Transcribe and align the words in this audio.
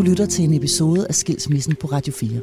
Du 0.00 0.04
lytter 0.04 0.26
til 0.26 0.44
en 0.44 0.54
episode 0.54 1.06
af 1.08 1.14
Skilsmissen 1.14 1.76
på 1.76 1.86
Radio 1.86 2.12
4. 2.12 2.40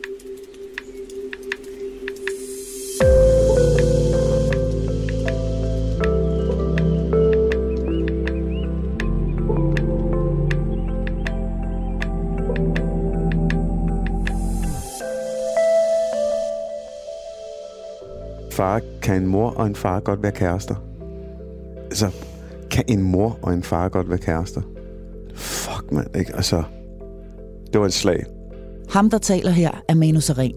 Far, 18.52 18.82
kan 19.02 19.22
en 19.22 19.28
mor 19.28 19.50
og 19.50 19.68
en 19.68 19.76
far 19.76 20.00
godt 20.00 20.24
være 20.24 20.32
kærester? 20.32 20.76
Altså, 21.86 22.12
kan 22.72 22.84
en 22.88 23.02
mor 23.02 23.40
og 23.42 23.54
en 23.54 23.64
far 23.64 23.90
godt 23.90 24.10
være 24.10 24.20
kærester? 24.20 24.62
Fuck, 25.36 25.92
mand, 25.92 26.16
ikke? 26.18 26.36
Altså, 26.36 26.64
det 27.78 27.82
var 27.82 27.88
et 27.88 27.94
slag. 27.94 28.26
Ham, 28.90 29.10
der 29.10 29.18
taler 29.18 29.52
her, 29.52 29.72
er 29.88 29.94
Manu 29.94 30.20
Seren. 30.20 30.54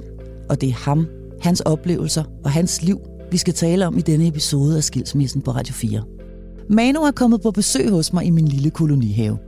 Og 0.48 0.60
det 0.60 0.68
er 0.68 0.72
ham, 0.72 1.06
hans 1.40 1.60
oplevelser 1.60 2.24
og 2.44 2.50
hans 2.50 2.82
liv, 2.82 3.00
vi 3.30 3.36
skal 3.36 3.54
tale 3.54 3.86
om 3.86 3.98
i 3.98 4.00
denne 4.00 4.26
episode 4.26 4.76
af 4.76 4.84
Skilsmissen 4.84 5.42
på 5.42 5.50
Radio 5.50 5.74
4. 5.74 6.02
Manu 6.70 7.00
er 7.00 7.10
kommet 7.10 7.42
på 7.42 7.50
besøg 7.50 7.90
hos 7.90 8.12
mig 8.12 8.24
i 8.24 8.30
min 8.30 8.48
lille 8.48 8.70
kolonihave. 8.70 9.38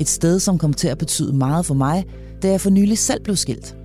Et 0.00 0.08
sted, 0.08 0.40
som 0.40 0.58
kom 0.58 0.72
til 0.72 0.88
at 0.88 0.98
betyde 0.98 1.32
meget 1.32 1.66
for 1.66 1.74
mig, 1.74 2.04
da 2.42 2.50
jeg 2.50 2.60
for 2.60 2.70
nylig 2.70 2.98
selv 2.98 3.22
blev 3.22 3.36
skilt. 3.36 3.76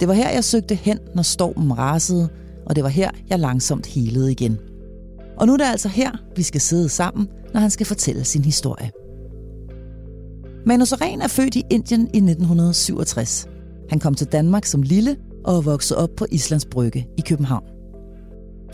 Det 0.00 0.08
var 0.08 0.14
her, 0.14 0.30
jeg 0.30 0.44
søgte 0.44 0.74
hen, 0.74 0.98
når 1.14 1.22
stormen 1.22 1.78
rasede, 1.78 2.28
og 2.66 2.76
det 2.76 2.84
var 2.84 2.90
her, 2.90 3.10
jeg 3.30 3.38
langsomt 3.38 3.86
helede 3.86 4.32
igen. 4.32 4.58
Og 5.36 5.46
nu 5.46 5.52
er 5.52 5.56
det 5.56 5.64
altså 5.64 5.88
her, 5.88 6.10
vi 6.36 6.42
skal 6.42 6.60
sidde 6.60 6.88
sammen, 6.88 7.28
når 7.54 7.60
han 7.60 7.70
skal 7.70 7.86
fortælle 7.86 8.24
sin 8.24 8.44
historie. 8.44 8.90
Manu 10.66 10.84
Seren 10.84 11.22
er 11.22 11.28
født 11.28 11.56
i 11.56 11.62
Indien 11.70 12.00
i 12.00 12.18
1967. 12.18 13.46
Han 13.90 13.98
kom 13.98 14.14
til 14.14 14.26
Danmark 14.26 14.64
som 14.64 14.82
lille 14.82 15.16
og 15.44 15.56
er 15.56 15.60
vokset 15.60 15.96
op 15.96 16.10
på 16.16 16.26
Islands 16.30 16.64
Brygge 16.64 17.06
i 17.18 17.20
København. 17.20 17.64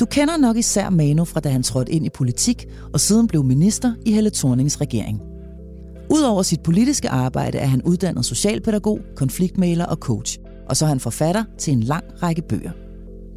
Du 0.01 0.07
kender 0.07 0.37
nok 0.37 0.57
især 0.57 0.91
Manu 0.91 1.25
fra 1.25 1.41
da 1.41 1.49
han 1.49 1.63
trådte 1.63 1.93
ind 1.93 2.07
i 2.07 2.11
politik 2.11 2.67
og 2.93 3.01
siden 3.01 3.27
blev 3.27 3.45
minister 3.45 3.95
i 4.07 4.13
Helle 4.13 4.31
Thornings 4.31 4.81
regering. 4.81 5.21
Udover 6.11 6.43
sit 6.43 6.63
politiske 6.63 7.09
arbejde 7.09 7.59
er 7.59 7.67
han 7.67 7.83
uddannet 7.83 8.25
socialpædagog, 8.25 9.01
konfliktmaler 9.17 9.87
og 9.87 9.97
coach. 9.97 10.39
Og 10.69 10.77
så 10.77 10.85
er 10.85 10.89
han 10.89 11.01
forfatter 11.01 11.45
til 11.59 11.73
en 11.73 11.81
lang 11.81 12.05
række 12.23 12.43
bøger. 12.43 12.71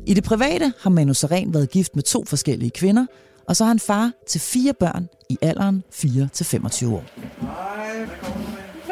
I 0.07 0.13
det 0.13 0.23
private 0.23 0.73
har 0.79 0.89
Manu 0.89 1.13
Seren 1.13 1.53
været 1.53 1.69
gift 1.69 1.95
med 1.95 2.03
to 2.03 2.25
forskellige 2.25 2.71
kvinder, 2.71 3.05
og 3.49 3.55
så 3.55 3.63
er 3.63 3.67
han 3.67 3.79
far 3.79 4.11
til 4.27 4.41
fire 4.41 4.73
børn 4.73 5.07
i 5.29 5.37
alderen 5.41 5.83
4 5.91 6.27
til 6.33 6.45
25 6.45 6.95
år. 6.95 7.03
Hej, 7.41 7.99
velkommen. 7.99 8.45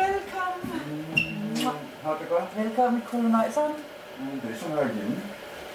Velkommen. 0.03 0.71
Har 2.03 2.17
det 2.21 2.29
godt? 2.29 2.65
Velkommen 2.65 3.01
i 3.01 3.05
kolonøjseren. 3.11 3.73
Mm, 4.19 4.39
det 4.41 4.49
er 4.51 4.59
sådan 4.59 4.75
her 4.75 4.93
hjemme. 4.95 5.15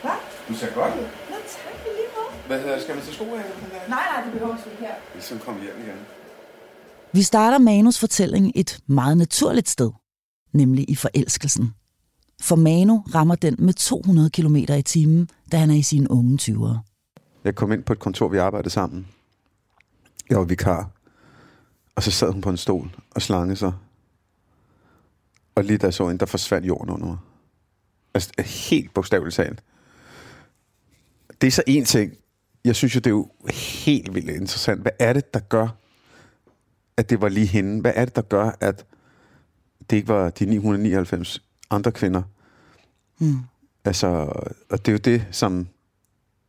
Hvad? 0.02 0.18
Du 0.48 0.54
ser 0.54 0.74
godt 0.74 0.94
ud. 0.94 1.06
Nå, 1.30 1.36
tak 1.54 1.74
i 1.86 1.90
lige 1.98 2.10
måde. 2.16 2.46
Hvad 2.46 2.58
hedder 2.60 2.74
det? 2.74 2.82
Skal 2.82 2.94
man 2.94 3.04
tage 3.04 3.14
sko 3.14 3.24
af? 3.24 3.44
Nej, 3.88 4.04
nej, 4.12 4.24
det 4.24 4.32
behøver 4.32 4.56
ikke 4.56 4.80
her. 4.80 4.94
Vi 5.14 5.20
skal 5.20 5.38
komme 5.38 5.60
hjem 5.60 5.76
igen. 5.84 5.98
Vi 7.12 7.22
starter 7.22 7.58
Manus 7.58 7.98
fortælling 7.98 8.52
et 8.54 8.78
meget 8.86 9.16
naturligt 9.16 9.68
sted, 9.68 9.90
nemlig 10.52 10.90
i 10.90 10.94
forelskelsen. 10.94 11.74
For 12.40 12.56
Manu 12.56 13.04
rammer 13.14 13.34
den 13.34 13.56
med 13.58 13.74
200 13.74 14.30
km 14.30 14.56
i 14.56 14.82
timen, 14.82 15.28
da 15.52 15.56
han 15.56 15.70
er 15.70 15.74
i 15.74 15.82
sine 15.82 16.10
unge 16.10 16.38
20'ere. 16.42 16.91
Jeg 17.44 17.54
kom 17.54 17.72
ind 17.72 17.84
på 17.84 17.92
et 17.92 17.98
kontor, 17.98 18.28
vi 18.28 18.38
arbejdede 18.38 18.70
sammen. 18.70 19.08
Jeg 20.30 20.38
var 20.38 20.44
vikar. 20.44 20.90
Og 21.94 22.02
så 22.02 22.10
sad 22.10 22.32
hun 22.32 22.40
på 22.40 22.50
en 22.50 22.56
stol 22.56 22.90
og 23.10 23.22
slange 23.22 23.56
sig. 23.56 23.72
Og 25.54 25.64
lige 25.64 25.78
da 25.78 25.86
jeg 25.86 25.94
så 25.94 26.06
hende, 26.06 26.20
der 26.20 26.26
forsvandt 26.26 26.66
jorden 26.66 26.90
under 26.90 27.06
mig. 27.06 27.16
Altså 28.14 28.32
helt 28.38 28.94
bogstaveligt 28.94 29.36
talt. 29.36 29.62
Det 31.40 31.46
er 31.46 31.50
så 31.50 31.62
en 31.66 31.84
ting. 31.84 32.12
Jeg 32.64 32.76
synes 32.76 32.94
jo, 32.94 32.98
det 32.98 33.06
er 33.06 33.10
jo 33.10 33.30
helt 33.84 34.14
vildt 34.14 34.30
interessant. 34.30 34.82
Hvad 34.82 34.92
er 34.98 35.12
det, 35.12 35.34
der 35.34 35.40
gør, 35.40 35.68
at 36.96 37.10
det 37.10 37.20
var 37.20 37.28
lige 37.28 37.46
hende? 37.46 37.80
Hvad 37.80 37.92
er 37.96 38.04
det, 38.04 38.16
der 38.16 38.22
gør, 38.22 38.50
at 38.60 38.86
det 39.90 39.96
ikke 39.96 40.08
var 40.08 40.30
de 40.30 40.44
999 40.44 41.42
andre 41.70 41.92
kvinder? 41.92 42.22
Mm. 43.18 43.38
Altså, 43.84 44.06
og 44.70 44.86
det 44.86 44.88
er 44.88 44.92
jo 44.92 44.98
det, 44.98 45.26
som 45.30 45.68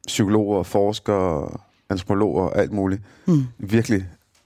psykologer, 0.07 0.63
forskere, 0.63 1.49
antropologer 1.89 2.43
og 2.43 2.57
alt 2.57 2.71
muligt 2.71 3.01
Mm. 3.25 3.43
virkelig 3.57 4.05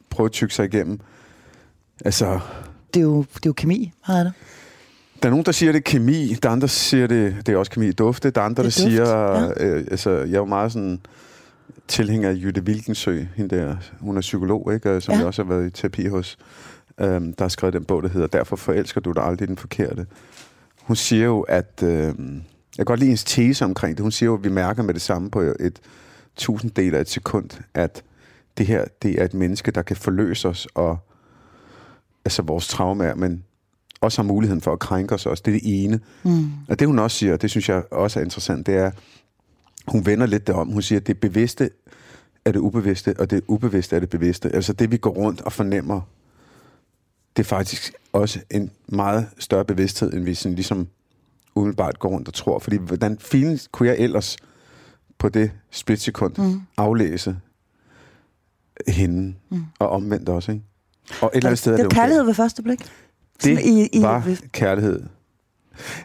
prøver 0.09 0.25
at 0.25 0.31
tykke 0.31 0.53
sig 0.53 0.65
igennem. 0.65 0.99
Altså, 2.05 2.39
Det, 2.93 2.99
er 2.99 3.03
jo, 3.03 3.21
det 3.21 3.35
er 3.35 3.41
jo 3.45 3.53
kemi, 3.53 3.91
meget 4.07 4.25
det. 4.25 4.33
der 5.23 5.29
er 5.29 5.31
nogen, 5.31 5.45
der 5.45 5.51
siger, 5.51 5.71
det 5.71 5.79
er 5.79 5.83
kemi. 5.91 6.33
Der 6.43 6.49
er 6.49 6.53
andre, 6.53 6.61
der 6.61 6.67
siger, 6.67 7.07
det, 7.07 7.35
det 7.45 7.53
er 7.53 7.57
også 7.57 7.71
kemi 7.71 7.87
i 7.87 7.91
dufte. 7.91 8.29
Der 8.29 8.41
er 8.41 8.45
andre, 8.45 8.63
der 8.63 8.67
er 8.69 8.71
duft, 8.71 8.75
siger... 8.75 9.07
ja. 9.59 9.65
Øh, 9.65 9.87
altså, 9.91 10.09
jeg 10.11 10.33
er 10.33 10.37
jo 10.37 10.45
meget 10.45 10.71
sådan 10.71 10.99
tilhænger 11.87 12.29
af 12.29 12.33
Jytte 12.33 12.61
Wilkensø, 12.61 13.23
hende 13.35 13.55
der, 13.55 13.75
hun 13.99 14.17
er 14.17 14.21
psykolog, 14.21 14.73
ikke? 14.73 14.91
Og 14.95 15.01
som 15.03 15.11
Ja. 15.13 15.17
jeg 15.17 15.27
også 15.27 15.43
har 15.43 15.49
været 15.49 15.67
i 15.67 15.69
terapi 15.69 16.07
hos, 16.07 16.37
øhm, 16.99 17.33
der 17.33 17.43
har 17.43 17.49
skrevet 17.49 17.73
den 17.73 17.85
bog, 17.85 18.03
der 18.03 18.09
hedder 18.09 18.27
Derfor 18.27 18.55
forelsker 18.55 19.01
du 19.01 19.11
dig 19.11 19.23
aldrig 19.23 19.47
den 19.47 19.57
forkerte. 19.57 20.05
Hun 20.81 20.95
siger 20.95 21.25
jo, 21.25 21.41
at... 21.41 21.83
Øh, 21.83 22.13
jeg 22.71 22.85
kan 22.85 22.85
godt 22.85 22.99
lide 22.99 23.09
hendes 23.09 23.23
tese 23.23 23.65
omkring 23.65 23.97
det. 23.97 24.03
Hun 24.03 24.11
siger 24.11 24.27
jo, 24.27 24.33
at 24.37 24.43
vi 24.43 24.49
mærker 24.49 24.83
med 24.83 24.93
det 24.93 25.01
samme 25.01 25.31
på 25.31 25.41
et 25.41 25.79
tusinddel 26.35 26.95
af 26.95 27.01
et 27.01 27.09
sekund, 27.09 27.49
at 27.73 28.03
det 28.57 28.65
her, 28.65 28.85
det 29.01 29.21
er 29.21 29.25
et 29.25 29.33
menneske, 29.33 29.71
der 29.71 29.81
kan 29.81 29.95
forløse 29.95 30.47
os 30.47 30.67
og 30.75 30.97
altså 32.25 32.41
vores 32.41 32.67
traumer, 32.67 33.15
men 33.15 33.43
også 34.01 34.21
har 34.21 34.27
muligheden 34.27 34.61
for 34.61 34.73
at 34.73 34.79
krænke 34.79 35.15
os 35.15 35.25
også. 35.25 35.43
Det 35.45 35.55
er 35.55 35.59
det 35.59 35.83
ene. 35.83 35.99
Mm. 36.23 36.51
Og 36.69 36.79
det 36.79 36.87
hun 36.87 36.99
også 36.99 37.17
siger, 37.17 37.33
og 37.33 37.41
det 37.41 37.49
synes 37.49 37.69
jeg 37.69 37.83
også 37.91 38.19
er 38.19 38.23
interessant, 38.23 38.65
det 38.65 38.75
er, 38.75 38.91
hun 39.87 40.05
vender 40.05 40.25
lidt 40.25 40.47
det 40.47 40.55
om. 40.55 40.67
Hun 40.67 40.81
siger, 40.81 40.99
at 40.99 41.07
det 41.07 41.19
bevidste 41.19 41.69
er 42.45 42.51
det 42.51 42.59
ubevidste, 42.59 43.15
og 43.19 43.29
det 43.29 43.43
ubevidste 43.47 43.95
er 43.95 43.99
det 43.99 44.09
bevidste. 44.09 44.55
Altså 44.55 44.73
det, 44.73 44.91
vi 44.91 44.97
går 44.97 45.09
rundt 45.09 45.41
og 45.41 45.53
fornemmer, 45.53 46.01
det 47.37 47.43
er 47.43 47.47
faktisk 47.47 47.93
også 48.13 48.39
en 48.51 48.71
meget 48.87 49.27
større 49.39 49.65
bevidsthed, 49.65 50.13
end 50.13 50.23
vi 50.23 50.33
sådan 50.33 50.55
ligesom 50.55 50.87
umiddelbart 51.57 51.99
går 51.99 52.09
rundt 52.09 52.27
og 52.27 52.33
tror. 52.33 52.59
Fordi 52.59 52.77
hvordan 52.77 53.17
filen 53.19 53.59
kunne 53.71 53.89
jeg 53.89 53.97
ellers 53.99 54.37
på 55.17 55.29
det 55.29 55.51
splitsekund 55.71 56.33
mm. 56.37 56.61
aflæse 56.77 57.37
hende, 58.87 59.35
mm. 59.49 59.63
og 59.79 59.89
omvendt 59.89 60.29
også, 60.29 60.51
ikke? 60.51 60.63
Og 61.21 61.31
et 61.33 61.37
eller 61.37 61.49
andet 61.49 61.59
sted 61.59 61.73
det 61.73 61.79
er 61.79 61.83
jo 61.83 61.89
kærlighed 61.89 62.23
ved 62.23 62.33
første 62.33 62.63
blik. 62.63 62.79
det 63.43 63.59
i- 63.65 63.89
i- 63.93 64.01
var 64.01 64.29
kærlighed. 64.51 65.03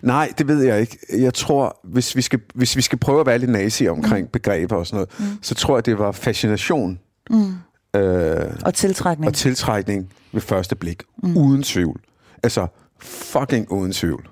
Nej, 0.02 0.32
det 0.38 0.48
ved 0.48 0.62
jeg 0.62 0.80
ikke. 0.80 0.98
Jeg 1.18 1.34
tror, 1.34 1.80
hvis 1.84 2.16
vi 2.16 2.22
skal, 2.22 2.40
hvis 2.54 2.76
vi 2.76 2.82
skal 2.82 2.98
prøve 2.98 3.20
at 3.20 3.26
være 3.26 3.38
lidt 3.38 3.50
nazi 3.50 3.88
omkring 3.88 4.24
mm. 4.26 4.30
begreber 4.32 4.76
og 4.76 4.86
sådan 4.86 4.96
noget, 4.96 5.32
mm. 5.32 5.42
så 5.42 5.54
tror 5.54 5.76
jeg, 5.76 5.86
det 5.86 5.98
var 5.98 6.12
fascination 6.12 6.98
Mm. 7.30 7.54
øh, 8.00 8.56
Og 8.64 8.74
tiltrækning. 8.74 9.28
og 9.28 9.34
tiltrækning 9.34 10.12
ved 10.32 10.40
første 10.40 10.76
blik. 10.76 11.02
Mm. 11.22 11.36
Uden 11.36 11.62
tvivl. 11.62 12.00
Altså, 12.42 12.66
fucking 12.98 13.72
uden 13.72 13.92
tvivl. 13.92 14.28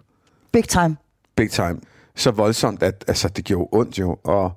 Big 0.53 0.69
time. 0.69 0.97
Big 1.41 1.51
time. 1.51 1.81
Så 2.15 2.31
voldsomt, 2.31 2.83
at 2.83 3.05
altså, 3.09 3.29
det 3.29 3.45
gjorde 3.45 3.69
ondt 3.73 3.99
jo. 3.99 4.19
Og 4.25 4.53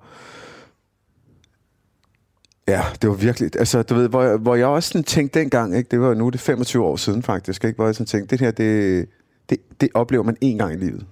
ja, 2.67 2.83
det 3.01 3.09
var 3.09 3.15
virkelig... 3.15 3.55
Altså, 3.59 3.83
du 3.83 3.93
ved, 3.95 4.09
hvor, 4.09 4.21
jeg- 4.21 4.37
hvor 4.37 4.55
jeg 4.55 4.67
også 4.67 4.89
sådan 4.89 5.03
tænkte 5.03 5.39
dengang, 5.39 5.75
ikke? 5.77 5.87
det 5.91 5.99
var 6.01 6.13
nu 6.13 6.29
det 6.29 6.39
25 6.39 6.83
år 6.85 6.95
siden 6.95 7.23
faktisk, 7.23 7.63
ikke? 7.63 7.75
hvor 7.75 7.85
jeg 7.85 7.95
sådan 7.95 8.05
tænkte, 8.05 8.31
det 8.37 8.39
her, 8.45 8.51
det, 8.51 9.09
det, 9.49 9.57
det 9.81 9.89
oplever 9.93 10.23
man 10.23 10.37
én 10.43 10.57
gang 10.57 10.73
i 10.73 10.77
livet. 10.77 11.05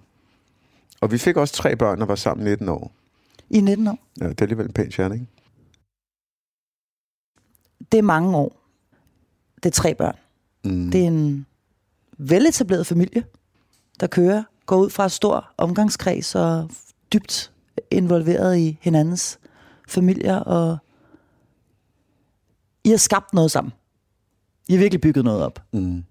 Og 1.02 1.12
vi 1.12 1.18
fik 1.18 1.38
også 1.38 1.54
tre 1.54 1.76
børn 1.76 2.02
og 2.02 2.08
var 2.08 2.16
sammen 2.16 2.46
19 2.48 2.70
år. 2.70 2.92
I 3.50 3.62
19 3.62 3.88
år. 3.88 3.98
Ja, 4.22 4.30
det 4.30 4.42
er 4.42 4.46
alligevel 4.46 4.66
en 4.66 4.74
pæn 4.74 4.92
stjerne, 4.92 5.16
ikke? 5.16 5.28
Det 7.91 7.97
er 7.97 8.02
mange 8.02 8.38
år. 8.38 8.58
Det 9.56 9.66
er 9.66 9.73
tre 9.73 9.96
børn. 9.96 10.16
Mm. 10.64 10.91
Det 10.91 11.02
er 11.03 11.08
en 11.08 11.46
veletableret 12.18 12.88
familie, 12.88 13.23
der 14.00 14.08
kører, 14.08 14.44
går 14.66 14.78
ud 14.78 14.90
fra 14.90 15.09
stor 15.09 15.53
omgangskreds 15.58 16.35
og 16.35 16.69
dybt 17.13 17.52
involveret 17.91 18.58
i 18.58 18.78
hinandens 18.81 19.40
familier, 19.87 20.35
og 20.35 20.78
I 22.84 22.90
har 22.90 22.97
skabt 22.97 23.34
noget 23.34 23.52
sammen. 23.52 23.73
I 24.67 24.73
har 24.73 24.79
virkelig 24.79 25.02
bygget 25.02 25.25
noget 25.25 25.43
op. 25.43 25.63
Mm. 25.73 26.03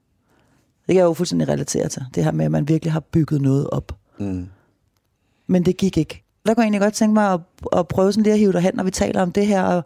Det 0.86 0.94
kan 0.94 0.96
jeg 0.96 1.04
jo 1.04 1.12
fuldstændig 1.12 1.48
relatere 1.48 1.88
til. 1.88 2.04
Det 2.14 2.24
her 2.24 2.32
med, 2.32 2.44
at 2.44 2.50
man 2.50 2.68
virkelig 2.68 2.92
har 2.92 3.00
bygget 3.00 3.40
noget 3.40 3.70
op. 3.70 3.98
Mm. 4.18 4.48
Men 5.46 5.64
det 5.64 5.76
gik 5.76 5.96
ikke. 5.96 6.24
Der 6.46 6.54
kunne 6.54 6.62
jeg 6.62 6.66
egentlig 6.66 6.80
godt 6.80 6.94
tænke 6.94 7.14
mig 7.14 7.32
at, 7.32 7.40
at 7.72 7.88
prøve 7.88 8.12
sådan 8.12 8.22
lige 8.22 8.32
at 8.32 8.38
hive 8.38 8.52
dig 8.52 8.60
hen, 8.60 8.74
når 8.74 8.84
vi 8.84 8.90
taler 8.90 9.22
om 9.22 9.32
det 9.32 9.46
her. 9.46 9.62
Og 9.62 9.84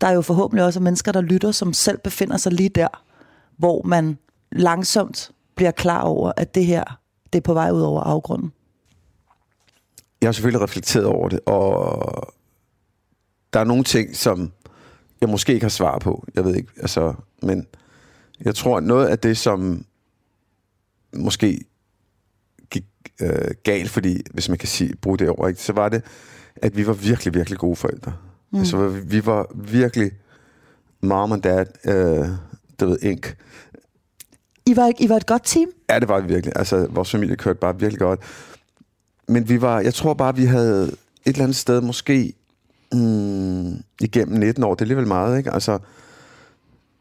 der 0.00 0.06
er 0.06 0.12
jo 0.12 0.22
forhåbentlig 0.22 0.64
også 0.64 0.80
mennesker, 0.80 1.12
der 1.12 1.20
lytter, 1.20 1.50
som 1.50 1.72
selv 1.72 1.98
befinder 1.98 2.36
sig 2.36 2.52
lige 2.52 2.68
der, 2.68 2.88
hvor 3.56 3.82
man 3.82 4.18
langsomt 4.52 5.30
bliver 5.54 5.70
klar 5.70 6.02
over, 6.02 6.32
at 6.36 6.54
det 6.54 6.66
her, 6.66 6.99
det 7.32 7.38
er 7.38 7.42
på 7.42 7.54
vej 7.54 7.70
ud 7.70 7.80
over 7.80 8.00
afgrunden. 8.00 8.52
Jeg 10.20 10.28
har 10.28 10.32
selvfølgelig 10.32 10.62
reflekteret 10.62 11.06
over 11.06 11.28
det, 11.28 11.40
og 11.46 12.34
der 13.52 13.60
er 13.60 13.64
nogle 13.64 13.84
ting, 13.84 14.16
som 14.16 14.52
jeg 15.20 15.28
måske 15.28 15.52
ikke 15.52 15.64
har 15.64 15.70
svar 15.70 15.98
på. 15.98 16.24
Jeg 16.34 16.44
ved 16.44 16.54
ikke, 16.54 16.72
altså, 16.76 17.14
men 17.42 17.66
jeg 18.40 18.54
tror, 18.54 18.76
at 18.76 18.84
noget 18.84 19.06
af 19.06 19.18
det, 19.18 19.36
som 19.36 19.84
måske 21.16 21.64
øh, 23.20 23.50
galt, 23.62 23.90
fordi, 23.90 24.22
hvis 24.30 24.48
man 24.48 24.58
kan 24.58 24.68
sige, 24.68 24.96
bruge 24.96 25.18
det 25.18 25.28
over, 25.28 25.48
ikke, 25.48 25.62
så 25.62 25.72
var 25.72 25.88
det, 25.88 26.02
at 26.56 26.76
vi 26.76 26.86
var 26.86 26.92
virkelig, 26.92 27.34
virkelig 27.34 27.58
gode 27.58 27.76
forældre. 27.76 28.12
Mm. 28.50 28.58
Altså, 28.58 28.88
vi, 28.88 29.26
var 29.26 29.46
virkelig 29.54 30.12
mom 31.00 31.32
and 31.32 31.42
dad, 31.42 31.66
øh, 31.84 32.28
det 32.80 32.88
ved, 32.88 32.98
ink. 33.02 33.36
I 34.70 34.76
var, 34.76 34.92
I 34.98 35.08
var 35.08 35.16
et 35.16 35.26
godt 35.26 35.42
team? 35.44 35.68
Ja, 35.90 35.98
det 35.98 36.08
var 36.08 36.20
vi 36.20 36.32
virkelig. 36.32 36.52
Altså, 36.56 36.86
vores 36.90 37.10
familie 37.10 37.36
kørte 37.36 37.58
bare 37.58 37.78
virkelig 37.78 37.98
godt. 37.98 38.20
Men 39.28 39.48
vi 39.48 39.60
var, 39.60 39.80
jeg 39.80 39.94
tror 39.94 40.14
bare, 40.14 40.36
vi 40.36 40.44
havde 40.44 40.82
et 40.84 40.94
eller 41.24 41.42
andet 41.42 41.56
sted 41.56 41.80
måske 41.80 42.32
mm, 42.92 43.82
igennem 44.00 44.38
19 44.38 44.64
år, 44.64 44.74
det 44.74 44.80
er 44.80 44.84
alligevel 44.84 45.06
meget, 45.06 45.38
ikke? 45.38 45.50
Altså, 45.50 45.78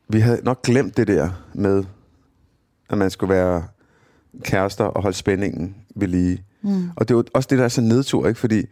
vi 0.07 0.19
havde 0.19 0.41
nok 0.43 0.61
glemt 0.61 0.97
det 0.97 1.07
der 1.07 1.29
med, 1.53 1.83
at 2.89 2.97
man 2.97 3.11
skulle 3.11 3.33
være 3.33 3.63
kærester 4.41 4.83
og 4.83 5.01
holde 5.01 5.17
spændingen 5.17 5.75
ved 5.95 6.07
lige. 6.07 6.43
Mm. 6.61 6.89
Og 6.95 7.07
det 7.07 7.13
er 7.13 7.17
jo 7.17 7.23
også 7.33 7.47
det, 7.49 7.57
der 7.57 7.63
er 7.63 7.69
så 7.69 7.81
nedtur, 7.81 8.27
ikke? 8.27 8.39
Fordi 8.39 8.65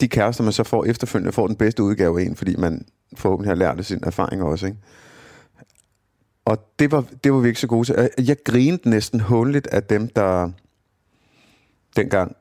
de 0.00 0.08
kærester, 0.08 0.44
man 0.44 0.52
så 0.52 0.64
får 0.64 0.84
efterfølgende, 0.84 1.32
får 1.32 1.46
den 1.46 1.56
bedste 1.56 1.82
udgave 1.82 2.20
af 2.20 2.24
en, 2.24 2.36
fordi 2.36 2.56
man 2.56 2.84
forhåbentlig 3.16 3.50
har 3.50 3.56
lært 3.56 3.78
af 3.78 3.84
sin 3.84 4.00
erfaring 4.02 4.42
også, 4.42 4.66
ikke? 4.66 4.78
Og 6.48 6.58
det 6.78 6.92
var, 6.92 7.04
det 7.24 7.32
var 7.32 7.38
vi 7.38 7.48
ikke 7.48 7.60
så 7.60 7.66
gode 7.66 7.86
til. 7.86 8.10
Jeg, 8.26 8.36
grinede 8.44 8.88
næsten 8.88 9.20
håndligt 9.20 9.66
af 9.66 9.82
dem, 9.82 10.08
der 10.08 10.50
dengang 11.96 12.36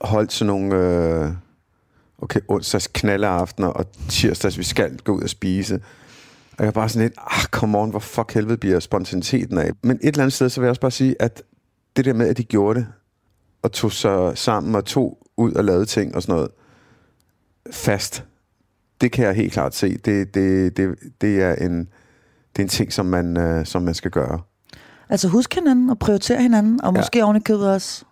holdt 0.00 0.32
sådan 0.32 0.46
nogle... 0.46 0.76
Øh, 0.76 1.30
okay, 2.18 2.40
onsdags 2.48 2.86
knaldeaftener, 2.86 3.68
og 3.68 3.86
tirsdags, 4.08 4.58
vi 4.58 4.64
skal 4.64 4.98
gå 4.98 5.12
ud 5.12 5.22
og 5.22 5.28
spise. 5.28 5.74
Og 6.58 6.58
jeg 6.58 6.66
var 6.66 6.70
bare 6.70 6.88
sådan 6.88 7.08
lidt, 7.08 7.18
ah, 7.18 7.44
come 7.44 7.78
on, 7.78 7.90
hvor 7.90 7.98
fuck 7.98 8.34
helvede 8.34 8.56
bliver 8.56 8.80
spontaniteten 8.80 9.58
af. 9.58 9.70
Men 9.82 9.96
et 9.96 10.08
eller 10.08 10.22
andet 10.22 10.32
sted, 10.32 10.48
så 10.48 10.60
vil 10.60 10.66
jeg 10.66 10.70
også 10.70 10.80
bare 10.80 10.90
sige, 10.90 11.22
at 11.22 11.42
det 11.96 12.04
der 12.04 12.12
med, 12.12 12.28
at 12.28 12.36
de 12.36 12.44
gjorde 12.44 12.80
det, 12.80 12.88
og 13.62 13.72
tog 13.72 13.92
sig 13.92 14.38
sammen 14.38 14.74
og 14.74 14.84
tog 14.84 15.18
ud 15.36 15.52
og 15.52 15.64
lavede 15.64 15.86
ting 15.86 16.14
og 16.14 16.22
sådan 16.22 16.34
noget, 16.34 16.50
fast, 17.72 18.24
det 19.00 19.12
kan 19.12 19.24
jeg 19.24 19.34
helt 19.34 19.52
klart 19.52 19.74
se. 19.74 19.98
Det, 19.98 20.34
det, 20.34 20.76
det, 20.76 20.98
det 21.20 21.42
er 21.42 21.54
en, 21.54 21.88
det 22.56 22.62
er 22.62 22.62
en 22.62 22.68
ting, 22.68 22.92
som 22.92 23.06
man, 23.06 23.36
øh, 23.36 23.66
som 23.66 23.82
man 23.82 23.94
skal 23.94 24.10
gøre. 24.10 24.40
Altså 25.08 25.28
husk 25.28 25.54
hinanden 25.54 25.90
og 25.90 25.98
prioritere 25.98 26.42
hinanden, 26.42 26.80
og 26.84 26.92
Ja. 26.94 26.98
måske 27.00 27.24
oven 27.24 27.36
i 27.36 27.40
købet 27.40 27.68
også 27.70 28.04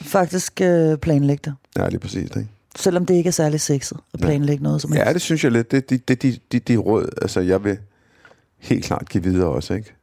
faktisk 0.00 0.60
øh, 0.60 0.98
planlægge 0.98 1.42
det. 1.44 1.54
Ja, 1.78 1.88
lige 1.88 1.98
præcis. 1.98 2.22
Ikke? 2.22 2.48
Selvom 2.76 3.06
det 3.06 3.14
ikke 3.14 3.28
er 3.28 3.32
særlig 3.32 3.60
sexet 3.60 3.98
at 4.14 4.20
planlægge 4.20 4.62
noget 4.62 4.82
som 4.82 4.92
helst. 4.92 5.06
Ja, 5.06 5.12
det 5.12 5.20
synes 5.22 5.44
jeg 5.44 5.52
lidt. 5.52 5.70
Det 5.70 5.76
er 5.76 5.80
de, 5.80 5.98
de, 5.98 6.14
de, 6.14 6.38
de, 6.52 6.58
de 6.58 6.76
råd, 6.76 7.08
altså 7.22 7.40
jeg 7.40 7.64
vil 7.64 7.78
helt 8.58 8.84
klart 8.84 9.08
give 9.08 9.22
videre 9.22 9.48
også, 9.48 9.74
ikke? 9.74 9.94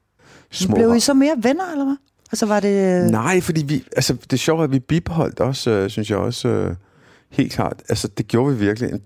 Men 0.67 0.75
Blev 0.75 0.95
I 0.95 0.99
så 0.99 1.13
mere 1.13 1.33
venner, 1.37 1.71
eller 1.71 1.85
hvad? 1.85 1.95
Altså 2.31 2.45
var 2.45 2.59
det... 2.59 3.11
Nej, 3.11 3.41
fordi 3.41 3.63
vi, 3.63 3.83
altså 3.95 4.13
det 4.13 4.33
er 4.33 4.37
sjovt, 4.37 4.63
at 4.63 4.71
vi 4.71 4.79
bibeholdt 4.79 5.39
også, 5.39 5.69
øh, 5.71 5.89
synes 5.89 6.09
jeg 6.09 6.17
også, 6.17 6.47
øh, 6.47 6.75
helt 7.29 7.51
klart. 7.53 7.81
Altså 7.89 8.07
det 8.07 8.27
gjorde 8.27 8.53
vi 8.57 8.65
virkelig 8.65 8.89
en 8.93 9.01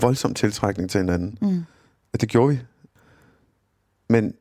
voldsom 0.00 0.34
tiltrækning 0.34 0.90
til 0.90 1.00
hinanden. 1.00 1.38
Mm. 1.42 1.64
Det 2.20 2.28
gjorde 2.28 2.48
vi. 2.54 2.60
Men 4.10 4.34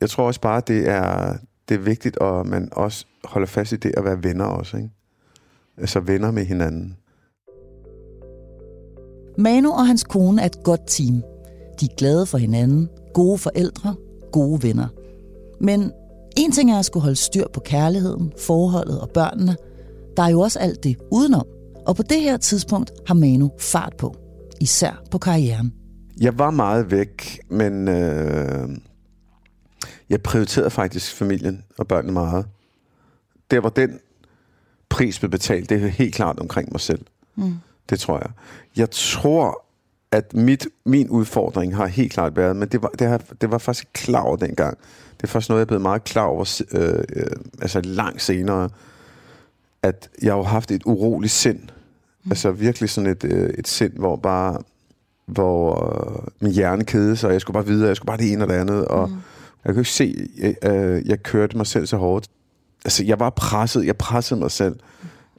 jeg 0.00 0.10
tror 0.10 0.26
også 0.26 0.40
bare, 0.40 0.62
det 0.66 0.88
er, 0.88 1.36
det 1.68 1.74
er 1.74 1.78
vigtigt, 1.78 2.18
at 2.20 2.46
man 2.46 2.68
også 2.72 3.06
holder 3.24 3.46
fast 3.46 3.72
i 3.72 3.76
det 3.76 3.92
at 3.96 4.04
være 4.04 4.22
venner 4.22 4.44
også, 4.44 4.76
ikke? 4.76 4.90
Altså 5.76 6.00
venner 6.00 6.30
med 6.30 6.44
hinanden. 6.44 6.96
Manu 9.38 9.70
og 9.72 9.86
hans 9.86 10.04
kone 10.04 10.42
er 10.42 10.46
et 10.46 10.62
godt 10.64 10.80
team. 10.86 11.22
De 11.80 11.84
er 11.84 11.94
glade 11.96 12.26
for 12.26 12.38
hinanden, 12.38 12.88
gode 13.14 13.38
forældre, 13.38 13.94
gode 14.32 14.62
venner. 14.62 14.88
Men 15.60 15.92
en 16.36 16.52
ting 16.52 16.70
er 16.70 16.78
at 16.78 16.84
skulle 16.84 17.02
holde 17.02 17.16
styr 17.16 17.44
på 17.52 17.60
kærligheden, 17.60 18.32
forholdet 18.38 19.00
og 19.00 19.10
børnene. 19.10 19.56
Der 20.16 20.22
er 20.22 20.28
jo 20.28 20.40
også 20.40 20.58
alt 20.58 20.84
det 20.84 20.96
udenom. 21.12 21.46
Og 21.86 21.96
på 21.96 22.02
det 22.02 22.20
her 22.20 22.36
tidspunkt 22.36 22.92
har 23.06 23.14
Manu 23.14 23.50
fart 23.58 23.96
på. 23.98 24.14
Især 24.60 25.02
på 25.10 25.18
karrieren. 25.18 25.72
Jeg 26.20 26.38
var 26.38 26.50
meget 26.50 26.90
væk, 26.90 27.40
men 27.48 27.88
øh, 27.88 28.68
jeg 30.08 30.22
prioriterede 30.22 30.70
faktisk 30.70 31.14
familien 31.14 31.64
og 31.78 31.88
børnene 31.88 32.12
meget. 32.12 32.46
Der 33.50 33.60
hvor 33.60 33.68
den 33.68 33.98
pris 34.88 35.18
blev 35.18 35.30
betalt, 35.30 35.70
det 35.70 35.84
er 35.84 35.88
helt 35.88 36.14
klart 36.14 36.38
omkring 36.38 36.72
mig 36.72 36.80
selv. 36.80 37.06
Mm. 37.36 37.54
Det 37.90 38.00
tror 38.00 38.18
jeg. 38.18 38.30
Jeg 38.76 38.90
tror, 38.90 39.64
at 40.10 40.34
mit, 40.34 40.66
min 40.84 41.08
udfordring 41.08 41.76
har 41.76 41.86
helt 41.86 42.12
klart 42.12 42.36
været, 42.36 42.56
men 42.56 42.68
det 42.68 42.82
var, 42.82 42.88
det, 42.88 43.06
har, 43.06 43.20
det 43.40 43.50
var 43.50 43.58
faktisk 43.58 43.88
klar 43.92 44.20
over 44.20 44.36
dengang. 44.36 44.78
Det 45.16 45.22
er 45.22 45.28
først 45.28 45.48
noget, 45.48 45.60
jeg 45.60 45.66
blevet 45.66 45.82
meget 45.82 46.04
klar 46.04 46.24
over, 46.24 46.62
øh, 46.72 47.04
øh, 47.16 47.26
altså 47.62 47.80
langt 47.80 48.22
senere, 48.22 48.70
at 49.82 50.10
jeg 50.22 50.34
har 50.34 50.42
haft 50.42 50.70
et 50.70 50.82
uroligt 50.84 51.32
sind. 51.32 51.60
Mm. 52.24 52.30
Altså 52.30 52.50
virkelig 52.50 52.90
sådan 52.90 53.10
et, 53.10 53.24
øh, 53.24 53.50
et 53.50 53.68
sind, 53.68 53.92
hvor 53.92 54.16
bare 54.16 54.62
hvor 55.26 55.84
øh, 55.94 56.28
min 56.40 56.52
hjerne 56.52 56.84
kedede 56.84 57.16
sig, 57.16 57.26
og 57.26 57.32
jeg 57.32 57.40
skulle 57.40 57.54
bare 57.54 57.66
videre, 57.66 57.88
jeg 57.88 57.96
skulle 57.96 58.06
bare 58.06 58.16
det 58.16 58.32
ene 58.32 58.44
og 58.44 58.48
det 58.48 58.54
andet, 58.54 58.84
og 58.84 59.08
mm. 59.08 59.16
jeg 59.64 59.74
kunne 59.74 59.80
ikke 59.80 59.90
se, 59.90 60.28
jeg, 60.38 60.54
øh, 60.62 61.08
jeg 61.08 61.22
kørte 61.22 61.56
mig 61.56 61.66
selv 61.66 61.86
så 61.86 61.96
hårdt. 61.96 62.28
Altså, 62.84 63.04
jeg 63.04 63.20
var 63.20 63.30
presset, 63.30 63.86
jeg 63.86 63.96
pressede 63.96 64.40
mig 64.40 64.50
selv, 64.50 64.78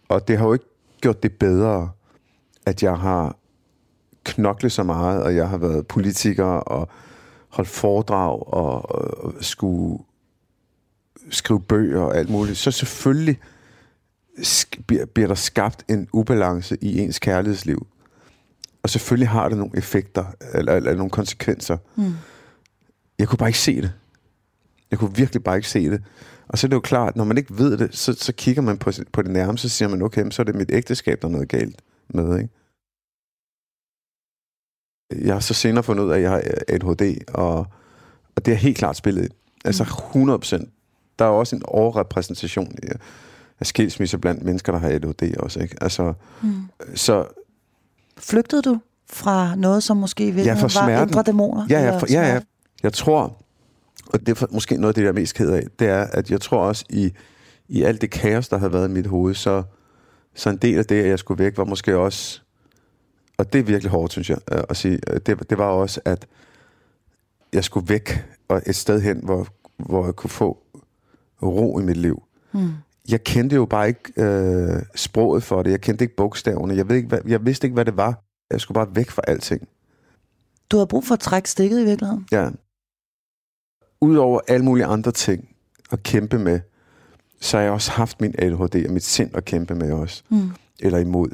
og 0.10 0.28
det 0.28 0.38
har 0.38 0.46
jo 0.46 0.54
ikke 0.54 0.66
gjort 1.02 1.24
det 1.24 1.32
bedre, 1.32 1.90
at 2.66 2.84
jeg 2.84 2.98
har 2.98 3.36
knoklet 4.24 4.72
så 4.72 4.84
meget, 4.84 5.24
og 5.24 5.36
jeg 5.36 5.50
har 5.50 5.58
været 5.58 5.88
politiker, 5.88 6.46
og 6.46 6.90
holdt 7.50 7.70
foredrag, 7.70 8.54
og, 8.54 8.92
og 8.92 9.34
skulle 9.42 10.00
skrive 11.30 11.62
bøger 11.62 12.02
og 12.02 12.18
alt 12.18 12.30
muligt. 12.30 12.58
Så 12.58 12.72
selvfølgelig 12.72 13.40
bliver 15.14 15.28
der 15.28 15.36
skabt 15.36 15.86
en 15.90 16.08
ubalance 16.14 16.78
i 16.82 17.00
ens 17.00 17.20
kærlighedsliv. 17.20 17.88
Og 18.88 18.92
selvfølgelig 18.92 19.30
har 19.30 19.50
det 19.50 19.58
nogle 19.58 19.78
effekter, 19.78 20.26
eller, 20.54 20.74
eller 20.74 20.96
nogle 20.96 21.10
konsekvenser. 21.10 21.78
Mm. 21.96 22.14
Jeg 23.20 23.28
kunne 23.28 23.38
bare 23.38 23.50
ikke 23.50 23.60
se 23.60 23.82
det. 23.82 23.94
Jeg 24.92 25.00
kunne 25.00 25.16
virkelig 25.16 25.44
bare 25.44 25.56
ikke 25.56 25.70
se 25.70 25.90
det. 25.90 26.04
Og 26.48 26.58
så 26.58 26.68
er 26.68 26.70
det 26.70 26.76
jo 26.76 26.82
klart, 26.82 27.16
når 27.16 27.24
man 27.24 27.38
ikke 27.38 27.58
ved 27.58 27.78
det, 27.78 27.96
så, 27.96 28.14
så 28.14 28.34
kigger 28.34 28.62
man 28.62 28.78
på, 28.78 28.92
på 29.12 29.22
det 29.22 29.32
nærmeste, 29.32 29.70
så 29.70 29.76
siger 29.76 29.90
man, 29.90 30.02
okay, 30.02 30.30
så 30.30 30.42
er 30.42 30.44
det 30.44 30.56
mit 30.56 30.72
ægteskab, 30.72 31.22
der 31.22 31.28
er 31.28 31.32
noget 31.32 31.50
galt 31.50 31.82
med, 32.10 32.40
ikke? 32.40 32.50
Jeg 35.26 35.36
har 35.36 35.40
så 35.40 35.54
senere 35.54 35.84
fundet 35.84 36.04
ud 36.04 36.12
af, 36.12 36.16
at 36.16 36.22
jeg 36.22 36.32
har 36.32 36.44
ADHD, 36.68 37.18
og, 37.34 37.58
og 38.36 38.46
det 38.46 38.52
er 38.52 38.58
helt 38.58 38.78
klart 38.78 38.98
spillet 38.98 39.24
ind. 39.24 39.32
Altså 39.66 39.84
100 39.84 40.40
procent. 40.40 40.70
Der 41.20 41.26
er 41.26 41.30
jo 41.30 41.40
også 41.40 41.56
en 41.56 41.62
overrepræsentation 41.66 42.76
af 43.60 43.66
skilsmisser 43.66 44.18
blandt 44.18 44.44
mennesker, 44.44 44.72
der 44.72 44.80
har 44.80 44.90
ADHD 44.90 45.38
også, 45.38 45.60
ikke? 45.60 45.76
Altså, 45.82 46.14
mm. 46.42 46.64
så 46.96 47.28
Flygtede 48.18 48.62
du 48.62 48.80
fra 49.10 49.56
noget, 49.56 49.84
som 49.84 49.98
måske 49.98 50.24
i 50.24 50.26
virkeligheden 50.32 50.62
var 50.62 50.68
smerten. 50.68 51.10
indre 51.10 51.24
dæmoner? 51.24 51.68
Ja, 51.70 51.80
ja, 51.82 51.98
for, 51.98 52.08
ja, 52.10 52.34
ja. 52.34 52.40
Jeg 52.84 52.94
tror, 52.94 53.38
og 54.14 54.20
det 54.20 54.30
er 54.30 54.34
for- 54.36 54.48
måske 54.52 54.78
noget 54.78 54.90
af 54.90 54.94
det, 54.96 55.02
jeg 55.02 55.08
er 55.10 55.14
mest 55.14 55.36
ked 55.36 55.50
af, 55.52 55.64
det 55.80 55.88
er, 55.88 56.04
at 56.04 56.32
jeg 56.32 56.42
tror 56.42 56.58
også 56.60 56.86
i, 56.90 57.14
i 57.68 57.84
alt 57.84 58.02
det 58.02 58.12
kaos, 58.12 58.48
der 58.50 58.58
har 58.58 58.70
været 58.70 58.90
i 58.90 58.92
mit 58.92 59.08
hoved, 59.08 59.36
så, 59.36 59.64
så 60.36 60.50
en 60.50 60.58
del 60.58 60.78
af 60.78 60.86
det, 60.86 61.04
at 61.04 61.10
jeg 61.10 61.20
skulle 61.20 61.44
væk, 61.44 61.58
var 61.58 61.66
måske 61.66 61.98
også, 61.98 62.42
og 63.38 63.54
det 63.54 63.60
er 63.60 63.64
virkelig 63.64 63.92
hårdt, 63.92 64.12
synes 64.12 64.30
jeg, 64.30 64.38
øh, 64.52 64.64
at 64.70 64.78
sige, 64.78 65.00
øh, 65.14 65.20
det, 65.26 65.50
det 65.50 65.58
var 65.58 65.66
også, 65.66 66.02
at 66.06 66.28
jeg 67.54 67.64
skulle 67.64 67.90
væk 67.90 68.26
og 68.48 68.62
et 68.66 68.76
sted 68.76 69.02
hen, 69.02 69.20
hvor, 69.24 69.48
hvor 69.78 70.06
jeg 70.06 70.16
kunne 70.16 70.30
få 70.30 70.58
ro 71.44 71.80
i 71.80 71.84
mit 71.84 71.98
liv. 71.98 72.24
Mm. 72.52 72.70
Jeg 73.10 73.24
kendte 73.24 73.56
jo 73.56 73.66
bare 73.66 73.88
ikke 73.88 74.14
øh, 74.18 74.82
sproget 74.96 75.44
for 75.44 75.64
det. 75.64 75.72
Jeg 75.72 75.82
kendte 75.82 76.04
ikke 76.06 76.16
bogstaverne. 76.16 76.76
Jeg, 76.76 76.90
ved 76.90 76.96
ikke, 76.96 77.08
hvad, 77.08 77.20
jeg 77.28 77.46
vidste 77.46 77.68
ikke, 77.68 77.74
hvad 77.74 77.86
det 77.86 77.98
var. 77.98 78.24
Jeg 78.52 78.62
skulle 78.62 78.76
bare 78.76 78.96
væk 78.96 79.10
fra 79.10 79.22
alting. 79.28 79.68
Du 80.72 80.78
havde 80.78 80.88
brug 80.88 81.06
for 81.06 81.14
at 81.14 81.20
trække 81.20 81.50
stikket 81.50 81.82
i 81.82 81.86
virkeligheden? 81.86 82.28
Ja. 82.32 82.50
Udover 84.02 84.40
alle 84.48 84.66
mulige 84.66 84.86
andre 84.86 85.12
ting 85.12 85.50
at 85.92 86.04
kæmpe 86.04 86.40
med, 86.40 86.60
så 87.42 87.58
har 87.58 87.64
jeg 87.64 87.72
også 87.72 87.92
haft 87.92 88.22
min 88.22 88.36
ADHD 88.38 88.86
og 88.86 88.94
mit 88.94 89.04
sind 89.04 89.36
at 89.36 89.46
kæmpe 89.46 89.76
med 89.76 89.92
også. 89.92 90.24
Mm. 90.30 90.52
Eller 90.80 91.00
imod. 91.00 91.30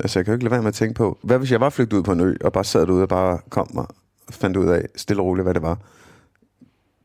Altså, 0.00 0.18
jeg 0.18 0.24
kan 0.24 0.32
jo 0.32 0.36
ikke 0.36 0.44
lade 0.44 0.50
være 0.50 0.62
med 0.62 0.68
at 0.68 0.74
tænke 0.74 0.94
på, 0.94 1.18
hvad 1.22 1.38
hvis 1.38 1.52
jeg 1.52 1.60
var 1.60 1.70
flygtet 1.70 1.96
ud 1.96 2.02
på 2.02 2.12
en 2.12 2.20
ø, 2.20 2.34
og 2.40 2.52
bare 2.52 2.64
sad 2.64 2.86
derude 2.86 3.02
og 3.02 3.08
bare 3.08 3.38
kom 3.50 3.70
mig 3.74 3.86
og 4.26 4.34
fandt 4.34 4.56
ud 4.56 4.68
af, 4.68 4.88
stille 4.96 5.22
og 5.22 5.26
roligt, 5.26 5.44
hvad 5.44 5.54
det 5.54 5.62
var. 5.62 5.78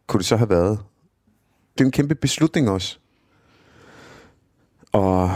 Kunne 0.07 0.17
det 0.17 0.25
så 0.25 0.37
have 0.37 0.49
været? 0.49 0.79
Det 1.77 1.81
er 1.81 1.85
en 1.85 1.91
kæmpe 1.91 2.15
beslutning 2.15 2.69
også. 2.69 2.99
Og 4.91 5.31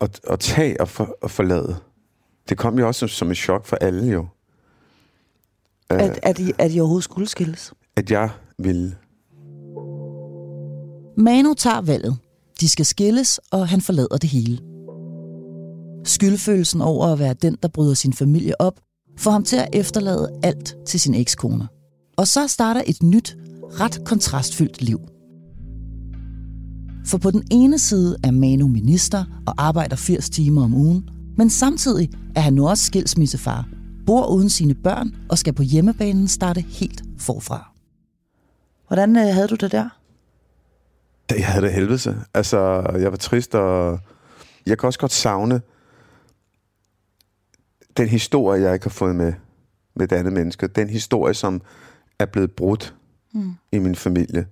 at, 0.00 0.20
at 0.30 0.40
tage 0.40 0.80
og, 0.80 0.88
for, 0.88 1.16
og 1.22 1.30
forlade. 1.30 1.76
Det 2.48 2.58
kom 2.58 2.78
jo 2.78 2.86
også 2.86 2.98
som, 2.98 3.08
som 3.08 3.30
et 3.30 3.36
chok 3.36 3.66
for 3.66 3.76
alle 3.76 4.12
jo. 4.12 4.26
At, 5.90 6.18
at, 6.22 6.38
I, 6.38 6.52
at 6.58 6.74
I 6.74 6.80
overhovedet 6.80 7.04
skulle 7.04 7.28
skilles? 7.28 7.72
At 7.96 8.10
jeg 8.10 8.30
ville 8.58 8.96
Manu 11.16 11.54
tager 11.54 11.80
valget. 11.80 12.16
De 12.60 12.68
skal 12.68 12.86
skilles, 12.86 13.40
og 13.50 13.68
han 13.68 13.80
forlader 13.80 14.16
det 14.16 14.30
hele. 14.30 14.58
Skyldfølelsen 16.04 16.80
over 16.80 17.06
at 17.06 17.18
være 17.18 17.34
den, 17.34 17.56
der 17.62 17.68
bryder 17.68 17.94
sin 17.94 18.12
familie 18.12 18.60
op, 18.60 18.80
får 19.18 19.30
ham 19.30 19.44
til 19.44 19.56
at 19.56 19.68
efterlade 19.72 20.40
alt 20.42 20.76
til 20.86 21.00
sin 21.00 21.14
ekskone. 21.14 21.68
Og 22.16 22.28
så 22.28 22.46
starter 22.46 22.82
et 22.86 23.02
nyt, 23.02 23.36
ret 23.80 24.04
kontrastfyldt 24.04 24.82
liv. 24.82 25.00
For 27.06 27.18
på 27.18 27.30
den 27.30 27.44
ene 27.50 27.78
side 27.78 28.16
er 28.24 28.30
Manu 28.30 28.68
minister 28.68 29.24
og 29.46 29.54
arbejder 29.58 29.96
80 29.96 30.30
timer 30.30 30.64
om 30.64 30.74
ugen, 30.74 31.10
men 31.36 31.50
samtidig 31.50 32.10
er 32.36 32.40
han 32.40 32.52
nu 32.52 32.68
også 32.68 32.84
skilsmissefar, 32.84 33.68
bor 34.06 34.26
uden 34.26 34.50
sine 34.50 34.74
børn 34.74 35.16
og 35.28 35.38
skal 35.38 35.52
på 35.52 35.62
hjemmebanen 35.62 36.28
starte 36.28 36.60
helt 36.60 37.02
forfra. 37.18 37.70
Hvordan 38.86 39.16
øh, 39.16 39.22
havde 39.22 39.48
du 39.48 39.54
det 39.54 39.72
der? 39.72 39.88
Jeg 41.30 41.46
havde 41.46 41.66
det 41.66 41.74
helvede. 41.74 42.24
Altså, 42.34 42.58
jeg 43.00 43.10
var 43.10 43.16
trist, 43.16 43.54
og 43.54 44.00
jeg 44.66 44.78
kan 44.78 44.86
også 44.86 44.98
godt 44.98 45.12
savne 45.12 45.60
den 47.96 48.08
historie, 48.08 48.62
jeg 48.62 48.74
ikke 48.74 48.84
har 48.84 48.90
fået 48.90 49.16
med, 49.16 49.32
med 49.96 50.08
det 50.08 50.16
andet 50.16 50.32
menneske. 50.32 50.66
Den 50.66 50.90
historie, 50.90 51.34
som 51.34 51.62
er 52.18 52.26
blevet 52.26 52.52
brudt 52.52 52.94
mm. 53.32 53.52
i 53.72 53.78
min 53.78 53.94
familie. 53.94 54.46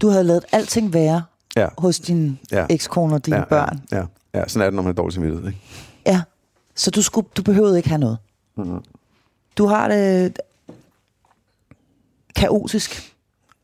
Du 0.00 0.08
havde 0.08 0.24
lavet 0.24 0.44
alting 0.52 0.92
være 0.92 1.22
Ja, 1.56 1.68
hos 1.78 2.00
din 2.00 2.38
Ja. 2.52 2.66
ekskone 2.70 3.14
og 3.14 3.26
dine 3.26 3.36
ja, 3.36 3.44
børn. 3.44 3.80
Ja, 3.92 3.96
ja, 3.96 4.04
ja, 4.34 4.48
sådan 4.48 4.66
er 4.66 4.70
det, 4.70 4.74
når 4.74 4.82
man 4.82 4.90
er 4.90 4.94
dårlig 4.94 5.14
samvittighed. 5.14 5.46
Ikke? 5.48 5.60
Ja. 6.06 6.22
Så 6.74 6.90
du, 6.90 7.02
skulle, 7.02 7.28
du 7.36 7.42
behøvede 7.42 7.76
ikke 7.76 7.88
have 7.88 7.98
noget. 7.98 8.18
Mhm. 8.56 8.84
Du 9.58 9.66
har 9.66 9.88
det 9.88 10.38
kaotisk, 12.36 13.06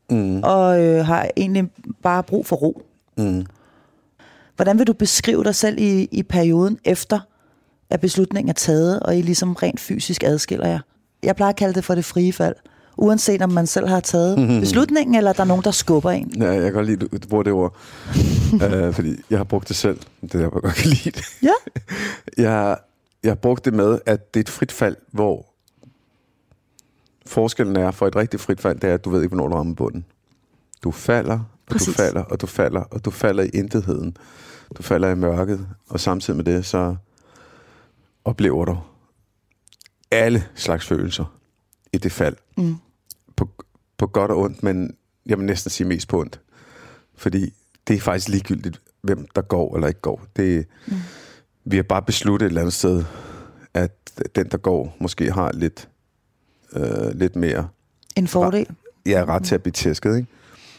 Mm. 0.09 0.43
og 0.43 0.81
øh, 0.83 1.05
har 1.05 1.29
egentlig 1.37 1.69
bare 2.03 2.23
brug 2.23 2.45
for 2.45 2.55
ro. 2.55 2.81
Mm. 3.17 3.45
Hvordan 4.55 4.77
vil 4.79 4.87
du 4.87 4.93
beskrive 4.93 5.43
dig 5.43 5.55
selv 5.55 5.79
i, 5.79 6.03
i 6.11 6.23
perioden 6.23 6.79
efter, 6.85 7.19
at 7.89 8.01
beslutningen 8.01 8.49
er 8.49 8.53
taget, 8.53 8.99
og 8.99 9.17
I 9.17 9.21
ligesom 9.21 9.53
rent 9.53 9.79
fysisk 9.79 10.23
adskiller 10.23 10.67
jer? 10.67 10.79
Jeg 11.23 11.35
plejer 11.35 11.49
at 11.49 11.55
kalde 11.55 11.73
det 11.73 11.83
for 11.85 11.95
det 11.95 12.05
frie 12.05 12.33
fald. 12.33 12.55
Uanset 12.97 13.41
om 13.41 13.51
man 13.51 13.67
selv 13.67 13.87
har 13.87 13.99
taget 13.99 14.59
beslutningen, 14.61 15.15
eller 15.15 15.33
der 15.33 15.41
er 15.41 15.47
nogen, 15.47 15.63
der 15.63 15.71
skubber 15.71 16.11
en. 16.11 16.31
Ja, 16.37 16.51
jeg 16.51 16.61
kan 16.61 16.73
godt 16.73 16.85
lide, 16.85 17.07
du 17.07 17.27
bruger 17.27 17.43
det 17.43 17.53
ord. 17.53 17.75
uh, 18.53 18.93
fordi 18.95 19.15
jeg 19.29 19.39
har 19.39 19.43
brugt 19.43 19.67
det 19.67 19.75
selv. 19.75 19.99
Det 20.21 20.35
er 20.35 20.39
jeg 20.39 20.49
godt 20.49 20.75
kan 20.75 20.89
lide 20.89 21.11
det. 21.11 21.25
Ja. 21.43 21.51
Jeg, 22.43 22.77
jeg 23.23 23.29
har 23.29 23.35
brugt 23.35 23.65
det 23.65 23.73
med, 23.73 23.99
at 24.05 24.33
det 24.33 24.39
er 24.39 24.43
et 24.43 24.49
frit 24.49 24.71
fald, 24.71 24.95
hvor 25.11 25.45
forskellen 27.25 27.75
er 27.75 27.91
for 27.91 28.07
et 28.07 28.15
rigtigt 28.15 28.41
frit 28.41 28.61
fald, 28.61 28.79
det 28.79 28.89
er, 28.89 28.93
at 28.93 29.05
du 29.05 29.09
ved 29.09 29.23
ikke, 29.23 29.35
hvornår 29.35 29.49
du 29.49 29.55
rammer 29.55 29.75
bunden. 29.75 30.05
Du 30.83 30.91
falder, 30.91 31.33
og 31.33 31.45
Præcis. 31.71 31.87
du 31.87 31.93
falder, 31.93 32.23
og 32.23 32.41
du 32.41 32.47
falder, 32.47 32.79
og 32.81 33.05
du 33.05 33.11
falder 33.11 33.43
i 33.43 33.49
intetheden. 33.53 34.17
Du 34.77 34.83
falder 34.83 35.09
i 35.09 35.15
mørket, 35.15 35.67
og 35.89 35.99
samtidig 35.99 36.37
med 36.37 36.45
det, 36.45 36.65
så 36.65 36.95
oplever 38.25 38.65
du 38.65 38.77
alle 40.11 40.43
slags 40.55 40.85
følelser 40.87 41.25
i 41.93 41.97
det 41.97 42.11
fald. 42.11 42.35
Mm. 42.57 42.75
På, 43.37 43.49
på 43.97 44.07
godt 44.07 44.31
og 44.31 44.37
ondt, 44.37 44.63
men 44.63 44.95
jeg 45.25 45.37
vil 45.37 45.45
næsten 45.45 45.69
sige 45.69 45.87
mest 45.87 46.07
på 46.07 46.19
ondt. 46.19 46.39
Fordi 47.17 47.53
det 47.87 47.95
er 47.95 47.99
faktisk 47.99 48.29
ligegyldigt, 48.29 48.81
hvem 49.01 49.27
der 49.35 49.41
går 49.41 49.75
eller 49.75 49.87
ikke 49.87 50.01
går. 50.01 50.21
Det, 50.35 50.65
mm. 50.87 50.93
Vi 51.65 51.75
har 51.75 51.83
bare 51.83 52.01
besluttet 52.01 52.45
et 52.45 52.49
eller 52.49 52.61
andet 52.61 52.73
sted, 52.73 53.03
at 53.73 53.91
den, 54.35 54.47
der 54.51 54.57
går, 54.57 54.95
måske 54.99 55.31
har 55.31 55.51
lidt, 55.53 55.89
øh, 56.73 57.11
lidt 57.13 57.35
mere 57.35 57.67
En 58.15 58.27
fordel. 58.27 58.67
ja, 59.05 59.23
ret 59.27 59.43
til 59.43 59.55
at 59.55 59.63
blive 59.63 59.71
tæsket. 59.73 60.15
Ikke? 60.17 60.27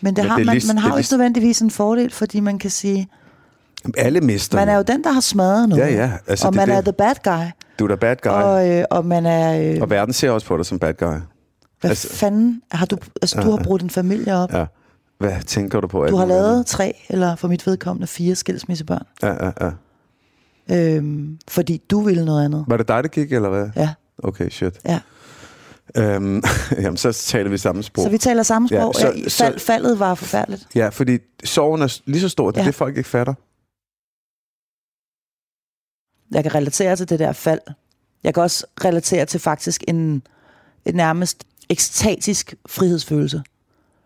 Men, 0.01 0.17
det 0.17 0.25
Men 0.25 0.31
har, 0.31 0.37
det 0.37 0.43
er 0.43 0.47
man, 0.47 0.57
lige- 0.57 0.67
man 0.67 0.79
har 0.79 0.89
er 0.89 0.93
jo 0.95 0.99
ikke 0.99 1.09
nødvendigvis 1.13 1.61
en 1.61 1.71
fordel, 1.71 2.11
fordi 2.11 2.41
man 2.41 2.59
kan 2.59 2.71
sige, 2.71 3.09
Alle 3.97 4.21
mister. 4.21 4.59
man 4.59 4.69
er 4.69 4.77
jo 4.77 4.83
den, 4.83 5.05
der 5.05 5.13
har 5.13 5.21
smadret 5.21 5.69
noget. 5.69 5.83
Ja, 5.83 5.89
ja, 5.95 6.13
altså, 6.27 6.47
og 6.47 6.53
det 6.53 6.61
er 6.61 6.67
man 6.67 6.77
er 6.77 6.81
det. 6.81 6.85
the 6.85 6.93
bad 6.93 7.15
guy. 7.39 7.45
Du 7.79 7.85
er 7.85 7.89
da 7.89 7.95
bad 7.95 8.17
guy. 8.23 8.31
Og, 8.31 8.45
Og, 8.45 8.69
øh, 8.71 8.85
og 8.91 9.07
man 9.07 9.27
er... 9.27 9.73
Øh, 9.75 9.81
og 9.83 9.91
verden 9.91 10.13
ser 10.15 10.31
også 10.31 10.47
på 10.47 10.57
dig 10.57 10.67
som 10.67 10.79
bad 10.79 10.95
guy. 10.95 11.15
Hvad 11.81 11.91
altså- 11.91 12.09
fanden 12.15 12.63
har 12.71 12.87
du... 12.87 12.97
Altså, 13.23 13.41
du 13.41 13.51
har 13.51 13.63
brugt 13.65 13.81
din 13.81 13.91
familie 13.91 14.35
op. 14.37 14.53
Ja. 14.53 14.67
Hvad 15.19 15.43
tænker 15.43 15.81
du 15.81 15.87
på? 15.87 16.07
Du 16.07 16.17
har 16.17 16.27
lavet 16.27 16.51
andet? 16.53 16.67
tre, 16.67 16.97
eller 17.09 17.37
for 17.37 17.49
mit 17.49 17.67
vedkommende 17.67 18.07
fire 18.07 18.35
skilsmissebørn. 18.35 19.07
Ja, 19.23 19.45
ja, 19.47 19.51
ja. 19.61 19.71
Øhm, 20.97 21.39
fordi 21.49 21.83
du 21.91 22.01
ville 22.01 22.25
noget 22.25 22.45
andet. 22.45 22.65
Var 22.69 22.77
det 22.77 22.89
dig, 22.89 23.03
der 23.03 23.09
gik, 23.09 23.33
eller 23.33 23.49
hvad? 23.49 23.71
Ja, 23.77 23.95
Okay, 24.23 24.51
shit. 24.51 24.79
ja. 24.85 25.01
Øhm, 25.97 26.43
jamen, 26.83 26.97
så 26.97 27.13
taler 27.13 27.51
vi 27.51 27.59
samme 27.59 27.83
sprog. 27.83 28.03
Så 28.03 28.11
vi 28.11 28.19
taler 28.19 28.43
samme 28.43 28.69
Ja, 28.71 28.81
sprog. 28.81 28.95
så- 28.95 29.07
Ja, 29.07 29.13
fald, 29.13 29.29
så- 29.59 29.65
faldet 29.67 29.99
var 29.99 30.15
forfærdeligt. 30.15 30.67
Ja, 30.75 30.89
fordi 30.89 31.19
sorgen 31.45 31.83
er 31.83 32.01
lige 32.07 32.21
så 32.21 32.29
stor. 32.29 32.51
Det 32.51 32.59
er 32.59 32.63
Ja. 32.63 32.67
det, 32.67 32.75
folk 32.75 32.97
ikke 32.97 33.09
fatter. 33.09 33.35
Jeg 36.35 36.43
kan 36.43 36.55
relatere 36.55 36.97
til 36.97 37.09
det 37.09 37.19
der 37.19 37.33
fald. 37.33 37.61
Jeg 38.25 38.35
kan 38.35 38.43
også 38.43 38.67
relatere 38.85 39.27
til 39.27 39.41
faktisk 39.41 39.85
en 39.89 40.23
nærmest 40.95 41.45
ekstatisk 41.69 42.55
frihedsfølelse. 42.67 43.43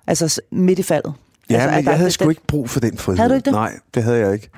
Altså 0.07 0.41
midt 0.51 0.79
i 0.79 0.83
faldet. 0.83 1.15
Ja, 1.51 1.55
altså, 1.55 1.77
men 1.77 1.85
jeg 1.85 1.93
havde 1.97 2.05
det- 2.05 2.13
sgu 2.15 2.29
ikke 2.29 2.47
brug 2.47 2.71
for 2.71 2.81
den 2.81 2.99
frihed. 2.99 3.19
Havde 3.19 3.31
du 3.31 3.35
ikke 3.35 3.45
det? 3.45 3.53
Nej, 3.53 3.79
det 3.95 4.03
havde 4.03 4.19
jeg 4.19 4.33
ikke. 4.33 4.49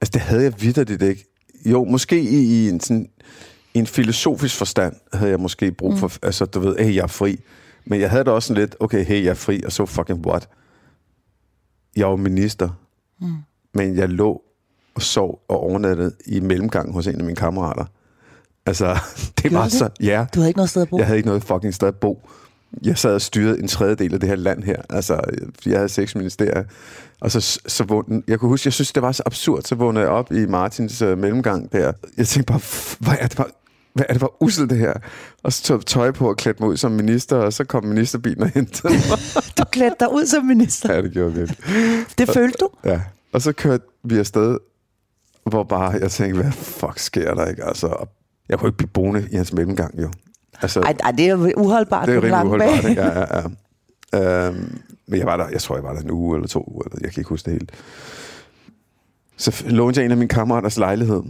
Altså, 0.00 0.10
det 0.14 0.20
havde 0.20 0.42
jeg 0.42 0.60
vidderligt 0.60 1.02
ikke. 1.02 1.24
Jo, 1.66 1.84
måske 1.84 2.20
i, 2.20 2.36
i 2.36 2.68
en 2.68 2.80
sådan 2.80 3.08
i 3.74 3.78
en 3.78 3.86
filosofisk 3.86 4.56
forstand 4.56 4.94
havde 5.12 5.30
jeg 5.30 5.40
måske 5.40 5.72
brug 5.72 5.92
Mm. 5.92 5.98
for, 5.98 6.12
altså 6.22 6.44
du 6.44 6.60
ved, 6.60 6.76
hey, 6.78 6.94
jeg 6.94 7.02
er 7.02 7.06
fri. 7.06 7.40
Men 7.84 8.00
jeg 8.00 8.10
havde 8.10 8.24
da 8.24 8.30
også 8.30 8.46
sådan 8.48 8.60
lidt, 8.62 8.76
okay, 8.80 9.04
hey, 9.04 9.22
jeg 9.24 9.30
er 9.30 9.34
fri, 9.34 9.62
og 9.62 9.72
så 9.72 9.86
fucking 9.86 10.26
what? 10.26 10.48
Jeg 11.96 12.06
var 12.08 12.16
minister, 12.16 12.68
Mm. 13.20 13.32
men 13.74 13.96
jeg 13.96 14.08
lå 14.08 14.42
og 14.94 15.02
sov 15.02 15.42
og 15.48 15.60
overnattede 15.60 16.12
i 16.26 16.40
mellemgang 16.40 16.92
hos 16.92 17.06
en 17.06 17.18
af 17.18 17.24
mine 17.24 17.36
kammerater. 17.36 17.84
Altså, 18.66 18.98
det 19.42 19.52
var 19.52 19.68
så, 19.68 19.88
ja, 20.00 20.26
Du 20.34 20.40
havde 20.40 20.48
ikke 20.50 20.58
noget 20.58 20.70
sted 20.70 20.82
at 20.82 20.88
bo. 20.88 20.98
jeg 20.98 21.06
havde 21.06 21.16
ikke 21.16 21.28
noget 21.28 21.44
fucking 21.44 21.74
sted 21.74 21.88
at 21.88 21.96
bo. 21.96 22.28
Jeg 22.82 22.98
sad 22.98 23.14
og 23.14 23.20
styrede 23.20 23.58
en 23.62 23.68
tredjedel 23.68 24.14
af 24.14 24.20
det 24.20 24.28
her 24.28 24.36
land 24.36 24.62
her. 24.64 24.82
Altså, 24.90 25.20
jeg 25.66 25.76
havde 25.76 25.88
seks 25.88 26.14
ministerier. 26.14 26.64
Og 27.20 27.30
så, 27.30 27.60
så 27.66 27.84
vågnede, 27.84 28.22
jeg 28.28 28.38
kunne 28.38 28.48
huske, 28.48 28.66
jeg 28.66 28.72
synes, 28.72 28.92
det 28.92 29.02
var 29.02 29.12
så 29.12 29.22
absurd, 29.26 29.62
så 29.62 29.74
vågnede 29.74 30.04
jeg 30.04 30.12
op 30.12 30.32
i 30.32 30.46
Martins 30.46 31.02
øh, 31.02 31.18
mellemgang 31.18 31.72
der. 31.72 31.92
Jeg 32.16 32.26
tænkte 32.26 32.52
bare, 32.52 32.60
"F- 32.62 32.96
hvad 33.00 33.14
er 33.20 33.26
det 33.26 33.36
bare, 33.36 33.46
hvad 33.94 34.04
er 34.08 34.12
det 34.12 34.20
bare 34.20 34.42
uselt 34.42 34.70
det 34.70 34.78
her? 34.78 34.92
Og 35.42 35.52
så 35.52 35.62
tog 35.62 35.76
jeg 35.76 35.86
tøj 35.86 36.10
på 36.10 36.28
og 36.28 36.36
klædte 36.36 36.62
mig 36.62 36.70
ud 36.70 36.76
som 36.76 36.92
minister, 36.92 37.36
og 37.36 37.52
så 37.52 37.64
kom 37.64 37.84
ministerbilen 37.84 38.42
og 38.42 38.48
hentede 38.54 38.92
mig. 38.92 39.18
Du 39.58 39.64
klædte 39.72 39.96
dig 40.00 40.12
ud 40.12 40.26
som 40.26 40.44
minister. 40.44 40.94
ja, 40.94 41.02
det 41.02 41.12
gjorde 41.12 41.40
jeg. 41.40 41.48
Det 42.18 42.28
følte 42.30 42.58
du? 42.60 42.68
Ja. 42.84 43.00
Og 43.32 43.42
så 43.42 43.52
kørte 43.52 43.84
vi 44.04 44.18
afsted, 44.18 44.58
hvor 45.46 45.62
bare 45.64 45.90
jeg 45.90 46.10
tænkte, 46.10 46.42
hvad 46.42 46.52
fuck 46.52 46.98
sker 46.98 47.34
der, 47.34 47.46
ikke? 47.46 47.64
Altså, 47.64 47.86
og 47.86 48.08
jeg 48.48 48.58
kunne 48.58 48.68
ikke 48.68 48.76
blive 48.76 48.88
boende 48.88 49.28
i 49.32 49.36
hans 49.36 49.52
mellemgang, 49.52 50.02
jo. 50.02 50.10
Altså, 50.62 50.80
Ej, 50.80 50.94
ej, 51.04 51.10
det 51.10 51.28
er 51.28 51.52
uholdbart 51.56 52.08
det 52.08 52.16
er 52.16 52.22
rimelig 52.22 52.44
uholdbart, 52.46 52.84
ikke? 52.90 53.02
Ja, 53.02 53.18
ja, 53.20 53.38
ja. 53.40 53.44
Øhm, 54.48 54.78
men 55.06 55.18
jeg 55.18 55.26
var 55.26 55.36
der, 55.36 55.48
jeg 55.48 55.60
tror, 55.60 55.76
jeg 55.76 55.84
var 55.84 55.92
der 55.92 56.00
en 56.00 56.10
uge 56.10 56.36
eller 56.36 56.48
to 56.48 56.64
uger, 56.72 56.82
eller 56.84 56.98
jeg 57.02 57.12
kan 57.12 57.20
ikke 57.20 57.28
huske 57.28 57.44
det 57.50 57.52
helt. 57.52 57.72
Så 59.36 59.64
lånte 59.66 60.00
jeg 60.00 60.04
en 60.04 60.10
af 60.10 60.16
mine 60.16 60.28
kammeraters 60.28 60.76
lejlighed, 60.76 61.22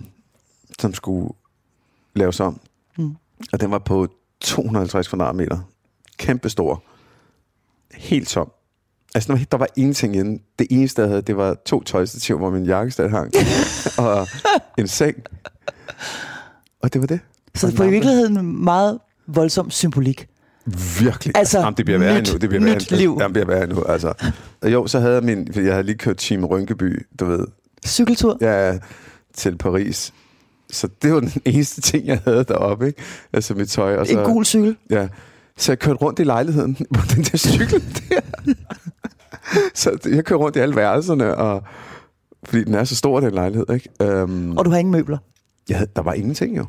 som 0.81 0.95
skulle 0.95 1.29
laves 2.15 2.41
om. 2.41 2.61
Mm. 2.99 3.15
Og 3.53 3.61
den 3.61 3.71
var 3.71 3.79
på 3.79 4.09
250 4.41 5.09
kvadratmeter. 5.09 5.59
Kæmpe 6.19 6.49
stor. 6.49 6.83
Helt 7.95 8.29
tom. 8.29 8.51
Altså, 9.15 9.33
der 9.33 9.39
var- 9.39 9.45
der 9.53 9.57
var 9.59 9.69
ingenting 9.77 10.17
inde. 10.17 10.43
Det 10.59 10.67
eneste, 10.71 11.03
jeg 11.03 11.09
havde, 11.09 11.23
det 11.23 11.37
var 11.37 11.55
to 11.67 11.83
tøjstativer, 11.83 12.39
hvor 12.39 12.51
min 12.51 12.65
jakkestat 12.67 13.11
hang. 13.11 13.33
og 13.99 14.27
en 14.79 14.89
seng. 14.89 15.17
Og 16.87 16.93
det 16.93 17.01
var 17.01 17.07
det. 17.07 17.21
Så 17.55 17.77
på 17.77 17.83
i 17.85 17.91
virkeligheden 17.91 18.65
meget 18.65 18.99
voldsom 19.27 19.71
symbolik. 19.71 20.29
Virkelig. 21.01 21.37
Altså, 21.37 21.59
Jamen, 21.59 21.75
det 21.77 21.85
bliver 21.85 21.99
værre 21.99 22.21
nyt- 22.21 22.33
nu. 22.33 22.39
Det 22.39 22.49
bliver 22.49 22.65
værre 22.65 22.75
nyt 22.75 22.91
liv. 22.91 23.17
Jamen, 23.21 23.35
det 23.35 23.47
bliver 23.47 23.59
værre 23.59 23.67
nu. 23.67 23.83
Altså. 23.85 24.13
Og 24.63 24.73
Jo, 24.73 24.87
så 24.87 25.01
havde 25.01 25.15
jeg 25.15 25.23
min... 25.23 25.49
fordi 25.53 25.67
Jeg 25.67 25.75
havde 25.75 25.87
lige 25.87 25.99
kørt 25.99 26.17
Team 26.17 26.45
Rynkeby, 26.45 27.07
du 27.21 27.25
ved. 27.25 27.47
Cykeltur. 27.87 28.39
Ja, 28.41 28.79
til 29.35 29.59
Paris. 29.59 30.13
Så 30.71 30.89
det 31.03 31.13
var 31.13 31.21
den 31.21 31.33
eneste 31.45 31.81
ting, 31.81 32.07
jeg 32.07 32.21
havde 32.25 32.45
deroppe, 32.45 32.87
ikke? 32.87 33.03
Altså 33.33 33.55
mit 33.55 33.69
tøj. 33.69 33.97
Og 33.97 34.07
så, 34.07 34.19
En 34.19 34.25
gul 34.25 34.45
cykel. 34.45 34.77
Ja. 34.91 35.09
Så 35.59 35.73
jeg 35.73 35.79
kørte 35.79 35.97
rundt 35.99 36.19
i 36.19 36.25
lejligheden 36.25 36.75
på 36.95 37.01
den 37.15 37.23
der 37.23 37.39
cykel 37.39 37.83
der. 38.09 38.21
så 39.75 39.99
jeg 40.11 40.25
kørte 40.25 40.39
rundt 40.43 40.57
i 40.57 40.61
alle 40.61 40.77
værelserne, 40.77 41.35
og 41.35 41.63
fordi 42.45 42.65
den 42.65 42.75
er 42.75 42.85
så 42.85 42.97
stor, 42.97 43.21
den 43.21 43.33
lejlighed, 43.35 43.67
ikke? 43.75 44.23
Um, 44.23 44.59
Og 44.59 44.65
du 44.65 44.71
har 44.71 44.79
ingen 44.79 44.93
møbler. 44.93 45.19
Jeg 45.69 45.77
havde, 45.79 45.91
der 45.97 46.03
var 46.03 46.13
ingenting 46.13 46.57
jo. 46.57 46.67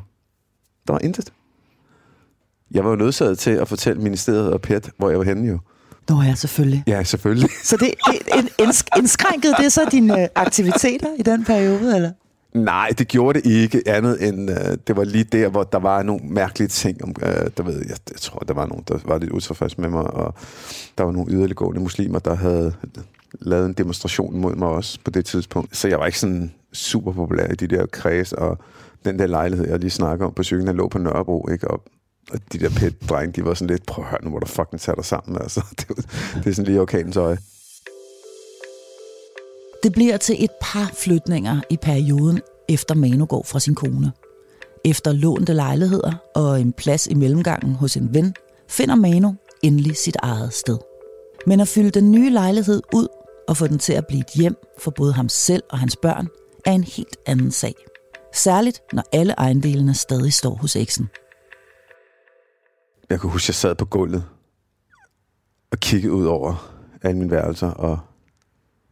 Der 0.86 0.92
var 0.92 1.00
intet. 1.00 1.32
Jeg 2.70 2.84
var 2.84 2.90
jo 2.90 2.96
nødsaget 2.96 3.38
til 3.38 3.50
at 3.50 3.68
fortælle 3.68 4.02
ministeriet 4.02 4.52
og 4.52 4.60
PET, 4.60 4.90
hvor 4.98 5.10
jeg 5.10 5.18
var 5.18 5.24
henne 5.24 5.48
jo. 5.48 5.58
Nå 6.08 6.22
ja, 6.22 6.34
selvfølgelig. 6.34 6.84
Ja, 6.86 7.02
selvfølgelig. 7.04 7.48
Så 7.64 7.76
det, 7.76 7.94
det 8.06 8.18
ind- 8.38 8.48
indsk- 8.62 8.98
indskrænkede 8.98 9.54
det 9.58 9.72
så 9.72 9.88
dine 9.92 10.22
øh, 10.22 10.28
aktiviteter 10.34 11.06
i 11.18 11.22
den 11.22 11.44
periode, 11.44 11.96
eller? 11.96 12.12
Nej, 12.54 12.90
det 12.98 13.08
gjorde 13.08 13.40
det 13.40 13.50
ikke 13.50 13.82
andet 13.86 14.28
end, 14.28 14.50
øh, 14.50 14.76
det 14.86 14.96
var 14.96 15.04
lige 15.04 15.24
der, 15.24 15.48
hvor 15.48 15.62
der 15.62 15.78
var 15.78 16.02
nogle 16.02 16.20
mærkelige 16.24 16.68
ting. 16.68 17.04
Om, 17.04 17.14
øh, 17.22 17.50
der 17.56 17.62
ved, 17.62 17.74
jeg, 17.78 17.96
jeg 18.10 18.16
tror, 18.20 18.38
der 18.38 18.54
var 18.54 18.66
nogen, 18.66 18.84
der 18.88 18.98
var 19.04 19.18
lidt 19.18 19.32
utilfreds 19.32 19.78
med 19.78 19.88
mig, 19.88 20.02
og 20.02 20.34
der 20.98 21.04
var 21.04 21.12
nogle 21.12 21.32
yderliggående 21.32 21.80
muslimer, 21.80 22.18
der 22.18 22.34
havde 22.34 22.74
lavet 23.40 23.66
en 23.66 23.72
demonstration 23.72 24.38
mod 24.38 24.54
mig 24.54 24.68
også 24.68 24.98
på 25.04 25.10
det 25.10 25.24
tidspunkt. 25.24 25.76
Så 25.76 25.88
jeg 25.88 25.98
var 25.98 26.06
ikke 26.06 26.18
sådan 26.18 26.52
super 26.72 27.12
populær 27.12 27.46
i 27.46 27.54
de 27.54 27.66
der 27.66 27.86
kreds, 27.86 28.32
og 28.32 28.58
den 29.04 29.18
der 29.18 29.26
lejlighed, 29.26 29.68
jeg 29.68 29.78
lige 29.78 29.90
snakker 29.90 30.26
om 30.26 30.32
på 30.32 30.42
cyklen, 30.42 30.66
der 30.66 30.72
lå 30.72 30.88
på 30.88 30.98
Nørrebro, 30.98 31.48
ikke? 31.52 31.68
Og, 31.68 31.82
og 32.32 32.38
de 32.52 32.58
der 32.58 32.70
pæt 32.70 32.94
drenge, 33.08 33.32
de 33.32 33.44
var 33.44 33.54
sådan 33.54 33.70
lidt, 33.70 33.86
prøv 33.86 34.04
at 34.04 34.10
høre, 34.10 34.24
nu 34.24 34.30
hvor 34.30 34.38
du 34.38 34.46
fucking 34.46 34.80
tager 34.80 34.96
dig 34.96 35.04
sammen, 35.04 35.42
altså. 35.42 35.60
Det, 35.78 35.88
det 36.34 36.46
er 36.46 36.54
sådan 36.54 36.64
lige 36.64 36.80
orkanens 36.80 37.16
øje. 37.16 37.38
Det 39.82 39.92
bliver 39.92 40.16
til 40.16 40.44
et 40.44 40.50
par 40.60 40.90
flytninger 40.94 41.60
i 41.70 41.76
perioden, 41.76 42.40
efter 42.68 42.94
Manu 42.94 43.26
går 43.26 43.42
fra 43.42 43.60
sin 43.60 43.74
kone. 43.74 44.12
Efter 44.84 45.12
lånte 45.12 45.52
lejligheder 45.52 46.12
og 46.34 46.60
en 46.60 46.72
plads 46.72 47.06
i 47.06 47.14
mellemgangen 47.14 47.74
hos 47.74 47.96
en 47.96 48.14
ven, 48.14 48.34
finder 48.68 48.94
Manu 48.94 49.34
endelig 49.62 49.96
sit 49.96 50.16
eget 50.22 50.52
sted. 50.52 50.78
Men 51.46 51.60
at 51.60 51.68
fylde 51.68 51.90
den 51.90 52.12
nye 52.12 52.30
lejlighed 52.30 52.82
ud 52.94 53.08
og 53.48 53.56
få 53.56 53.66
den 53.66 53.78
til 53.78 53.92
at 53.92 54.06
blive 54.06 54.20
et 54.20 54.30
hjem 54.34 54.56
for 54.78 54.90
både 54.90 55.12
ham 55.12 55.28
selv 55.28 55.62
og 55.70 55.78
hans 55.78 55.96
børn, 55.96 56.28
er 56.66 56.72
en 56.72 56.84
helt 56.84 57.16
anden 57.26 57.50
sag. 57.50 57.74
Særligt 58.34 58.80
når 58.92 59.02
alle 59.12 59.32
ejendelene 59.32 59.94
stadig 59.94 60.32
står 60.32 60.54
hos 60.54 60.76
eksen. 60.76 61.08
Jeg 63.10 63.20
kunne 63.20 63.32
huske, 63.32 63.44
at 63.44 63.48
jeg 63.48 63.54
sad 63.54 63.74
på 63.74 63.84
gulvet 63.84 64.24
og 65.70 65.78
kiggede 65.78 66.12
ud 66.12 66.26
over 66.26 66.74
alle 67.02 67.18
mine 67.18 67.30
værelser, 67.30 67.70
og 67.70 67.98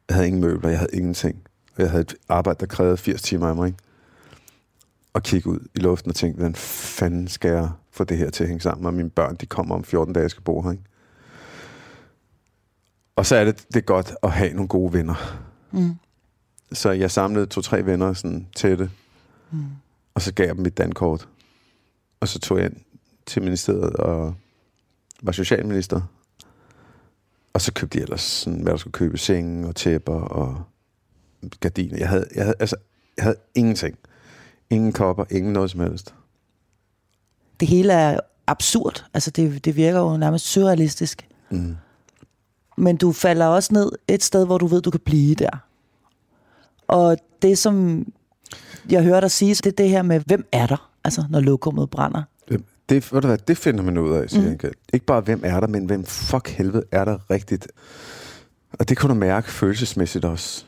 jeg 0.08 0.14
havde 0.14 0.26
ingen 0.26 0.42
møbler, 0.42 0.70
jeg 0.70 0.78
havde 0.78 0.92
ingenting. 0.92 1.42
Og 1.76 1.82
jeg 1.82 1.90
havde 1.90 2.02
et 2.02 2.14
arbejde, 2.28 2.60
der 2.60 2.66
krævede 2.66 2.96
80 2.96 3.22
timer 3.22 3.46
af 3.48 3.56
mig, 3.56 3.66
ikke? 3.66 3.78
Og 5.12 5.22
kigge 5.22 5.50
ud 5.50 5.58
i 5.74 5.78
luften 5.78 6.10
og 6.10 6.14
tænke, 6.14 6.36
hvordan 6.36 6.54
fanden 6.54 7.28
skal 7.28 7.50
jeg 7.50 7.70
få 7.90 8.04
det 8.04 8.18
her 8.18 8.30
til 8.30 8.44
at 8.44 8.48
hænge 8.48 8.60
sammen, 8.60 8.86
og 8.86 8.94
mine 8.94 9.10
børn, 9.10 9.36
de 9.36 9.46
kommer 9.46 9.74
om 9.74 9.84
14 9.84 10.14
dage, 10.14 10.22
jeg 10.22 10.30
skal 10.30 10.42
bo 10.42 10.62
her, 10.62 10.70
ikke? 10.70 10.84
Og 13.16 13.26
så 13.26 13.36
er 13.36 13.44
det, 13.44 13.66
det 13.68 13.76
er 13.76 13.80
godt 13.80 14.14
at 14.22 14.32
have 14.32 14.52
nogle 14.52 14.68
gode 14.68 14.92
venner. 14.92 15.38
Mm. 15.70 15.94
Så 16.72 16.90
jeg 16.90 17.10
samlede 17.10 17.46
to-tre 17.46 17.86
venner 17.86 18.12
sådan 18.12 18.48
tætte, 18.56 18.90
mm. 19.56 19.66
og 20.14 20.22
så 20.22 20.34
gav 20.34 20.46
jeg 20.46 20.54
dem 20.54 20.62
mit 20.62 20.78
dankort. 20.78 21.28
Og 22.20 22.28
så 22.28 22.38
tog 22.38 22.58
jeg 22.58 22.66
ind 22.66 22.76
til 23.26 23.42
ministeriet 23.42 23.92
og 23.92 24.34
var 25.22 25.32
socialminister. 25.32 26.00
Og 27.52 27.60
så 27.60 27.72
købte 27.72 27.98
jeg 27.98 28.02
ellers 28.02 28.20
sådan, 28.20 28.60
hvad 28.60 28.72
der 28.72 28.76
skulle 28.76 28.92
købe, 28.92 29.18
senge 29.18 29.68
og 29.68 29.76
tæpper 29.76 30.20
og 30.20 30.64
gardiner. 31.60 31.98
Jeg 31.98 32.08
havde, 32.08 32.26
jeg 32.34 32.44
havde, 32.44 32.56
altså, 32.60 32.76
jeg 33.16 33.24
havde 33.24 33.36
ingenting. 33.54 33.98
Ingen 34.70 34.92
kopper, 34.92 35.24
ingen 35.30 35.52
noget 35.52 35.70
som 35.70 35.80
helst. 35.80 36.14
Det 37.60 37.68
hele 37.68 37.92
er 37.92 38.20
absurd. 38.46 39.04
Altså 39.14 39.30
det, 39.30 39.64
det 39.64 39.76
virker 39.76 40.00
jo 40.00 40.16
nærmest 40.16 40.46
surrealistisk. 40.46 41.28
Mm. 41.50 41.76
Men 42.76 42.96
du 42.96 43.12
falder 43.12 43.46
også 43.46 43.74
ned 43.74 43.92
et 44.08 44.22
sted, 44.22 44.46
hvor 44.46 44.58
du 44.58 44.66
ved, 44.66 44.82
du 44.82 44.90
kan 44.90 45.00
blive 45.00 45.34
der. 45.34 45.66
Og 46.88 47.18
det, 47.42 47.58
som 47.58 48.06
jeg 48.90 49.02
hører 49.02 49.20
dig 49.20 49.30
sige, 49.30 49.54
det 49.54 49.66
er 49.66 49.70
det 49.70 49.88
her 49.88 50.02
med, 50.02 50.20
hvem 50.26 50.46
er 50.52 50.66
der, 50.66 50.90
altså 51.04 51.24
når 51.30 51.40
lokummet 51.40 51.90
brænder. 51.90 52.22
Det, 52.88 53.12
ved 53.12 53.20
du 53.20 53.26
hvad, 53.26 53.38
det 53.38 53.58
finder 53.58 53.82
man 53.82 53.98
ud 53.98 54.12
af, 54.12 54.30
siger 54.30 54.50
mm. 54.50 54.70
Ikke 54.92 55.06
bare, 55.06 55.20
hvem 55.20 55.40
er 55.44 55.60
der, 55.60 55.66
men 55.66 55.84
hvem 55.84 56.04
fuck 56.04 56.48
helvede 56.48 56.82
er 56.92 57.04
der 57.04 57.30
rigtigt. 57.30 57.68
Og 58.72 58.88
det 58.88 58.96
kunne 58.96 59.14
du 59.14 59.18
mærke 59.18 59.50
følelsesmæssigt 59.50 60.24
også. 60.24 60.64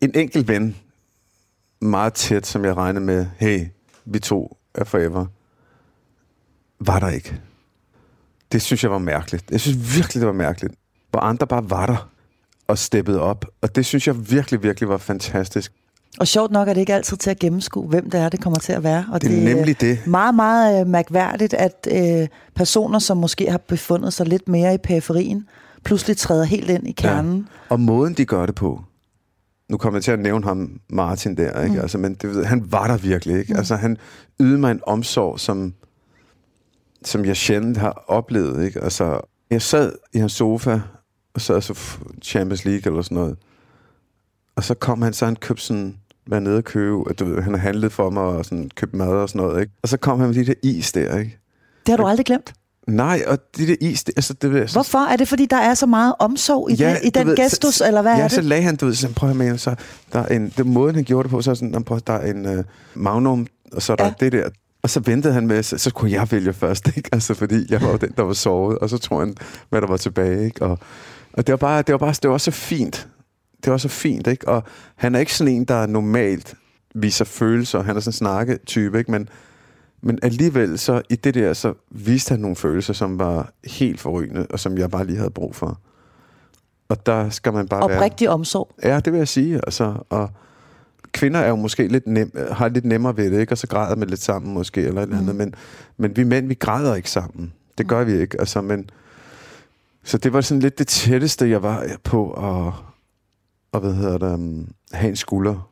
En 0.00 0.10
enkelt 0.14 0.48
ven, 0.48 0.76
meget 1.80 2.14
tæt, 2.14 2.46
som 2.46 2.64
jeg 2.64 2.76
regnede 2.76 3.04
med, 3.04 3.26
hey, 3.36 3.66
vi 4.04 4.18
to 4.18 4.58
er 4.74 4.84
forever, 4.84 5.26
var 6.80 6.98
der 6.98 7.08
ikke. 7.08 7.40
Det 8.52 8.62
synes 8.62 8.82
jeg 8.82 8.90
var 8.90 8.98
mærkeligt. 8.98 9.50
Jeg 9.50 9.60
synes 9.60 9.96
virkelig, 9.96 10.20
det 10.20 10.26
var 10.26 10.32
mærkeligt. 10.32 10.74
Hvor 11.10 11.20
andre 11.20 11.46
bare 11.46 11.70
var 11.70 11.86
der 11.86 12.10
og 12.66 12.78
steppede 12.78 13.20
op. 13.20 13.44
Og 13.60 13.76
det 13.76 13.86
synes 13.86 14.06
jeg 14.06 14.30
virkelig, 14.30 14.62
virkelig 14.62 14.88
var 14.88 14.96
fantastisk. 14.96 15.72
Og 16.18 16.28
sjovt 16.28 16.52
nok 16.52 16.68
er 16.68 16.72
det 16.72 16.80
ikke 16.80 16.94
altid 16.94 17.16
til 17.16 17.30
at 17.30 17.38
gennemskue, 17.38 17.88
hvem 17.88 18.10
det 18.10 18.20
er, 18.20 18.28
det 18.28 18.40
kommer 18.40 18.58
til 18.58 18.72
at 18.72 18.82
være. 18.82 19.06
Og 19.12 19.22
Det 19.22 19.38
er 19.38 19.54
nemlig 19.54 19.80
det. 19.80 20.06
meget, 20.06 20.34
meget 20.34 20.80
øh, 20.80 20.86
mærkværdigt, 20.86 21.54
at 21.54 21.88
øh, 21.90 22.28
personer, 22.54 22.98
som 22.98 23.16
måske 23.16 23.50
har 23.50 23.58
befundet 23.58 24.12
sig 24.12 24.26
lidt 24.28 24.48
mere 24.48 24.74
i 24.74 24.78
periferien, 24.78 25.48
pludselig 25.84 26.16
træder 26.16 26.44
helt 26.44 26.70
ind 26.70 26.88
i 26.88 26.92
kernen. 26.92 27.36
Ja. 27.38 27.74
Og 27.74 27.80
måden, 27.80 28.14
de 28.14 28.24
gør 28.24 28.46
det 28.46 28.54
på. 28.54 28.84
Nu 29.68 29.76
kommer 29.76 29.98
jeg 29.98 30.04
til 30.04 30.10
at 30.12 30.18
nævne 30.18 30.44
ham, 30.44 30.80
Martin 30.88 31.36
der, 31.36 31.62
ikke? 31.62 31.74
Mm. 31.74 31.80
Altså, 31.80 31.98
men 31.98 32.14
det, 32.14 32.46
han 32.46 32.72
var 32.72 32.86
der 32.86 32.96
virkelig, 32.96 33.38
ikke? 33.38 33.52
Mm. 33.52 33.58
Altså, 33.58 33.76
han 33.76 33.96
ydede 34.40 34.58
mig 34.58 34.70
en 34.70 34.80
omsorg, 34.86 35.40
som, 35.40 35.74
som 37.04 37.24
jeg 37.24 37.36
sjældent 37.36 37.76
har 37.76 38.04
oplevet, 38.06 38.64
ikke? 38.64 38.80
Altså, 38.80 39.20
jeg 39.50 39.62
sad 39.62 39.92
i 40.12 40.18
hans 40.18 40.32
sofa, 40.32 40.80
og 41.34 41.40
så 41.40 41.78
Champions 42.22 42.64
League 42.64 42.92
eller 42.92 43.02
sådan 43.02 43.14
noget. 43.14 43.36
Og 44.56 44.64
så 44.64 44.74
kom 44.74 45.02
han, 45.02 45.12
så 45.12 45.24
han 45.24 45.36
købte 45.36 45.62
sådan, 45.62 45.96
var 46.26 46.40
nede 46.40 46.56
og 46.56 46.64
købe, 46.64 47.10
at 47.10 47.18
du 47.18 47.24
ved, 47.24 47.42
han 47.42 47.52
har 47.54 47.60
handlet 47.60 47.92
for 47.92 48.10
mig 48.10 48.22
og 48.22 48.44
sådan, 48.44 48.70
købt 48.76 48.94
mad 48.94 49.08
og 49.08 49.28
sådan 49.28 49.40
noget, 49.46 49.60
ikke? 49.60 49.72
Og 49.82 49.88
så 49.88 49.96
kom 49.96 50.20
han 50.20 50.28
med 50.28 50.34
de 50.36 50.46
der 50.46 50.54
is 50.62 50.92
der, 50.92 51.18
ikke? 51.18 51.38
Det 51.86 51.92
har 51.92 51.96
du 51.96 52.06
aldrig 52.06 52.26
glemt. 52.26 52.52
Nej, 52.88 53.22
og 53.26 53.38
de 53.56 53.66
der 53.66 53.76
is, 53.80 54.04
det, 54.04 54.12
altså, 54.16 54.32
det, 54.34 54.56
altså, 54.56 54.76
Hvorfor? 54.76 54.98
Er 54.98 55.16
det, 55.16 55.28
fordi 55.28 55.46
der 55.46 55.56
er 55.56 55.74
så 55.74 55.86
meget 55.86 56.14
omsorg 56.18 56.70
i, 56.70 56.74
ja, 56.74 56.90
det, 56.90 56.98
i 57.04 57.10
den 57.10 57.26
ved, 57.26 57.36
gestus, 57.36 57.74
så, 57.74 57.86
eller 57.86 58.02
hvad 58.02 58.16
ja, 58.16 58.22
er 58.22 58.28
så 58.28 58.36
det? 58.36 58.44
lagde 58.44 58.62
han, 58.62 58.76
du 58.76 58.86
ved, 58.86 58.94
så 58.94 59.12
prøv 59.16 59.30
at 59.30 59.36
med, 59.36 59.58
så 59.58 59.74
der 60.12 60.18
er 60.18 60.26
en, 60.26 60.52
det 60.56 60.66
måden, 60.66 60.94
han 60.94 61.04
gjorde 61.04 61.22
det 61.22 61.30
på, 61.30 61.42
så 61.42 61.50
er 61.50 61.54
sådan, 61.54 61.68
"Nå, 61.68 61.80
prøv, 61.80 62.00
der 62.06 62.12
er 62.12 62.30
en 62.32 62.58
uh, 62.58 62.64
magnum, 62.94 63.46
og 63.72 63.82
så 63.82 63.92
er 63.92 63.96
der 63.96 64.04
Ja. 64.04 64.12
det 64.20 64.32
der. 64.32 64.48
Og 64.82 64.90
så 64.90 65.00
ventede 65.00 65.34
han 65.34 65.46
med, 65.46 65.62
så, 65.62 65.78
så 65.78 65.90
kunne 65.92 66.10
jeg 66.12 66.32
vælge 66.32 66.52
først, 66.52 66.88
ikke? 66.96 67.08
Altså, 67.12 67.34
fordi 67.34 67.66
jeg 67.72 67.82
var 67.82 67.90
jo 67.90 67.96
den, 67.96 68.10
der 68.16 68.22
var 68.22 68.32
sovet, 68.32 68.78
og 68.78 68.90
så 68.90 68.98
tror 68.98 69.20
han, 69.20 69.34
hvad 69.70 69.80
der 69.80 69.86
var 69.86 69.96
tilbage, 69.96 70.44
ikke? 70.44 70.62
Og, 70.62 70.78
og 71.32 71.46
det 71.46 71.52
var 71.52 71.56
bare, 71.56 71.82
det 71.82 71.92
var 71.92 71.98
bare, 71.98 72.14
det 72.22 72.30
var 72.30 72.38
så 72.38 72.50
fint. 72.50 73.08
Det 73.64 73.70
var 73.70 73.76
så 73.76 73.88
fint, 73.88 74.26
ikke? 74.26 74.48
Og 74.48 74.62
han 74.96 75.14
er 75.14 75.18
ikke 75.18 75.34
sådan 75.34 75.54
en, 75.54 75.64
der 75.64 75.86
normalt 75.86 76.54
viser 76.94 77.24
følelser. 77.24 77.82
Han 77.82 77.96
er 77.96 78.00
sådan 78.00 78.08
en 78.08 78.12
snakketype, 78.12 78.98
ikke? 78.98 79.10
Men, 79.10 79.28
men 80.02 80.18
alligevel, 80.22 80.78
så 80.78 81.02
i 81.08 81.16
det 81.16 81.34
der, 81.34 81.52
så 81.52 81.74
viste 81.90 82.30
han 82.30 82.40
nogle 82.40 82.56
følelser, 82.56 82.92
som 82.92 83.18
var 83.18 83.52
helt 83.64 84.00
forrygende, 84.00 84.46
og 84.50 84.60
som 84.60 84.78
jeg 84.78 84.90
bare 84.90 85.06
lige 85.06 85.16
havde 85.16 85.30
brug 85.30 85.56
for. 85.56 85.78
Og 86.88 87.06
der 87.06 87.30
skal 87.30 87.52
man 87.52 87.68
bare 87.68 87.88
være... 87.88 87.98
Oprigtig 87.98 88.30
omsorg. 88.30 88.70
Ja, 88.82 89.00
det 89.00 89.12
vil 89.12 89.18
jeg 89.18 89.28
sige. 89.28 89.54
Altså, 89.54 89.94
og 90.08 90.30
kvinder 91.12 91.40
er 91.40 91.48
jo 91.48 91.56
måske 91.56 91.88
lidt 91.88 92.06
nem, 92.06 92.32
har 92.52 92.68
lidt 92.68 92.84
nemmere 92.84 93.16
ved 93.16 93.30
det, 93.30 93.40
ikke? 93.40 93.52
og 93.52 93.58
så 93.58 93.66
græder 93.66 93.96
man 93.96 94.08
lidt 94.08 94.22
sammen 94.22 94.54
måske, 94.54 94.80
eller 94.80 95.02
et 95.02 95.06
eller 95.06 95.18
andet. 95.18 95.36
Men, 95.36 95.54
men 95.96 96.16
vi 96.16 96.24
mænd, 96.24 96.48
vi 96.48 96.54
græder 96.54 96.94
ikke 96.94 97.10
sammen. 97.10 97.52
Det 97.78 97.88
gør 97.88 98.04
vi 98.04 98.12
ikke. 98.12 98.40
Altså, 98.40 98.60
men, 98.60 98.90
så 100.04 100.18
det 100.18 100.32
var 100.32 100.40
sådan 100.40 100.60
lidt 100.60 100.78
det 100.78 100.86
tætteste, 100.86 101.50
jeg 101.50 101.62
var 101.62 101.86
på 102.04 102.30
at, 102.30 102.72
og 103.72 103.80
hvad 103.80 103.94
hedder 103.94 104.18
det, 104.18 104.34
um, 104.34 104.68
have 104.92 105.08
en 105.08 105.16
skulder 105.16 105.70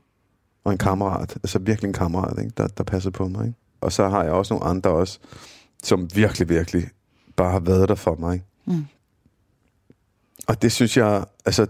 og 0.65 0.73
en 0.73 0.79
kammerat. 0.79 1.35
Altså 1.35 1.59
virkelig 1.59 1.89
en 1.89 1.95
kammerat, 1.95 2.39
ikke? 2.39 2.53
Der, 2.57 2.67
der 2.67 2.85
passede 2.85 3.13
på 3.13 3.29
mig. 3.29 3.47
Ikke? 3.47 3.59
Og 3.81 3.93
så 3.93 4.09
har 4.09 4.25
jeg 4.25 4.33
også 4.33 4.55
nogle 4.55 4.67
andre 4.67 4.91
også, 4.91 5.19
som 5.83 6.09
virkelig, 6.15 6.49
virkelig 6.49 6.89
bare 7.37 7.53
har 7.53 7.61
været 7.61 7.89
der 7.89 7.95
for 7.95 8.17
mig. 8.19 8.35
Ikke? 8.35 8.47
Mm. 8.65 8.87
Og 10.47 10.63
det 10.63 10.73
synes 10.73 10.97
jeg, 10.97 11.25
altså, 11.45 11.67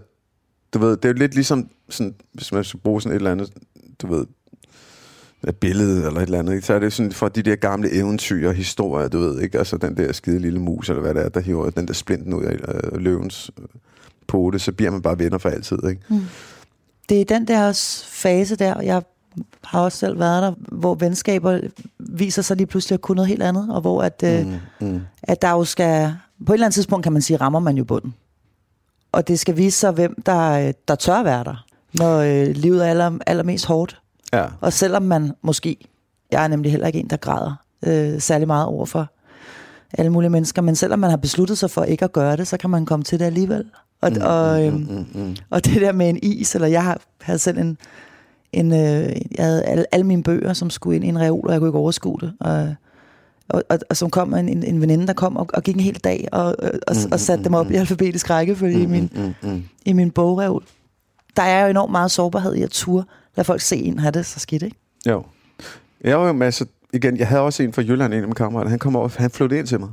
du 0.73 0.79
ved, 0.79 0.97
det 0.97 1.05
er 1.05 1.09
jo 1.09 1.13
lidt 1.13 1.33
ligesom, 1.33 1.69
sådan, 1.89 2.15
hvis 2.33 2.51
man 2.51 2.63
skal 2.63 2.79
bruge 2.79 3.01
sådan 3.01 3.15
et 3.15 3.19
eller 3.19 3.31
andet, 3.31 3.53
du 4.01 4.07
ved, 4.07 4.25
et 5.47 5.55
billede 5.55 6.07
eller 6.07 6.19
et 6.19 6.25
eller 6.25 6.39
andet, 6.39 6.53
ikke? 6.53 6.65
så 6.65 6.73
er 6.73 6.79
det 6.79 6.93
sådan 6.93 7.11
for 7.11 7.29
de 7.29 7.41
der 7.41 7.55
gamle 7.55 7.91
eventyr 7.93 8.47
og 8.47 8.53
historier, 8.53 9.07
du 9.07 9.19
ved, 9.19 9.41
ikke? 9.41 9.57
Altså 9.57 9.77
den 9.77 9.97
der 9.97 10.11
skide 10.11 10.39
lille 10.39 10.59
mus, 10.59 10.89
eller 10.89 11.01
hvad 11.01 11.13
det 11.13 11.25
er, 11.25 11.29
der 11.29 11.39
hiver 11.39 11.69
den 11.69 11.87
der 11.87 11.93
splinten 11.93 12.33
ud 12.33 12.43
af 12.43 12.53
øh, 12.53 13.01
løvens 13.01 13.51
øh, 14.29 14.41
pote, 14.41 14.59
så 14.59 14.71
bliver 14.71 14.91
man 14.91 15.01
bare 15.01 15.19
venner 15.19 15.37
for 15.37 15.49
altid, 15.49 15.77
ikke? 15.89 16.01
Mm. 16.09 16.21
Det 17.09 17.21
er 17.21 17.25
den 17.25 17.47
der 17.47 17.71
fase 18.07 18.55
der, 18.55 18.81
jeg 18.81 19.01
har 19.63 19.81
også 19.81 19.97
selv 19.97 20.19
været 20.19 20.43
der, 20.43 20.53
hvor 20.71 20.95
venskaber 20.95 21.59
viser 21.99 22.41
sig 22.41 22.57
lige 22.57 22.67
pludselig 22.67 22.93
at 22.93 23.01
kunne 23.01 23.15
noget 23.15 23.27
helt 23.27 23.43
andet, 23.43 23.67
og 23.69 23.81
hvor 23.81 24.03
at, 24.03 24.23
øh, 24.25 24.45
Mm, 24.47 24.87
mm. 24.87 25.01
at 25.23 25.41
der 25.41 25.49
jo 25.51 25.63
skal, 25.63 26.13
på 26.45 26.53
et 26.53 26.55
eller 26.55 26.65
andet 26.65 26.73
tidspunkt 26.73 27.03
kan 27.03 27.13
man 27.13 27.21
sige, 27.21 27.37
rammer 27.37 27.59
man 27.59 27.77
jo 27.77 27.83
bunden. 27.83 28.13
Og 29.11 29.27
det 29.27 29.39
skal 29.39 29.57
vise 29.57 29.79
sig, 29.79 29.91
hvem 29.91 30.21
der, 30.25 30.67
øh, 30.67 30.73
der 30.87 30.95
tør 30.95 31.23
være 31.23 31.43
der, 31.43 31.65
når 31.93 32.17
øh, 32.17 32.47
livet 32.55 32.85
er 32.85 32.89
aller, 32.89 33.17
allermest 33.27 33.65
hårdt. 33.65 34.01
Ja, 34.33 34.45
Og 34.61 34.73
selvom 34.73 35.03
man 35.03 35.31
måske, 35.41 35.77
jeg 36.31 36.43
er 36.43 36.47
nemlig 36.47 36.71
heller 36.71 36.87
ikke 36.87 36.99
en, 36.99 37.09
der 37.09 37.17
græder 37.17 37.55
øh, 37.87 38.21
særlig 38.21 38.47
meget 38.47 38.65
over 38.65 38.85
for 38.85 39.07
alle 39.97 40.11
mulige 40.11 40.29
mennesker, 40.29 40.61
men 40.61 40.75
selvom 40.75 40.99
man 40.99 41.09
har 41.09 41.17
besluttet 41.17 41.57
sig 41.57 41.71
for 41.71 41.83
ikke 41.83 42.05
at 42.05 42.11
gøre 42.11 42.37
det, 42.37 42.47
så 42.47 42.57
kan 42.57 42.69
man 42.69 42.85
komme 42.85 43.03
til 43.03 43.19
det 43.19 43.25
alligevel. 43.25 43.65
Og, 44.01 44.11
mm, 44.11 44.21
og, 44.21 44.65
øhm, 44.65 44.75
mm, 44.75 45.05
mm. 45.21 45.35
og 45.49 45.65
det 45.65 45.81
der 45.81 45.91
med 45.91 46.09
en 46.09 46.19
is, 46.23 46.55
eller 46.55 46.67
jeg 46.67 46.83
har, 46.83 47.01
havde 47.21 47.39
selv 47.39 47.57
en, 47.57 47.77
en 48.53 48.71
øh, 48.73 49.15
jeg 49.37 49.45
havde 49.45 49.63
alle, 49.63 49.85
alle 49.91 50.05
mine 50.05 50.23
bøger, 50.23 50.53
som 50.53 50.69
skulle 50.69 50.95
ind 50.95 51.05
i 51.05 51.07
en 51.07 51.19
reol, 51.19 51.47
og 51.47 51.51
jeg 51.51 51.59
kunne 51.59 51.69
ikke 51.69 51.77
overskue 51.79 52.17
det. 52.21 52.33
Og, 52.39 52.75
og, 53.49 53.63
og, 53.69 53.79
og 53.89 53.97
som 53.97 54.09
kom 54.09 54.33
en, 54.33 54.49
en, 54.49 54.63
en 54.63 54.81
veninde, 54.81 55.07
der 55.07 55.13
kom 55.13 55.37
og, 55.37 55.47
og 55.53 55.63
gik 55.63 55.75
en 55.75 55.81
hel 55.81 55.95
dag, 55.95 56.27
og, 56.31 56.45
og, 56.45 56.71
og, 56.87 56.95
og 57.11 57.19
satte 57.19 57.43
dem 57.43 57.53
op 57.53 57.71
i 57.71 57.75
alfabetisk 57.75 58.29
rækkefølge 58.29 58.81
i 58.81 58.85
min, 58.85 59.11
Mm, 59.15 59.49
mm. 59.49 59.63
i 59.85 59.93
min 59.93 60.11
bogreol. 60.11 60.63
Der 61.35 61.43
er 61.43 61.63
jo 61.63 61.69
enormt 61.69 61.91
meget 61.91 62.11
sårbarhed 62.11 62.55
i 62.55 62.61
at 62.61 62.69
ture. 62.69 63.03
Lad 63.35 63.45
folk 63.45 63.61
se 63.61 63.75
en 63.77 63.99
have 63.99 64.11
det 64.11 64.25
så 64.25 64.39
skidt, 64.39 64.63
ikke? 64.63 64.75
Jo. 65.07 65.23
Jeg 66.03 66.19
var 66.19 66.27
jo 66.27 66.33
masser, 66.33 66.65
igen, 66.93 67.17
jeg 67.17 67.27
havde 67.27 67.41
også 67.41 67.63
en 67.63 67.73
fra 67.73 67.81
Jylland, 67.81 68.13
en 68.13 68.19
af 68.19 68.27
mine 68.27 68.35
kammerater, 68.35 68.69
han 68.69 68.79
kom 68.79 68.95
over, 68.95 69.09
han 69.17 69.31
flyttede 69.31 69.59
ind 69.59 69.67
til 69.67 69.79
mig. 69.79 69.89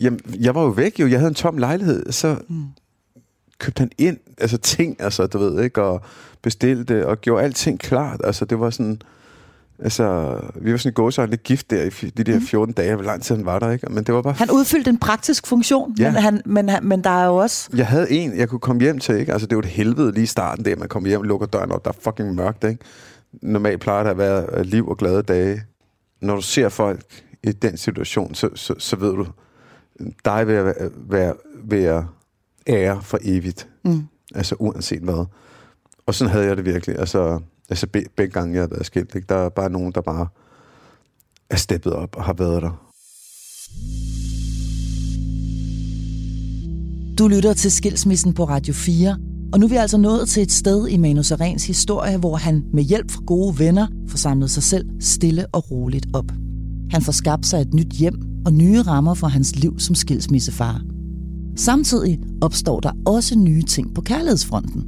Jamen, 0.00 0.20
jeg 0.40 0.54
var 0.54 0.62
jo 0.62 0.68
væk 0.68 1.00
jo, 1.00 1.06
jeg 1.06 1.18
havde 1.18 1.28
en 1.28 1.34
tom 1.34 1.58
lejlighed, 1.58 2.12
så 2.12 2.36
Mm. 2.48 2.64
Købte 3.60 3.80
han 3.80 3.90
ind, 3.98 4.16
altså 4.38 4.58
ting, 4.58 4.96
altså, 5.02 5.26
du 5.26 5.38
ved, 5.38 5.62
ikke, 5.64 5.82
og 5.82 6.00
bestilte 6.42 7.06
og 7.06 7.20
gjorde 7.20 7.44
alting 7.44 7.78
klart, 7.80 8.20
altså, 8.24 8.44
det 8.44 8.60
var 8.60 8.70
sådan, 8.70 9.02
Altså, 9.82 10.36
vi 10.54 10.72
var 10.72 10.78
sådan 10.78 10.90
i 10.90 10.94
gåsøjne 10.94 11.30
lidt 11.30 11.42
gift 11.42 11.70
der 11.70 11.82
i 11.82 12.10
de 12.10 12.24
der 12.24 12.40
14 12.40 12.74
dage, 12.74 12.94
hvor 12.94 13.04
lang 13.04 13.22
tid 13.22 13.36
han 13.36 13.44
var 13.46 13.58
der, 13.58 13.70
ikke? 13.70 13.86
Men 13.92 14.04
det 14.04 14.14
var 14.14 14.22
bare... 14.22 14.32
Han 14.32 14.50
udfyldte 14.50 14.90
en 14.90 14.98
praktisk 14.98 15.46
funktion, 15.46 15.94
Ja. 15.98 16.12
men, 16.12 16.22
han, 16.22 16.42
men, 16.44 16.68
han, 16.68 16.84
men 16.84 17.04
der 17.04 17.10
er 17.10 17.26
jo 17.26 17.36
også... 17.36 17.70
Jeg 17.76 17.86
havde 17.86 18.10
en, 18.10 18.36
jeg 18.38 18.48
kunne 18.48 18.58
komme 18.58 18.82
hjem 18.82 18.98
til, 18.98 19.14
ikke? 19.18 19.32
Altså, 19.32 19.46
det 19.46 19.56
var 19.56 19.62
et 19.62 19.68
helvede 19.68 20.12
lige 20.12 20.22
i 20.22 20.26
starten 20.26 20.64
der, 20.64 20.76
man 20.76 20.88
kommer 20.88 21.08
hjem, 21.08 21.22
lukker 21.22 21.46
døren 21.46 21.72
op, 21.72 21.84
der 21.84 21.90
er 21.90 21.94
fucking 22.00 22.34
mørkt, 22.34 22.64
ikke? 22.64 22.78
Normalt 23.42 23.80
plejer 23.80 24.02
der 24.02 24.10
at 24.10 24.18
være 24.18 24.46
øh, 24.52 24.64
liv 24.64 24.88
og 24.88 24.96
glade 24.96 25.22
dage. 25.22 25.62
Når 26.22 26.34
du 26.34 26.42
ser 26.42 26.68
folk 26.68 27.00
i 27.42 27.52
den 27.52 27.76
situation, 27.76 28.34
så, 28.34 28.48
så, 28.54 28.74
så 28.78 28.96
ved 28.96 29.10
du, 29.12 29.26
dig 30.24 30.46
vil 30.46 30.54
jeg 30.54 30.64
være, 30.64 30.74
være, 31.08 31.34
være 31.64 32.06
ære 32.66 33.02
for 33.02 33.18
evigt. 33.22 33.68
Mm. 33.84 34.06
Altså, 34.34 34.56
uanset 34.58 35.02
hvad. 35.02 35.26
Og 36.06 36.14
sådan 36.14 36.32
havde 36.32 36.46
jeg 36.46 36.56
det 36.56 36.64
virkelig. 36.64 36.98
Altså, 36.98 37.40
altså 37.70 37.86
be, 37.86 38.04
begge 38.16 38.32
gange, 38.32 38.54
jeg 38.54 38.62
har 38.62 38.68
været 38.68 38.86
skilt, 38.86 39.14
ikke? 39.14 39.26
Der 39.28 39.34
er 39.34 39.48
bare 39.48 39.70
nogen, 39.70 39.92
der 39.92 40.00
bare 40.00 40.26
er 41.50 41.56
steppet 41.56 41.92
op 41.92 42.16
og 42.16 42.24
har 42.24 42.32
været 42.32 42.62
der. 42.62 42.86
Du 47.18 47.28
lytter 47.28 47.52
til 47.52 47.72
Skilsmissen 47.72 48.34
på 48.34 48.44
Radio 48.44 48.74
4, 48.74 49.18
og 49.52 49.60
nu 49.60 49.66
er 49.66 49.70
vi 49.70 49.76
altså 49.76 49.98
nået 49.98 50.28
til 50.28 50.42
et 50.42 50.52
sted 50.52 50.88
i 50.88 50.96
Manu 50.96 51.22
Sarens 51.22 51.66
historie, 51.66 52.16
hvor 52.16 52.36
han 52.36 52.64
med 52.72 52.82
hjælp 52.82 53.10
fra 53.10 53.22
gode 53.26 53.58
venner 53.58 53.86
får 54.08 54.18
samlet 54.18 54.50
sig 54.50 54.62
selv 54.62 54.86
stille 55.00 55.46
og 55.52 55.70
roligt 55.70 56.06
op. 56.14 56.32
Han 56.90 57.02
får 57.02 57.12
skabt 57.12 57.46
sig 57.46 57.60
et 57.60 57.74
nyt 57.74 57.92
hjem 57.92 58.14
og 58.46 58.52
nye 58.52 58.82
rammer 58.82 59.14
for 59.14 59.26
hans 59.26 59.56
liv 59.56 59.78
som 59.78 59.94
skilsmissefar. 59.94 60.80
Samtidig 61.64 62.20
opstår 62.40 62.80
der 62.80 62.92
også 63.06 63.38
nye 63.38 63.62
ting 63.62 63.94
på 63.94 64.00
kærlighedsfronten. 64.00 64.84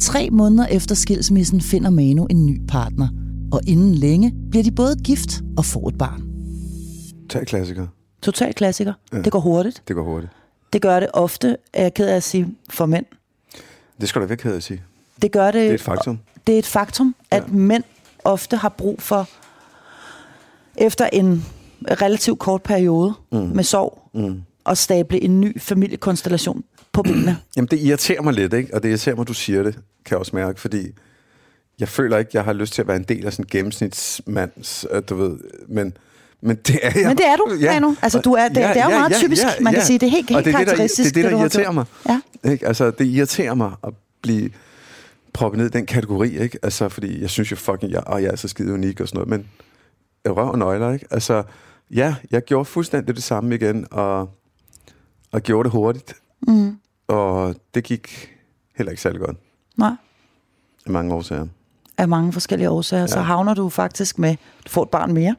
Tre 0.00 0.28
måneder 0.30 0.66
efter 0.66 0.94
skilsmissen 0.94 1.60
finder 1.60 1.90
Manu 1.90 2.26
en 2.30 2.46
ny 2.46 2.60
partner, 2.68 3.08
og 3.52 3.60
inden 3.66 3.94
længe 3.94 4.32
bliver 4.50 4.62
de 4.62 4.70
både 4.70 4.96
gift 5.04 5.40
og 5.56 5.64
får 5.64 5.88
et 5.88 5.98
barn. 5.98 6.22
Tag 7.28 7.46
klassiker. 7.46 7.86
Total 8.22 8.54
klassiker. 8.54 8.92
Ja. 9.12 9.22
Det 9.22 9.32
går 9.32 9.40
hurtigt. 9.40 9.82
Det 9.88 9.96
går 9.96 10.02
hurtigt. 10.02 10.32
Det 10.72 10.82
gør 10.82 11.00
det 11.00 11.08
ofte, 11.12 11.56
er 11.72 11.82
jeg 11.82 11.94
ked 11.94 12.06
af 12.08 12.16
at 12.16 12.22
sige, 12.22 12.54
for 12.70 12.86
mænd. 12.86 13.06
Det 14.00 14.08
skal 14.08 14.22
du 14.22 14.26
ikke 14.32 14.42
have 14.42 14.56
at 14.56 14.62
sige. 14.62 14.82
Det 15.22 15.32
gør 15.32 15.46
det, 15.46 15.54
Det 15.54 15.70
er 15.70 15.74
et 15.74 15.80
faktum. 15.82 16.18
det 16.46 16.54
er 16.54 16.58
et 16.58 16.66
faktum, 16.66 17.14
at 17.30 17.42
Ja. 17.42 17.52
mænd 17.52 17.84
ofte 18.24 18.56
har 18.56 18.68
brug 18.68 19.02
for, 19.02 19.28
efter 20.76 21.06
en 21.12 21.44
relativt 22.00 22.38
kort 22.38 22.62
periode 22.62 23.14
mm. 23.32 23.38
med 23.38 23.64
sorg, 23.64 24.02
Mm. 24.14 24.42
At 24.68 24.78
stable 24.78 25.22
en 25.22 25.40
ny 25.40 25.60
familiekonstellation 25.60 26.64
på 26.92 27.02
benene. 27.02 27.38
Jamen, 27.56 27.68
det 27.70 27.78
irriterer 27.80 28.22
mig 28.22 28.32
lidt, 28.34 28.52
ikke? 28.52 28.74
Og 28.74 28.82
det 28.82 28.88
irriterer 28.88 29.16
mig, 29.16 29.28
du 29.28 29.34
siger 29.34 29.62
det, 29.62 29.74
kan 29.74 29.82
jeg 30.10 30.18
også 30.18 30.36
mærke, 30.36 30.60
fordi 30.60 30.86
jeg 31.78 31.88
føler 31.88 32.18
ikke, 32.18 32.30
jeg 32.34 32.44
har 32.44 32.52
lyst 32.52 32.72
til 32.72 32.82
at 32.82 32.88
være 32.88 32.96
en 32.96 33.02
del 33.02 33.26
af 33.26 33.32
sådan 33.32 33.44
en 33.44 33.48
gennemsnitsmands, 33.50 34.86
øh, 34.90 35.02
du 35.08 35.14
ved, 35.16 35.36
men, 35.68 35.96
men 36.40 36.56
det 36.56 36.78
er 36.82 36.90
jeg. 36.94 37.08
Men 37.08 37.16
det 37.16 37.26
er 37.26 37.36
du, 37.36 37.46
Manu. 37.60 37.96
Altså, 38.02 38.20
du 38.20 38.32
er- 38.32 38.48
det- 38.48 38.56
det 38.56 38.64
er 38.64 38.84
jo 38.84 38.90
meget 38.90 39.12
typisk. 39.14 39.42
Man 39.60 39.72
kan 39.74 39.82
sige, 39.82 39.98
det 39.98 40.06
er 40.06 40.10
helt- 40.10 40.30
helt 40.30 40.44
det 40.44 40.54
er 40.54 40.58
det, 40.58 40.58
der- 40.58 40.64
karakteristisk, 40.64 41.14
Det 41.14 41.20
er 41.24 41.28
det, 41.28 41.32
der 41.32 41.40
irriterer 41.40 41.70
mig. 41.72 41.84
Ja. 42.08 42.20
Ikke? 42.50 42.66
Altså, 42.66 42.90
det 42.90 43.04
irriterer 43.04 43.54
mig 43.54 43.72
at 43.86 43.92
blive 44.22 44.50
proppet 45.32 45.58
ned 45.58 45.66
i 45.66 45.70
den 45.70 45.86
kategori, 45.86 46.38
ikke? 46.38 46.58
Altså, 46.62 46.88
fordi 46.88 47.20
jeg 47.20 47.30
synes 47.30 47.50
jo 47.50 47.56
fucking, 47.56 47.92
jeg, 47.92 48.02
og 48.06 48.22
jeg 48.22 48.30
er 48.32 48.36
så 48.36 48.48
skide 48.48 48.72
unik 48.72 49.00
og 49.00 49.08
sådan 49.08 49.26
noget, 49.28 49.28
men 49.28 49.46
røv 50.36 50.48
og 50.50 50.58
nøgler, 50.58 50.92
ikke? 50.92 51.06
Altså, 51.10 51.42
ja, 51.90 52.14
jeg 52.30 52.42
gjorde 52.42 52.64
fuldstændig 52.64 53.14
det 53.16 53.22
samme 53.24 53.54
igen, 53.54 53.86
og, 53.90 54.30
og 55.36 55.42
gjorde 55.42 55.64
det 55.66 55.72
hurtigt, 55.72 56.14
Mm. 56.48 56.78
og 57.08 57.54
det 57.74 57.84
gik 57.84 58.30
heller 58.76 58.90
ikke 58.90 59.02
særlig 59.02 59.20
godt 59.20 59.36
Nej, 59.76 59.90
af 60.86 60.92
mange 60.92 61.14
årsager. 61.14 61.46
af 61.98 62.08
mange 62.08 62.32
forskellige 62.32 62.70
årsager, 62.70 63.00
ja. 63.00 63.06
så 63.06 63.20
havner 63.20 63.54
du 63.54 63.68
faktisk 63.68 64.18
med, 64.18 64.36
du 64.66 64.70
får 64.70 64.82
et 64.82 64.90
barn 64.90 65.12
mere. 65.12 65.36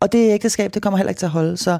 Og 0.00 0.12
det 0.12 0.30
ægteskab, 0.30 0.74
det 0.74 0.82
kommer 0.82 0.96
heller 0.96 1.08
ikke 1.10 1.18
til 1.18 1.26
at 1.26 1.32
holde, 1.32 1.56
så 1.56 1.78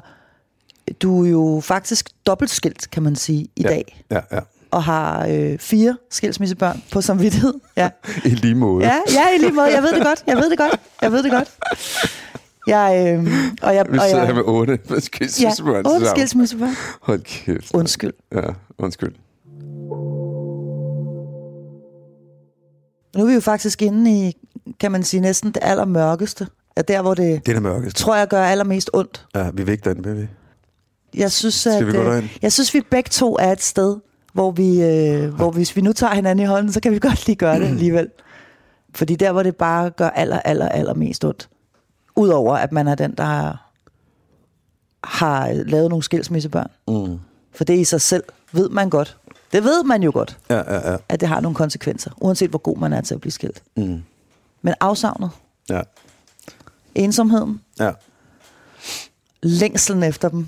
du 1.01 1.25
er 1.25 1.29
jo 1.29 1.61
faktisk 1.63 2.09
dobbelt 2.25 2.51
skilt, 2.51 2.91
kan 2.91 3.03
man 3.03 3.15
sige, 3.15 3.41
i 3.55 3.61
Ja. 3.61 3.69
dag. 3.69 4.03
Ja, 4.11 4.19
ja. 4.31 4.39
Og 4.71 4.83
har 4.83 5.27
øh, 5.27 5.59
fire 5.59 5.97
skilsmissebørn 6.09 6.83
på 6.91 7.01
samvittighed. 7.01 7.53
Ja. 7.77 7.89
I 8.25 8.29
lige 8.29 8.55
måde. 8.55 8.85
Ja, 8.85 8.95
ja, 9.13 9.35
i 9.35 9.37
lige 9.37 9.51
måde. 9.51 9.73
Jeg 9.75 9.83
ved 9.83 9.93
det 9.95 10.03
godt. 10.05 10.23
Jeg 10.27 10.37
ved 10.37 10.49
det 10.49 10.57
godt. 10.57 10.79
Jeg 11.01 11.11
ved 11.11 11.23
det 11.23 11.31
godt. 11.31 11.57
Jeg, 12.67 13.15
øh, 13.17 13.27
og 13.61 13.75
jeg, 13.75 13.85
Vi 13.91 13.97
og 13.97 14.03
sidder 14.03 14.17
jeg, 14.17 14.27
her 14.27 14.33
med 14.33 14.43
otte 14.45 14.79
ja, 14.89 14.99
skilsmissebørn 14.99 15.75
otte 15.85 15.89
sammen. 15.89 16.07
skilsmissebørn. 16.07 16.73
Hold 17.01 17.19
kæft. 17.23 17.73
Undskyld. 17.73 18.13
Ja, 18.35 18.41
undskyld. 18.77 19.13
Nu 23.15 23.23
er 23.23 23.27
vi 23.27 23.33
jo 23.33 23.39
faktisk 23.39 23.81
inde 23.81 24.11
i, 24.11 24.37
kan 24.79 24.91
man 24.91 25.03
sige, 25.03 25.21
næsten 25.21 25.51
det 25.51 25.59
allermørkeste. 25.61 26.47
Er 26.75 26.81
der, 26.81 27.01
hvor 27.01 27.13
det, 27.13 27.45
Det 27.45 27.51
er 27.51 27.55
det 27.55 27.63
mørkeste. 27.63 27.99
tror 28.03 28.15
jeg, 28.15 28.27
gør 28.27 28.43
allermest 28.43 28.89
ondt. 28.93 29.25
Ja, 29.35 29.49
vi 29.53 29.67
vægter 29.67 29.93
den, 29.93 30.05
vil 30.05 30.17
vi? 30.21 30.27
Jeg 31.19 31.31
synes, 31.31 31.53
Skal 31.55 31.71
at, 31.71 31.87
vi 31.87 31.91
gå 31.91 31.97
øh, 31.99 32.05
derind? 32.05 32.29
jeg 32.41 32.51
synes, 32.51 32.73
vi 32.73 32.81
begge 32.91 33.09
to 33.09 33.37
er 33.39 33.51
et 33.51 33.61
sted, 33.63 33.97
hvor 34.33 34.51
vi, 34.51 34.81
øh, 34.83 35.33
hvor 35.33 35.51
hvis 35.51 35.75
vi 35.75 35.81
nu 35.81 35.93
tager 35.93 36.13
hinanden 36.13 36.45
i 36.45 36.47
hånden, 36.47 36.71
så 36.71 36.79
kan 36.79 36.91
vi 36.91 36.99
godt 36.99 37.27
lige 37.27 37.35
gøre 37.35 37.59
det 37.59 37.65
alligevel. 37.73 38.07
Fordi 38.95 39.15
der, 39.15 39.31
hvor 39.31 39.43
det 39.43 39.55
bare 39.55 39.89
gør 39.89 40.09
aller, 40.09 40.39
aller, 40.39 40.69
aller 40.69 40.93
mest 40.93 41.25
ondt. 41.25 41.49
Udover, 42.15 42.55
at 42.57 42.71
man 42.71 42.87
er 42.87 42.95
den, 42.95 43.11
der 43.17 43.23
har, 45.03 45.51
lavet 45.65 45.89
nogle 45.89 46.03
skilsmissebørn. 46.03 46.67
Mm. 46.87 47.19
For 47.51 47.63
det 47.63 47.79
i 47.79 47.83
sig 47.83 48.01
selv 48.01 48.23
ved 48.51 48.69
man 48.69 48.89
godt. 48.89 49.17
Det 49.53 49.63
ved 49.63 49.83
man 49.83 50.03
jo 50.03 50.11
godt, 50.13 50.37
Ja, 50.49 50.55
ja, 50.75 50.91
ja. 50.91 50.97
at 51.09 51.19
det 51.19 51.27
har 51.29 51.39
nogle 51.39 51.55
konsekvenser, 51.55 52.11
uanset 52.17 52.49
hvor 52.49 52.59
god 52.59 52.77
man 52.77 52.93
er 52.93 53.01
til 53.01 53.13
at 53.15 53.21
blive 53.21 53.31
skilt. 53.31 53.63
Mm. 53.77 54.03
Men 54.61 54.73
afsavnet, 54.79 55.29
Ja, 55.69 55.81
ensomheden, 56.95 57.61
ja. 57.79 57.91
længselen 59.43 60.03
efter 60.03 60.29
dem, 60.29 60.47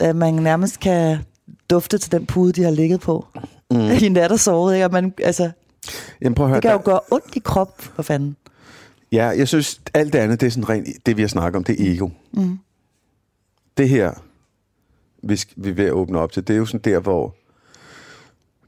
at 0.00 0.16
man 0.16 0.34
nærmest 0.34 0.80
kan 0.80 1.18
dufte 1.70 1.98
til 1.98 2.12
den 2.12 2.26
pude, 2.26 2.52
de 2.52 2.62
har 2.62 2.70
ligget 2.70 3.00
på. 3.00 3.26
Mm. 3.70 3.80
I 4.02 4.08
nat 4.08 4.32
og 4.32 4.40
sovet, 4.40 4.74
ikke? 4.74 4.84
Og 4.86 4.92
man, 4.92 5.14
altså, 5.24 5.50
Jamen 6.22 6.34
prøv 6.34 6.46
at 6.46 6.50
høre. 6.50 6.56
det 6.56 6.62
kan 6.62 6.70
jo 6.72 6.76
der- 6.76 6.82
gøre 6.84 7.00
ondt 7.10 7.36
i 7.36 7.38
krop, 7.38 7.80
for 7.82 8.02
fanden. 8.02 8.36
Ja, 9.12 9.26
jeg 9.26 9.48
synes, 9.48 9.80
alt 9.94 10.12
det 10.12 10.18
andet, 10.18 10.40
det 10.40 10.46
er 10.46 10.50
sådan 10.50 10.68
rent, 10.68 11.06
det 11.06 11.16
vi 11.16 11.22
har 11.22 11.28
snakket 11.28 11.56
om, 11.56 11.64
det 11.64 11.88
er 11.88 11.94
ego. 11.94 12.08
Mm. 12.32 12.58
Det 13.76 13.88
her, 13.88 14.12
vi, 15.22 15.34
sk- 15.34 15.52
vi 15.56 15.68
er 15.70 15.74
ved 15.74 15.84
at 15.84 15.92
åbne 15.92 16.18
op 16.18 16.32
til, 16.32 16.46
det 16.48 16.54
er 16.54 16.58
jo 16.58 16.66
sådan 16.66 16.80
der, 16.92 16.98
hvor 17.00 17.34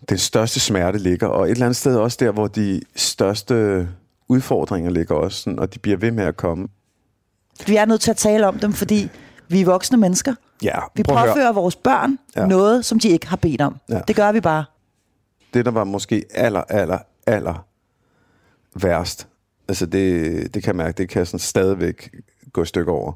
den 0.09 0.19
største 0.19 0.61
smerte 0.61 0.99
ligger, 0.99 1.27
og 1.27 1.45
et 1.45 1.51
eller 1.51 1.67
andet 1.67 1.77
sted 1.77 1.97
også 1.97 2.17
der, 2.21 2.31
hvor 2.33 2.47
de 2.47 2.81
største 2.97 3.89
udfordringer 4.29 4.91
ligger 4.91 5.15
også, 5.15 5.43
sådan, 5.43 5.59
og 5.59 5.75
de 5.75 5.79
bliver 5.79 5.97
ved 5.97 6.11
med 6.11 6.25
at 6.25 6.37
komme. 6.37 6.69
Vi 7.67 7.77
er 7.77 7.85
nødt 7.85 8.01
til 8.01 8.11
at 8.11 8.17
tale 8.17 8.47
om 8.47 8.59
dem, 8.59 8.73
fordi 8.73 9.09
vi 9.49 9.61
er 9.61 9.65
voksne 9.65 9.99
mennesker. 9.99 10.35
Ja, 10.63 10.79
Vi 10.95 11.03
påfører 11.03 11.53
vores 11.53 11.77
børn 11.77 12.19
ja. 12.37 12.47
noget, 12.47 12.85
som 12.85 12.99
de 12.99 13.09
ikke 13.09 13.27
har 13.27 13.37
bedt 13.37 13.61
om. 13.61 13.77
Ja. 13.89 14.01
Det 14.09 14.17
gør 14.17 14.33
vi 14.33 14.41
bare. 14.41 14.65
det, 15.55 15.65
der 15.65 15.71
var 15.71 15.85
måske 15.85 16.25
aller, 16.35 16.61
aller, 16.69 16.99
aller 17.27 17.67
værst, 18.83 19.29
altså 19.69 19.87
det, 19.87 20.55
det 20.55 20.63
kan 20.63 20.69
jeg 20.69 20.77
mærke, 20.77 20.97
det 20.97 21.09
kan 21.09 21.27
sådan 21.27 21.39
stadigvæk 21.39 22.11
gå 22.53 22.63
et 22.63 22.69
stykke 22.69 22.93
over. 22.93 23.13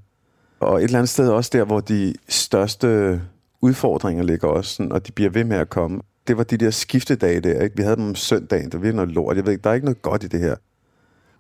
Og 0.61 0.79
et 0.79 0.85
eller 0.85 0.99
andet 0.99 1.09
sted 1.09 1.29
også 1.29 1.51
der, 1.53 1.65
hvor 1.65 1.81
de 1.81 2.15
største 2.29 3.21
udfordringer 3.61 4.25
ligger 4.25 4.49
også, 4.49 4.75
sådan, 4.75 4.93
og 4.93 5.07
de 5.07 5.13
bliver 5.13 5.31
ved 5.31 5.45
med 5.45 5.57
at 5.57 5.71
komme. 5.71 6.01
Det 6.27 6.37
var 6.37 6.45
de 6.45 6.57
der 6.57 6.71
skiftedage 6.71 7.41
der, 7.41 7.63
ikke? 7.63 7.77
Vi 7.77 7.83
havde 7.83 7.97
dem 7.97 8.05
om 8.05 8.15
søndagen, 8.15 8.73
der 8.73 8.79
var 8.79 8.93
noget 8.93 9.11
lort. 9.11 9.37
Jeg 9.37 9.47
ved 9.47 9.53
ikke, 9.53 9.63
der 9.63 9.71
er 9.71 9.75
ikke 9.75 9.85
noget 9.85 10.03
godt 10.03 10.25
i 10.25 10.29
det 10.29 10.41
her. 10.41 10.57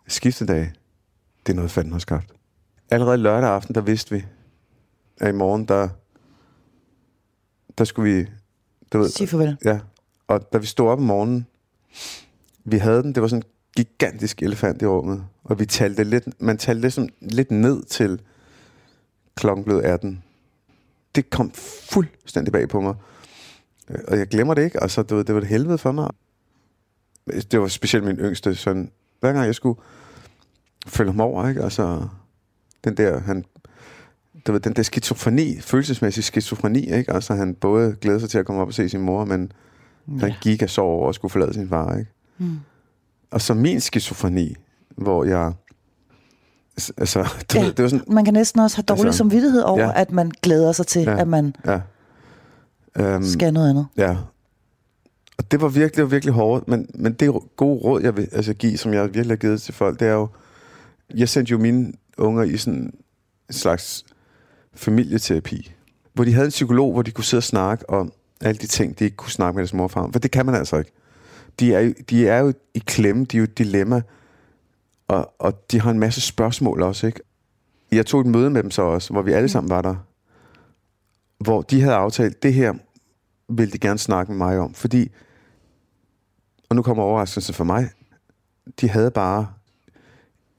Skiftedage, 0.06 0.72
det 1.46 1.52
er 1.52 1.56
noget 1.56 1.70
fanden 1.70 1.92
har 1.92 1.98
skabt. 1.98 2.32
Allerede 2.90 3.16
lørdag 3.16 3.50
aften, 3.50 3.74
der 3.74 3.80
vidste 3.80 4.14
vi, 4.14 4.24
at 5.20 5.28
i 5.28 5.32
morgen, 5.32 5.64
der, 5.64 5.88
der 7.78 7.84
skulle 7.84 8.14
vi... 8.14 8.26
Du 8.92 8.98
ved, 8.98 9.08
Sig 9.08 9.28
farvel. 9.28 9.56
Ja, 9.64 9.80
og 10.28 10.52
da 10.52 10.58
vi 10.58 10.66
stod 10.66 10.88
op 10.88 10.98
om 10.98 11.04
morgenen, 11.04 11.46
vi 12.64 12.78
havde 12.78 13.02
den, 13.02 13.14
det 13.14 13.22
var 13.22 13.28
sådan 13.28 13.42
gigantisk 13.76 14.42
elefant 14.42 14.82
i 14.82 14.86
rummet, 14.86 15.24
og 15.44 15.58
vi 15.58 15.66
talte 15.66 16.04
lidt, 16.04 16.42
man 16.42 16.58
talte 16.58 16.80
ligesom 16.80 17.08
lidt 17.20 17.50
ned 17.50 17.82
til 17.82 18.20
klokken 19.34 19.64
blev 19.64 19.80
18. 19.84 20.22
Det 21.14 21.30
kom 21.30 21.50
fuldstændig 21.90 22.52
bag 22.52 22.68
på 22.68 22.80
mig. 22.80 22.94
Øh, 23.90 23.98
Og 24.08 24.18
jeg 24.18 24.26
glemmer 24.26 24.54
det 24.54 24.64
ikke, 24.64 24.82
altså 24.82 25.02
det 25.02 25.16
var, 25.16 25.22
det 25.22 25.34
var 25.34 25.40
et 25.40 25.46
helvede 25.46 25.78
for 25.78 25.92
mig. 25.92 26.10
Det 27.50 27.60
var 27.60 27.68
specielt 27.68 28.04
min 28.04 28.16
yngste 28.16 28.54
søn. 28.54 28.90
Hver 29.20 29.32
gang 29.32 29.46
jeg 29.46 29.54
skulle 29.54 29.80
følge 30.86 31.10
ham 31.10 31.20
over, 31.20 31.48
ikke? 31.48 31.62
Altså, 31.62 32.08
den 32.84 32.96
der, 32.96 33.20
han, 33.20 33.44
det 34.46 34.52
var 34.52 34.58
den 34.58 34.72
der 34.72 34.82
skizofreni, 34.82 35.60
følelsesmæssig 35.60 36.24
skizofreni, 36.24 36.92
ikke? 36.92 37.12
Altså, 37.12 37.34
han 37.34 37.54
både 37.54 37.96
glæder 38.00 38.18
sig 38.18 38.30
til 38.30 38.38
at 38.38 38.46
komme 38.46 38.62
op 38.62 38.68
og 38.68 38.74
se 38.74 38.88
sin 38.88 39.00
mor, 39.00 39.24
men 39.24 39.52
ja. 40.08 40.18
han 40.18 40.32
gik 40.42 40.62
og 40.62 40.70
sov 40.70 40.90
over 40.98 41.06
og 41.06 41.14
skulle 41.14 41.32
forlade 41.32 41.54
sin 41.54 41.68
far, 41.68 41.96
ikke? 41.96 42.10
Mm. 42.38 42.58
Og 43.36 43.42
så 43.42 43.54
min 43.54 43.80
skizofreni, 43.80 44.54
hvor 44.96 45.24
jeg... 45.24 45.52
Altså, 46.98 47.22
du 47.52 47.58
Ja. 47.58 47.64
det 47.66 47.82
var 47.82 47.88
sådan... 47.88 48.04
Man 48.12 48.24
kan 48.24 48.34
næsten 48.34 48.60
også 48.60 48.76
have 48.76 48.82
dårlig 48.82 49.04
Altså, 49.04 49.18
samvittighed 49.18 49.62
over, 49.62 49.80
ja. 49.84 49.92
at 50.00 50.10
man 50.10 50.32
glæder 50.42 50.72
sig 50.72 50.86
til, 50.86 51.02
Ja. 51.02 51.20
at 51.20 51.28
man 51.28 51.56
Ja. 51.66 51.80
Um, 53.16 53.24
skal 53.24 53.52
noget 53.52 53.70
andet. 53.70 53.86
Ja. 53.96 54.16
Og 55.38 55.50
det 55.50 55.60
var 55.60 55.68
virkelig, 55.68 55.96
det 55.96 56.02
var 56.02 56.08
virkelig 56.08 56.34
hårdt, 56.34 56.68
men, 56.68 56.86
men 56.94 57.12
det 57.12 57.34
gode 57.56 57.78
råd, 57.84 58.02
jeg 58.02 58.16
vil 58.16 58.28
altså, 58.32 58.54
give, 58.54 58.78
som 58.78 58.92
jeg 58.94 59.04
virkelig 59.04 59.28
har 59.30 59.36
givet 59.36 59.62
til 59.62 59.74
folk, 59.74 60.00
det 60.00 60.08
er 60.08 60.12
jo, 60.12 60.28
Jeg 61.14 61.28
sendte 61.28 61.50
jo 61.50 61.58
mine 61.58 61.92
unger 62.18 62.42
i 62.42 62.56
sådan 62.56 62.74
en 62.74 62.92
slags 63.50 64.04
familieterapi, 64.74 65.72
hvor 66.14 66.24
de 66.24 66.32
havde 66.32 66.44
en 66.46 66.50
psykolog, 66.50 66.92
hvor 66.92 67.02
de 67.02 67.10
kunne 67.10 67.24
sidde 67.24 67.38
og 67.40 67.44
snakke 67.44 67.90
om 67.90 68.12
alle 68.40 68.58
de 68.58 68.66
ting, 68.66 68.98
de 68.98 69.04
ikke 69.04 69.16
kunne 69.16 69.32
snakke 69.32 69.56
med 69.56 69.62
deres 69.62 69.74
mor 69.74 69.84
og 69.84 69.90
far 69.90 70.00
om. 70.00 70.12
For 70.12 70.20
det 70.20 70.30
kan 70.30 70.46
man 70.46 70.54
altså 70.54 70.76
ikke. 70.78 70.92
De 71.60 71.74
er, 71.74 71.80
jo- 71.80 71.94
de 72.10 72.28
er 72.28 72.38
jo 72.38 72.52
i 72.74 72.78
klemme, 72.78 73.24
de 73.24 73.36
er 73.36 73.38
jo 73.38 73.44
et 73.44 73.58
dilemma, 73.58 74.02
og, 75.08 75.34
og 75.38 75.70
de 75.70 75.80
har 75.80 75.90
en 75.90 75.98
masse 75.98 76.20
spørgsmål 76.20 76.82
også, 76.82 77.06
ikke? 77.06 77.20
Jeg 77.92 78.06
tog 78.06 78.20
et 78.20 78.26
møde 78.26 78.50
med 78.50 78.62
dem 78.62 78.70
så 78.70 78.82
også, 78.82 79.12
hvor 79.12 79.22
vi 79.22 79.32
alle 79.32 79.48
sammen 79.48 79.70
var 79.70 79.82
der, 79.82 79.94
hvor 81.38 81.62
de 81.62 81.80
havde 81.80 81.94
aftalt, 81.94 82.42
det 82.42 82.54
her 82.54 82.74
ville 83.48 83.72
de 83.72 83.78
gerne 83.78 83.98
snakke 83.98 84.32
med 84.32 84.38
mig 84.38 84.58
om, 84.58 84.74
fordi, 84.74 85.10
og 86.68 86.76
nu 86.76 86.82
kommer 86.82 87.02
overraskelsen 87.02 87.54
for 87.54 87.64
mig, 87.64 87.88
de 88.80 88.88
havde 88.88 89.10
bare 89.10 89.46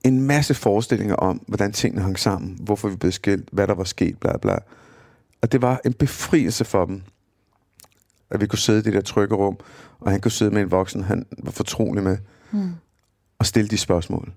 en 0.05 0.21
masse 0.21 0.53
forestillinger 0.53 1.15
om, 1.15 1.41
hvordan 1.47 1.71
tingene 1.71 2.01
hang 2.01 2.19
sammen, 2.19 2.57
hvorfor 2.61 2.87
vi 2.89 2.95
blev 2.95 3.11
skilt, 3.11 3.49
hvad 3.51 3.67
der 3.67 3.73
var 3.73 3.83
sket, 3.83 4.19
bla 4.19 4.37
bla. 4.37 4.57
Og 5.41 5.51
det 5.51 5.61
var 5.61 5.81
en 5.85 5.93
befrielse 5.93 6.65
for 6.65 6.85
dem, 6.85 7.01
at 8.31 8.41
vi 8.41 8.47
kunne 8.47 8.59
sidde 8.59 8.79
i 8.79 8.81
det 8.81 8.93
der 8.93 9.01
trygge 9.01 9.35
rum, 9.35 9.57
og 9.99 10.11
han 10.11 10.21
kunne 10.21 10.31
sidde 10.31 10.51
med 10.51 10.61
en 10.61 10.71
voksen, 10.71 11.03
han 11.03 11.25
var 11.43 11.51
fortrolig 11.51 12.03
med, 12.03 12.17
mm. 12.51 12.71
og 13.39 13.45
stille 13.45 13.67
de 13.69 13.77
spørgsmål. 13.77 14.33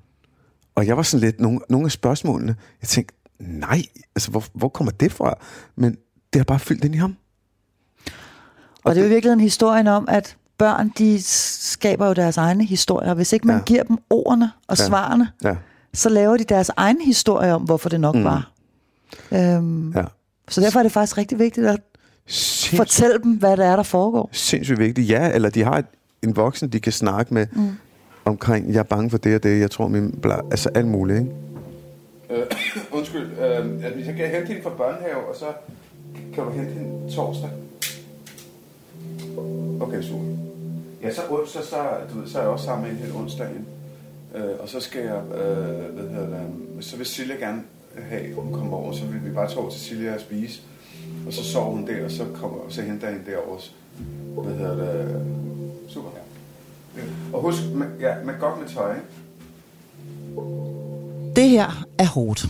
Og 0.75 0.87
jeg 0.87 0.97
var 0.97 1.03
sådan 1.03 1.25
lidt, 1.25 1.41
nogle, 1.41 1.61
nogle 1.69 1.85
af 1.85 1.91
spørgsmålene, 1.93 2.57
jeg 2.83 2.89
tænkte, 2.89 3.15
nej, 3.41 3.83
altså 4.17 4.31
hvor, 4.31 4.45
hvor 4.53 4.69
kommer 4.69 4.93
det 4.93 5.13
fra? 5.13 5.35
Men 5.77 5.91
det 6.33 6.39
har 6.39 6.45
bare 6.45 6.59
fyldt 6.59 6.85
ind 6.85 6.95
i 6.95 6.99
ham. 6.99 7.17
Og 8.85 8.95
det 8.95 9.01
er 9.01 9.05
jo 9.05 9.11
i 9.11 9.13
virkeligheden 9.15 9.41
historien 9.41 9.87
om, 9.87 10.05
at 10.09 10.37
børn, 10.59 10.93
de 10.99 11.23
skaber 11.23 12.07
jo 12.07 12.13
deres 12.13 12.37
egne 12.37 12.65
historier. 12.65 13.15
Hvis 13.15 13.33
ikke 13.33 13.47
man 13.47 13.57
Ja. 13.57 13.63
giver 13.63 13.83
dem 13.83 13.99
ordene 14.11 14.53
og 14.69 14.79
ja. 14.79 14.85
svarene, 14.87 15.29
Ja, 15.45 15.57
så 15.95 16.09
laver 16.09 16.37
de 16.37 16.45
deres 16.45 16.71
egen 16.77 17.01
historie 17.01 17.55
om, 17.55 17.63
hvorfor 17.63 17.89
det 17.89 18.01
nok 18.01 18.15
mm. 18.15 18.25
var. 18.25 18.53
Øhm, 19.33 19.93
ja. 19.93 20.05
så 20.49 20.61
derfor 20.61 20.79
er 20.79 20.83
det 20.83 20.93
faktisk 20.93 21.19
rigtig 21.19 21.39
vigtigt 21.39 21.67
at 21.67 21.81
Sindssygt, 22.31 22.77
fortælle 22.77 23.19
dem, 23.19 23.33
hvad 23.33 23.57
det 23.57 23.67
er, 23.67 23.77
der 23.77 23.83
foregår. 23.83 24.29
sindssygt 24.33 24.79
vigtigt. 24.79 25.09
Ja, 25.09 25.31
eller 25.35 25.51
de 25.51 25.65
har 25.65 25.79
et, 25.79 25.85
en 26.23 26.37
voksen, 26.37 26.69
de 26.69 26.81
kan 26.81 26.93
snakke 26.93 27.35
med 27.35 27.47
mm. 27.53 27.69
omkring, 28.25 28.73
jeg 28.73 28.79
er 28.79 28.83
bange 28.83 29.11
for 29.11 29.19
det 29.19 29.35
og 29.35 29.43
det, 29.43 29.61
jeg 29.61 29.71
tror 29.71 29.89
min... 29.89 30.19
Bla, 30.23 30.37
altså 30.51 30.71
alt 30.75 30.87
muligt, 30.87 31.19
ikke? 31.19 31.31
Øh, 32.31 32.47
undskyld, 32.99 33.33
øh, 33.33 33.85
at 33.85 33.93
hvis 33.93 34.07
jeg 34.07 34.15
kan 34.17 34.29
hente 34.29 34.47
hende 34.47 34.63
fra 34.63 34.71
børnehave, 34.71 35.29
og 35.29 35.37
så 35.37 35.47
kan 36.35 36.45
du 36.45 36.51
hente 36.51 36.73
hende 36.73 37.15
torsdag. 37.15 37.51
Okay, 39.81 40.03
super. 40.03 40.25
Ja, 41.03 41.13
så, 41.13 41.21
så, 41.47 41.67
så, 41.67 41.77
du 42.13 42.19
ved, 42.19 42.29
så 42.29 42.39
er 42.39 42.43
jeg 42.43 42.51
også 42.51 42.65
sammen 42.65 42.89
med 42.89 42.99
hende 42.99 43.15
onsdagen. 43.19 43.67
Øh, 44.35 44.51
og 44.59 44.69
så 44.69 44.81
skal 44.81 45.01
jeg, 45.03 45.23
øh, 45.35 45.95
hvad 45.95 46.09
hedder 46.11 46.27
det, 46.27 46.85
så 46.85 46.97
vil 46.97 47.07
Silja 47.07 47.35
gerne 47.35 47.63
have, 47.99 48.21
at 48.21 48.35
hun 48.35 48.53
kommer 48.53 48.77
over, 48.77 48.93
så 48.93 49.05
vil 49.05 49.25
vi 49.25 49.31
bare 49.31 49.49
tage 49.49 49.59
over 49.59 49.71
til 49.71 49.81
Silja 49.81 50.15
og 50.15 50.21
spise. 50.21 50.63
Og 51.27 51.33
så 51.33 51.45
sover 51.45 51.71
hun 51.71 51.87
der, 51.87 52.05
og 52.05 52.11
så, 52.11 52.25
kommer, 52.35 52.59
så 52.69 52.83
henter 52.83 53.09
jeg 53.09 53.17
hende 53.17 53.31
derovre. 53.31 53.61
Hvad 54.45 54.55
hedder 54.59 54.77
det? 54.77 55.27
Super. 55.89 56.09
Ja. 56.97 57.03
Og 57.33 57.43
husk, 57.43 57.59
med, 57.75 57.87
ja, 58.01 58.15
med 58.25 58.35
godt 58.41 58.61
med 58.61 58.69
tøj, 58.69 58.95
ikke? 58.95 59.07
Det 61.37 61.51
her 61.51 61.85
er 61.99 62.07
hårdt. 62.07 62.47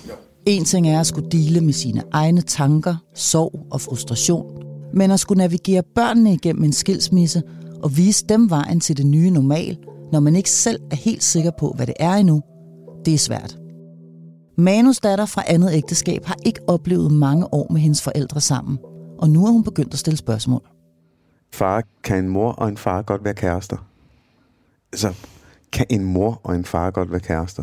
En 0.47 0.65
ting 0.65 0.89
er 0.89 1.01
at 1.01 1.07
skulle 1.07 1.31
dele 1.31 1.61
med 1.61 1.73
sine 1.73 2.03
egne 2.13 2.41
tanker, 2.41 2.97
sorg 3.15 3.67
og 3.71 3.81
frustration, 3.81 4.63
men 4.95 5.11
at 5.11 5.21
skulle 5.21 5.39
navigere 5.39 5.83
børnene 5.95 6.33
igennem 6.33 6.65
en 6.65 6.73
skilsmisse 6.73 7.43
og 7.83 7.97
vise 7.97 8.27
dem 8.27 8.51
vejen 8.51 8.81
til 8.81 8.97
det 8.97 9.07
nye 9.07 9.31
normal, 9.31 9.79
når 10.13 10.21
man 10.21 10.37
ikke 10.37 10.51
selv 10.51 10.81
er 10.91 10.97
helt 10.97 11.25
sikker 11.25 11.51
på, 11.59 11.73
hvad 11.77 11.87
det 11.87 11.95
er 12.01 12.15
endnu, 12.15 12.43
det 13.05 13.15
er 13.15 13.19
svært. 13.19 13.60
Manus 14.61 15.01
datter 15.01 15.27
fra 15.27 15.43
andet 15.47 15.73
ægteskab 15.73 16.25
har 16.25 16.37
ikke 16.47 16.61
oplevet 16.67 17.13
mange 17.13 17.55
år 17.55 17.73
med 17.73 17.81
hendes 17.81 18.03
forældre 18.03 18.41
sammen, 18.41 18.79
og 19.19 19.31
nu 19.31 19.47
er 19.47 19.51
hun 19.51 19.65
begyndt 19.65 19.93
at 19.93 19.99
stille 19.99 20.17
spørgsmål. 20.17 20.63
Far, 21.53 21.85
kan 22.03 22.19
en 22.25 22.29
mor 22.29 22.53
og 22.53 22.69
en 22.69 22.77
far 22.77 23.03
godt 23.03 23.25
være 23.25 23.35
kærester? 23.35 23.77
Altså, 24.93 25.15
kan 25.73 25.87
en 25.91 26.05
mor 26.05 26.41
og 26.43 26.55
en 26.55 26.65
far 26.65 26.91
godt 26.91 27.11
være 27.11 27.21
kærester? 27.21 27.63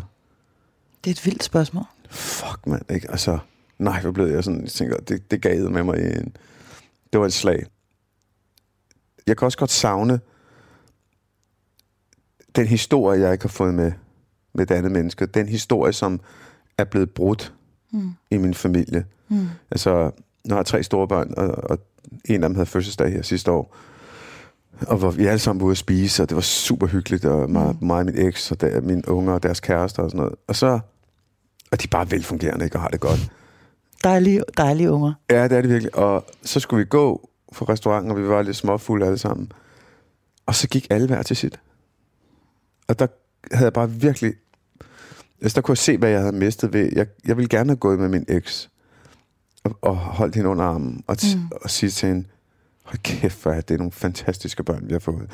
Det 1.04 1.10
er 1.10 1.14
et 1.14 1.26
vildt 1.26 1.44
spørgsmål. 1.44 1.86
Fuck, 2.10 2.68
mand, 2.68 2.92
ikke? 2.92 3.12
Altså, 3.12 3.40
nej, 3.80 4.02
hvor 4.02 4.12
blev 4.12 4.28
jeg 4.28 4.44
sådan, 4.44 4.62
jeg 4.62 4.72
tænker, 4.72 4.98
det, 4.98 5.32
det 5.32 5.42
gav 5.42 5.72
med 5.72 5.84
mig 5.84 6.18
en, 6.18 6.36
det 7.14 7.20
var 7.20 7.26
et 7.26 7.34
slag. 7.34 7.66
Jeg 9.28 9.38
kan 9.38 9.46
også 9.46 9.58
godt 9.58 9.72
savne 9.72 10.20
den 12.56 12.68
historie, 12.68 13.22
jeg 13.22 13.32
ikke 13.32 13.44
har 13.44 13.50
fået 13.50 13.74
med, 13.74 13.92
med 14.54 14.66
det 14.66 14.76
andet 14.76 14.92
menneske. 14.92 15.26
Den 15.26 15.48
historie, 15.48 15.94
som 15.94 16.20
er 16.78 16.84
blevet 16.84 17.10
brudt 17.12 17.54
mm. 17.92 18.12
i 18.32 18.38
min 18.38 18.54
familie. 18.54 19.06
Mm. 19.30 19.48
Altså, 19.72 20.12
nu 20.46 20.54
har 20.54 20.58
jeg 20.58 20.66
tre 20.66 20.84
store 20.84 21.08
børn, 21.08 21.34
og, 21.38 21.48
og 21.48 21.80
en 22.26 22.44
af 22.44 22.50
dem 22.50 22.56
havde 22.56 22.66
fødselsdag 22.66 23.12
her 23.12 23.22
sidste 23.22 23.52
år. 23.52 23.76
Og 24.88 24.98
hvor 24.98 25.12
vi 25.12 25.26
alle 25.26 25.40
sammen 25.40 25.60
var 25.60 25.66
ude 25.66 25.72
at 25.72 25.78
spise, 25.78 26.24
og 26.24 26.30
det 26.30 26.36
var 26.36 26.42
super 26.42 26.88
hyggeligt, 26.88 27.26
og 27.26 27.50
mig, 27.50 27.76
mig 27.82 27.98
og 27.98 28.06
min 28.06 28.18
eks, 28.18 28.52
og 28.52 28.62
der, 28.62 28.82
mine 28.82 29.10
unger 29.10 29.34
og 29.34 29.44
deres 29.44 29.60
kærester 29.60 30.04
og 30.04 30.10
sådan 30.10 30.18
noget. 30.18 30.36
Og 30.48 30.56
så, 30.56 30.80
og 31.72 31.82
de 31.82 31.84
er 31.84 31.92
bare 31.92 32.12
velfungerende, 32.12 32.66
ikke, 32.66 32.76
og 32.76 32.82
har 32.82 32.90
det 32.90 33.00
godt. 33.00 33.32
Dejlige, 34.04 34.44
dejlige 34.58 34.92
unger. 34.92 35.13
Ja, 35.30 35.44
det 35.44 35.58
er 35.58 35.62
det 35.62 35.70
virkelig. 35.70 35.96
Og 35.96 36.26
så 36.44 36.60
skulle 36.60 36.78
vi 36.78 36.86
gå 36.90 37.30
fra 37.54 37.66
restauranten, 37.70 38.12
og 38.12 38.18
vi 38.18 38.28
var 38.28 38.42
lidt 38.42 38.56
småfulde 38.56 39.06
alle 39.06 39.18
sammen. 39.18 39.52
Og 40.46 40.56
så 40.56 40.68
gik 40.68 40.88
alle 40.90 41.08
hver 41.08 41.24
til 41.24 41.36
sit. 41.36 41.60
Og 42.88 43.00
der 43.00 43.08
havde 43.52 43.66
jeg 43.66 43.74
bare 43.74 43.92
virkelig... 43.92 44.34
Altså, 45.41 45.56
der 45.56 45.62
kunne 45.62 45.73
jeg 45.73 45.78
se, 45.78 45.97
hvad 45.97 46.10
jeg 46.10 46.19
havde 46.19 46.36
mistet 46.36 46.73
ved... 46.73 46.89
Jeg, 46.95 47.08
jeg 47.28 47.38
ville 47.38 47.50
gerne 47.50 47.69
have 47.69 47.78
gået 47.78 48.00
med 48.00 48.10
min 48.10 48.26
eks. 48.28 48.69
Og, 49.63 49.78
og 49.82 49.95
holdt 49.95 50.36
hende 50.36 50.50
under 50.50 50.63
armen. 50.65 51.04
Og, 51.08 51.17
t- 51.21 51.38
mm. 51.38 51.43
og 51.62 51.69
sige 51.69 51.89
til 51.89 52.08
hende, 52.10 52.28
hold 52.84 52.97
kæft, 53.04 53.45
er 53.45 53.62
det 53.62 53.78
nogle 53.78 53.91
fantastiske 53.91 54.63
børn, 54.63 54.84
vi 54.88 54.91
har 54.93 55.00
fået. 55.00 55.30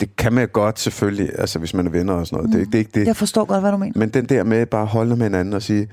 Det 0.00 0.16
kan 0.16 0.32
man 0.32 0.48
godt 0.48 0.78
selvfølgelig, 0.78 1.30
altså 1.38 1.58
hvis 1.58 1.74
man 1.74 1.86
er 1.86 1.90
venner 1.90 2.12
og 2.12 2.26
sådan 2.26 2.44
noget. 2.44 2.58
Mm. 2.58 2.64
Det, 2.64 2.66
det 2.66 2.74
er 2.74 2.78
ikke 2.78 3.00
det. 3.00 3.06
Jeg 3.06 3.16
forstår 3.16 3.44
godt, 3.44 3.60
hvad 3.60 3.72
du 3.72 3.76
mener. 3.76 3.98
Men 3.98 4.08
den 4.08 4.26
der 4.26 4.44
med 4.44 4.66
bare 4.66 4.82
at 4.82 4.88
holde 4.88 5.16
med 5.16 5.26
hinanden 5.26 5.54
og 5.54 5.62
sige, 5.62 5.88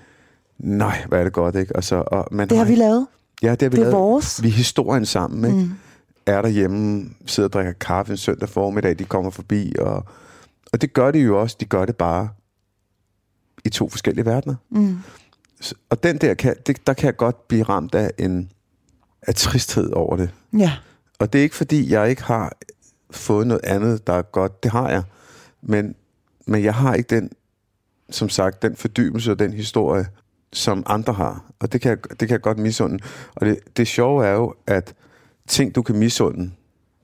nej, 0.60 1.04
hvad 1.08 1.20
er 1.20 1.24
det 1.24 1.34
godt, 1.34 1.56
ikke? 1.56 1.76
Og 1.76 1.84
så, 1.84 2.04
og 2.08 2.28
man 2.32 2.50
Det 2.50 2.58
har 2.58 2.66
vi 2.66 2.76
lavet. 2.76 3.08
Ja, 3.42 3.52
det 3.52 3.62
har 3.62 3.70
vi 3.70 3.76
Det 3.76 3.82
er 3.82 3.84
lavet. 3.84 3.94
vores. 3.94 4.44
Vi 4.44 4.48
er 4.48 4.52
historien 4.52 5.06
sammen, 5.06 5.46
ikke? 5.52 5.66
Mm. 5.66 5.72
Er 6.26 6.42
derhjemme, 6.42 7.10
sidder 7.26 7.50
og 7.50 7.54
drikker 7.54 7.72
kaffe 7.74 8.12
en 8.12 8.18
søndag 8.18 8.50
formiddag, 8.50 9.00
de 9.00 9.04
kommer 9.06 9.32
forbi, 9.32 9.74
og, 9.80 10.06
og 10.74 10.82
det 10.82 10.94
gør 10.94 11.12
de 11.12 11.20
jo 11.20 11.42
også. 11.42 11.58
De 11.60 11.66
gør 11.66 11.86
det 11.86 11.96
bare 11.96 12.30
i 13.66 13.70
to 13.70 13.90
forskellige 13.90 14.26
verdener. 14.26 14.56
Mm. 14.70 14.98
Og 15.90 16.04
den 16.04 16.18
der, 16.18 16.34
kan, 16.34 16.56
det, 16.66 16.88
der 16.88 16.94
kan 16.94 17.06
jeg 17.06 17.18
godt 17.18 17.48
blive 17.48 17.64
ramt 17.64 17.96
af 17.96 18.12
en 18.18 18.52
af 19.22 19.36
tristhed 19.36 19.92
over 19.92 20.16
det. 20.16 20.30
Ja. 20.58 20.72
Og 21.20 21.34
det 21.34 21.40
er 21.40 21.44
ikke 21.44 21.56
fordi, 21.56 21.92
jeg 21.92 22.10
ikke 22.10 22.24
har 22.24 22.58
fået 23.12 23.48
noget 23.48 23.62
andet, 23.64 24.08
der 24.08 24.14
er 24.14 24.22
godt. 24.22 24.64
Det 24.64 24.72
har 24.72 24.90
jeg. 24.90 25.04
Men, 25.62 25.96
men 26.46 26.64
jeg 26.64 26.74
har 26.74 26.94
ikke 26.94 27.16
den, 27.16 27.30
som 28.10 28.30
sagt, 28.30 28.62
den 28.62 28.76
fordybelse 28.76 29.32
og 29.32 29.40
den 29.40 29.54
historie, 29.54 30.06
som 30.54 30.84
andre 30.86 31.14
har. 31.14 31.46
Og 31.60 31.74
det 31.74 31.82
kan 31.82 31.90
jeg, 31.90 31.98
det 32.10 32.18
kan 32.18 32.30
jeg 32.30 32.42
godt 32.42 32.58
misunde. 32.58 33.00
Og 33.36 33.46
det, 33.46 33.60
det 33.78 33.88
sjove 33.88 34.26
er 34.26 34.34
jo, 34.34 34.54
at 34.68 34.94
ting, 35.48 35.76
du 35.76 35.82
kan 35.82 35.96
misunde, 35.96 36.52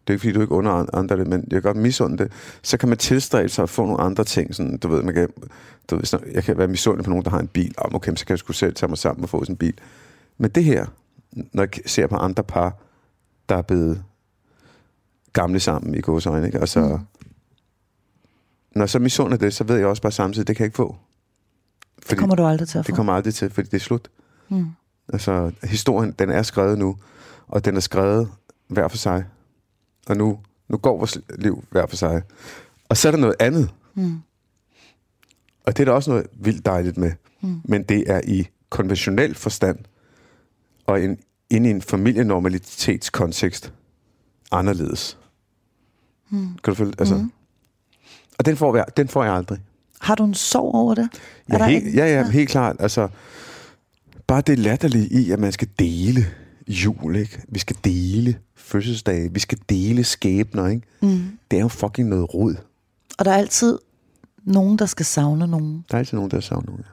det 0.10 0.14
er 0.14 0.18
ikke 0.18 0.22
fordi, 0.22 0.34
du 0.34 0.42
ikke 0.42 0.54
under 0.54 0.96
andre 0.96 1.18
det, 1.18 1.28
men 1.28 1.40
jeg 1.40 1.62
kan 1.62 1.62
godt 1.62 1.78
misunde 1.78 2.18
det, 2.18 2.32
så 2.62 2.78
kan 2.78 2.90
man 2.90 2.98
tilstræbe 2.98 3.50
sig 3.50 3.64
at 3.64 3.70
få 3.70 3.86
nogle 3.86 4.02
andre 4.02 4.24
ting. 4.24 4.56
Sådan, 4.56 4.78
du 4.78 4.88
ved, 4.88 5.04
man 5.04 5.14
kan, 5.14 5.30
du 5.90 5.96
ved, 5.96 6.06
sådan, 6.06 6.32
jeg 6.34 6.44
kan 6.44 6.58
være 6.58 6.68
misundelig 6.68 7.04
på 7.04 7.10
nogen, 7.10 7.26
der 7.26 7.32
har 7.32 7.40
en 7.40 7.48
bil. 7.48 7.76
Om, 7.78 7.96
okay, 7.96 8.16
så 8.16 8.26
kan 8.26 8.34
jeg 8.34 8.40
sgu 8.40 8.54
selv 8.54 8.76
tage 8.76 8.88
mig 8.90 8.98
sammen 8.98 9.24
og 9.24 9.30
få 9.30 9.44
sådan 9.44 9.54
en 9.54 9.58
bil. 9.58 9.74
Men 10.38 10.52
det 10.52 10.64
her, 10.64 10.86
når 11.32 11.64
jeg 11.64 11.70
ser 11.86 12.08
på 12.08 12.16
andre 12.16 12.44
par, 12.44 12.78
der 13.50 13.56
er 13.56 13.62
blevet 13.62 14.04
gamle 15.34 15.60
sammen 15.60 15.96
i 15.96 16.02
godsøjne, 16.02 16.46
ikke? 16.46 16.62
Og 16.62 16.68
så, 16.68 16.80
mm. 16.82 17.28
når 18.76 18.82
jeg 18.82 18.90
så 18.90 19.00
misunder 19.00 19.38
det, 19.38 19.54
så 19.54 19.64
ved 19.64 19.78
jeg 19.78 19.88
også 19.88 20.02
bare 20.02 20.12
samtidig, 20.12 20.48
det 20.48 20.56
kan 20.56 20.64
jeg 20.64 20.68
ikke 20.68 20.76
få. 20.76 20.96
Det 22.10 22.18
kommer 22.18 22.36
du 22.36 22.46
aldrig 22.46 22.68
til 22.68 22.78
at 22.78 22.86
få. 22.86 22.88
Det 22.88 22.96
kommer 22.96 23.14
aldrig 23.14 23.34
til, 23.34 23.50
fordi 23.50 23.70
det 23.70 23.78
er 23.78 23.80
slut. 23.80 24.08
Mm. 24.50 24.66
Altså, 25.14 25.52
historien, 25.64 26.12
den 26.20 26.30
er 26.30 26.44
skrevet 26.44 26.78
nu, 26.78 26.98
og 27.48 27.66
den 27.66 27.76
er 27.76 27.80
skrevet 27.80 28.30
hver 28.68 28.88
for 28.88 28.98
sig. 28.98 29.26
Og 30.10 30.18
nu, 30.18 30.40
nu 30.70 30.78
går 30.78 30.98
vores 30.98 31.18
liv 31.38 31.64
hver 31.72 31.86
for 31.88 31.96
sig. 31.96 32.22
Og 32.90 32.98
så 32.98 33.08
er 33.08 33.12
der 33.12 33.20
noget 33.20 33.36
andet. 33.40 33.70
Mm. 33.96 34.18
Og 35.66 35.78
det 35.78 35.80
er 35.80 35.86
der 35.86 35.92
også 35.92 36.10
noget 36.12 36.28
vildt 36.34 36.66
dejligt 36.66 36.98
med. 36.98 37.12
Mm. 37.42 37.62
Men 37.64 37.84
det 37.84 38.04
er 38.12 38.22
i 38.28 38.48
konventionel 38.70 39.36
forstand, 39.36 39.80
og 40.88 41.04
en, 41.04 41.18
inde 41.50 41.70
i 41.70 41.72
en 41.72 41.82
familienormalitetskontekst, 41.82 43.74
anderledes. 44.52 45.18
Mm. 46.30 46.48
Kan 46.64 46.72
du 46.72 46.76
følge? 46.76 46.94
Altså, 47.00 47.16
mm. 47.16 47.32
Og 48.40 48.46
den 48.46 48.58
får, 48.58 48.76
jeg, 48.76 48.86
den 48.98 49.08
får 49.08 49.24
jeg 49.24 49.34
aldrig. 49.34 49.60
Har 50.00 50.16
du 50.16 50.24
en 50.26 50.34
sorg 50.34 50.76
over 50.76 50.96
det? 50.96 51.04
Er 51.04 51.54
Ja, 51.54 51.58
der 51.58 51.66
helt, 51.66 51.86
ikke- 51.86 51.98
ja, 51.98 52.06
ja, 52.06 52.30
helt 52.30 52.50
klart. 52.50 52.76
Altså, 52.80 53.08
bare 54.28 54.42
det 54.42 54.60
latterlige 54.60 55.08
i, 55.08 55.32
at 55.32 55.40
man 55.40 55.52
skal 55.52 55.68
dele 55.80 56.26
jul, 56.70 57.16
ikke? 57.16 57.42
Vi 57.48 57.60
skal 57.60 57.76
dele 57.84 58.40
fødselsdage, 58.56 59.34
vi 59.34 59.40
skal 59.40 59.58
dele 59.70 60.04
skæbner, 60.04 60.68
ikke? 60.68 60.88
Mm. 61.02 61.38
Det 61.52 61.58
er 61.58 61.62
jo 61.62 61.68
fucking 61.68 62.10
noget 62.10 62.34
rod. 62.34 62.56
Og 63.18 63.26
der 63.26 63.32
er 63.32 63.38
altid 63.38 63.80
nogen, 64.44 64.80
der 64.80 64.86
skal 64.86 65.06
savne 65.06 65.48
nogen. 65.48 65.86
Der 65.92 65.96
er 65.96 66.00
altid 66.00 66.18
nogen, 66.18 66.32
der 66.32 66.40
savner 66.40 66.66
nogen. 66.66 66.84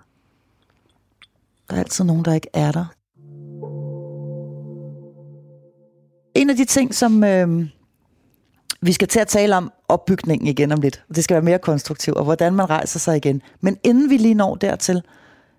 Der 1.71 1.75
er 1.75 1.79
altid 1.79 2.05
nogen, 2.05 2.25
der 2.25 2.33
ikke 2.35 2.49
er 2.53 2.73
der. 2.73 2.85
En 6.35 6.51
af 6.51 6.57
de 6.57 6.65
ting, 6.65 6.95
som 6.95 7.25
øh, 7.25 7.67
vi 8.83 8.93
skal 8.93 9.09
til 9.09 9.21
at 9.21 9.29
tale 9.29 9.57
om 9.57 9.73
opbygningen 9.89 10.49
igen 10.49 10.73
om 10.73 10.81
lidt. 10.81 11.05
Det 11.15 11.25
skal 11.25 11.35
være 11.35 11.43
mere 11.43 11.59
konstruktivt, 11.59 12.17
og 12.17 12.25
hvordan 12.25 12.55
man 12.55 12.71
rejser 12.71 12.99
sig 12.99 13.17
igen. 13.17 13.43
Men 13.61 13.77
inden 13.85 14.11
vi 14.11 14.17
lige 14.17 14.35
når 14.35 14.55
dertil, 14.55 15.03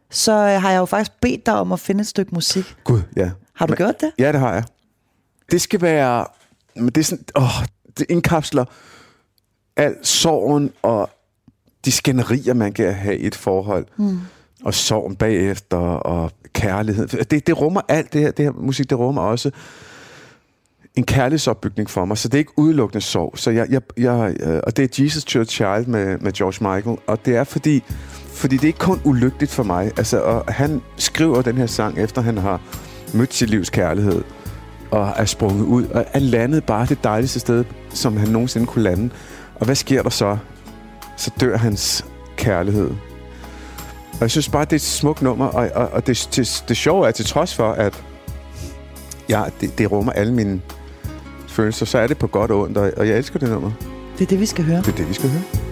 så 0.10 0.32
øh, 0.32 0.62
har 0.62 0.72
jeg 0.72 0.80
jo 0.80 0.86
faktisk 0.86 1.12
bedt 1.22 1.46
dig 1.46 1.54
om 1.54 1.72
at 1.72 1.80
finde 1.80 2.02
et 2.02 2.08
stykke 2.08 2.36
musik. 2.36 2.76
Gud, 2.84 3.02
ja. 3.16 3.32
Har 3.58 3.66
du 3.66 3.72
Men- 3.72 3.78
gjort 3.78 4.02
det? 4.02 4.12
Ja, 4.20 4.32
det 4.32 4.40
har 4.40 4.54
jeg. 4.54 4.64
Det 5.52 5.62
skal 5.62 5.82
være... 5.82 6.26
Men 6.76 6.86
det 6.86 6.98
er 6.98 7.04
sådan... 7.04 7.26
Åh, 7.36 7.64
det 7.98 8.06
indkapsler 8.10 8.66
al 9.78 9.96
sorgen 10.04 10.72
og 10.82 11.10
de 11.86 11.92
skænderier, 11.92 12.54
man 12.54 12.74
kan 12.74 12.94
have 12.94 13.18
i 13.18 13.28
et 13.28 13.36
forhold. 13.36 13.86
Mm. 13.98 14.20
Og 14.64 14.74
sorgen 14.74 15.16
bagefter, 15.16 15.78
og 15.78 16.32
kærlighed. 16.54 17.08
Det, 17.08 17.48
det 17.48 17.62
rummer 17.62 17.82
alt 17.88 18.14
det 18.14 18.22
her, 18.22 18.32
det 18.32 18.46
her 18.46 18.52
musik, 18.52 18.90
det 18.90 19.00
rummer 19.00 19.22
også 19.22 19.52
en 20.96 21.04
kærlighedsopbygning 21.06 21.90
for 21.90 22.06
mig, 22.06 22.18
så 22.18 22.28
det 22.28 22.34
er 22.34 22.40
ikke 22.40 22.60
udelukkende 22.60 23.02
sorg. 23.02 23.34
Så 23.38 23.52
jeg, 23.52 23.68
jeg, 23.70 23.82
jeg, 23.98 24.36
øh, 24.40 24.60
og 24.64 24.78
det 24.78 25.00
er 25.00 25.04
Jesus 25.04 25.36
a 25.36 25.44
Child 25.44 25.86
med, 25.86 26.18
med 26.18 26.32
George 26.32 26.76
Michael, 26.76 26.98
og 27.08 27.26
det 27.26 27.36
er 27.36 27.44
fordi, 27.44 27.84
fordi 28.28 28.56
det 28.56 28.64
er 28.64 28.68
ikke 28.68 28.80
kun 28.80 29.02
ulykkeligt 29.04 29.52
for 29.52 29.64
mig. 29.64 29.86
Altså, 29.98 30.22
og 30.22 30.54
han 30.54 30.82
skriver 30.98 31.42
den 31.42 31.58
her 31.58 31.66
sang, 31.66 31.98
efter 32.00 32.22
han 32.22 32.38
har 32.38 32.62
mødt 33.14 33.34
sit 33.34 33.50
livs 33.50 33.70
kærlighed, 33.70 34.24
og 34.92 35.14
er 35.16 35.26
sprunget 35.26 35.66
ud, 35.66 35.86
og 35.86 36.06
er 36.14 36.20
landet 36.20 36.64
bare 36.64 36.86
det 36.86 37.04
dejligste 37.04 37.40
sted, 37.40 37.66
som 37.90 38.18
han 38.18 38.28
nogensinde 38.28 38.68
kunne 38.68 38.84
lande. 38.84 39.10
Og 39.56 39.66
hvad 39.66 39.76
sker 39.76 40.04
der 40.04 40.10
så? 40.10 40.38
Så 41.18 41.32
dør 41.40 41.58
hans 41.58 42.06
kærlighed. 42.36 42.90
Og 44.14 44.22
jeg 44.22 44.32
synes 44.32 44.50
bare, 44.50 44.66
det 44.66 44.72
er 44.72 44.76
et 44.76 44.82
smukt 44.82 45.22
nummer, 45.22 45.46
og, 45.46 45.70
og, 45.76 45.90
og 45.90 46.08
det, 46.08 46.30
det, 46.36 46.64
det 46.68 46.78
sjove 46.78 47.08
er, 47.08 47.12
til 47.12 47.26
trods 47.26 47.56
for, 47.56 47.72
at 47.72 48.04
ja, 49.30 49.44
det, 49.62 49.78
det 49.78 49.92
rummer 49.92 50.12
alle 50.12 50.34
mine 50.34 50.62
følelser, 51.48 51.86
så 51.86 51.98
er 51.98 52.08
det 52.08 52.18
på 52.18 52.28
godt 52.28 52.52
og 52.52 52.62
ondt, 52.62 52.78
og, 52.78 52.92
og 52.98 53.08
jeg 53.08 53.18
elsker 53.18 53.40
det 53.40 53.50
nummer. 53.50 53.72
Det 54.18 54.26
er 54.26 54.30
det, 54.30 54.40
vi 54.40 54.46
skal 54.46 54.66
høre. 54.66 54.78
Det 54.78 54.88
er 54.88 54.96
det, 54.96 55.10
vi 55.10 55.14
skal 55.14 55.30
høre. 55.30 55.67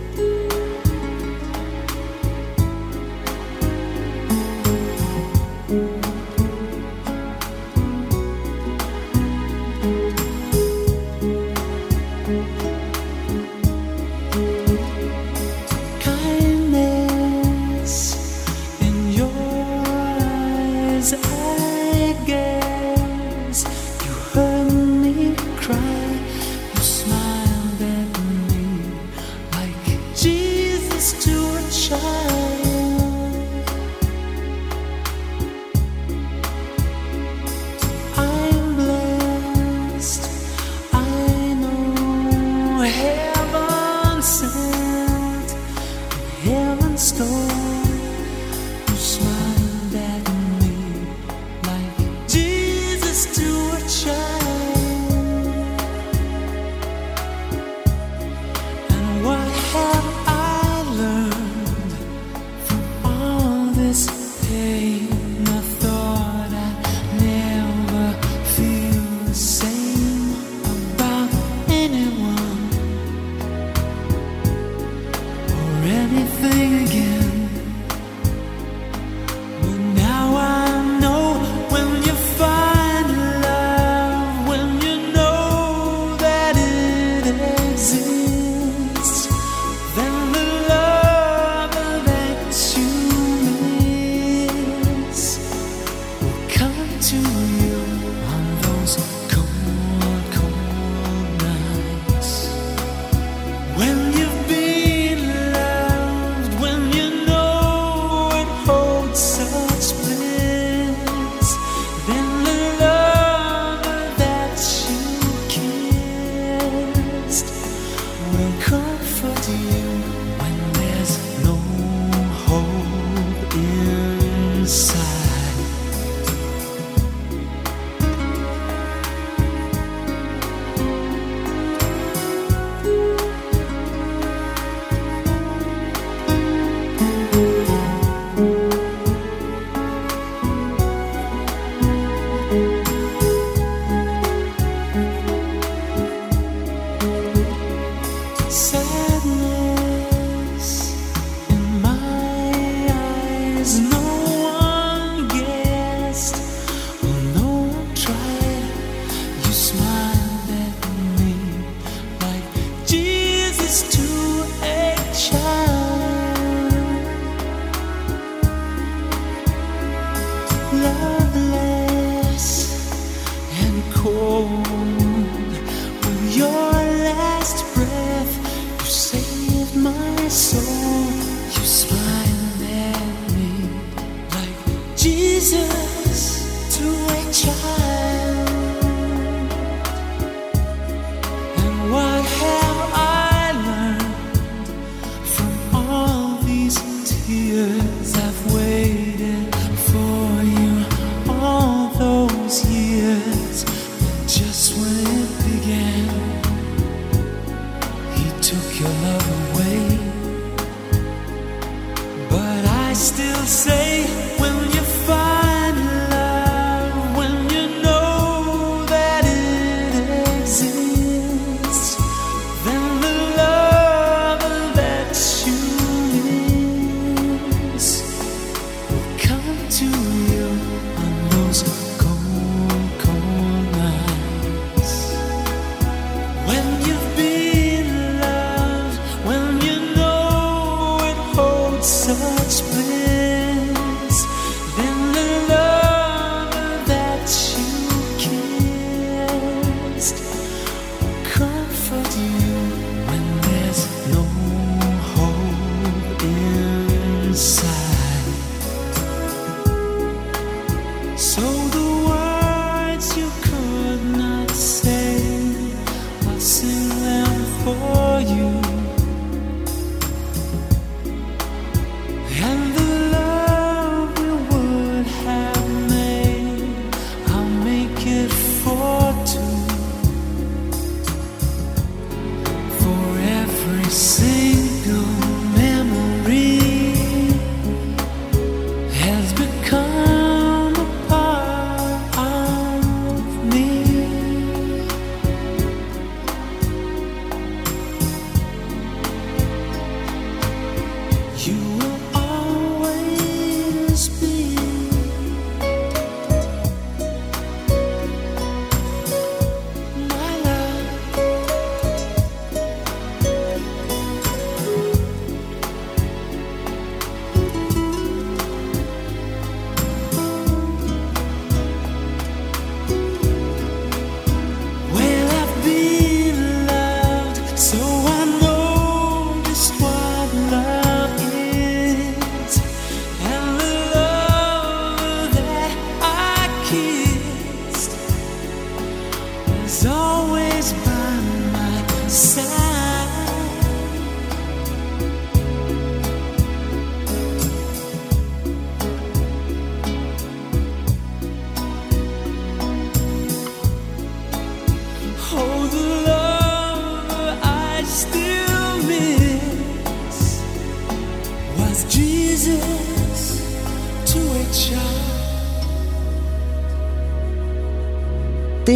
the 197.36 198.25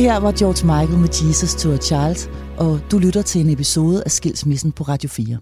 her 0.10 0.20
var 0.20 0.32
George 0.32 0.66
Michael 0.66 0.99
med 0.99 1.10
Jesus 1.28 1.55
to 1.55 1.72
a 1.72 1.78
Child, 1.78 2.32
og 2.57 2.80
du 2.91 2.97
lytter 2.97 3.22
til 3.22 3.41
en 3.41 3.49
episode 3.49 4.03
af 4.05 4.12
Skilsmissen 4.12 4.72
på 4.72 4.84
Radio 4.84 5.10
4. 5.10 5.38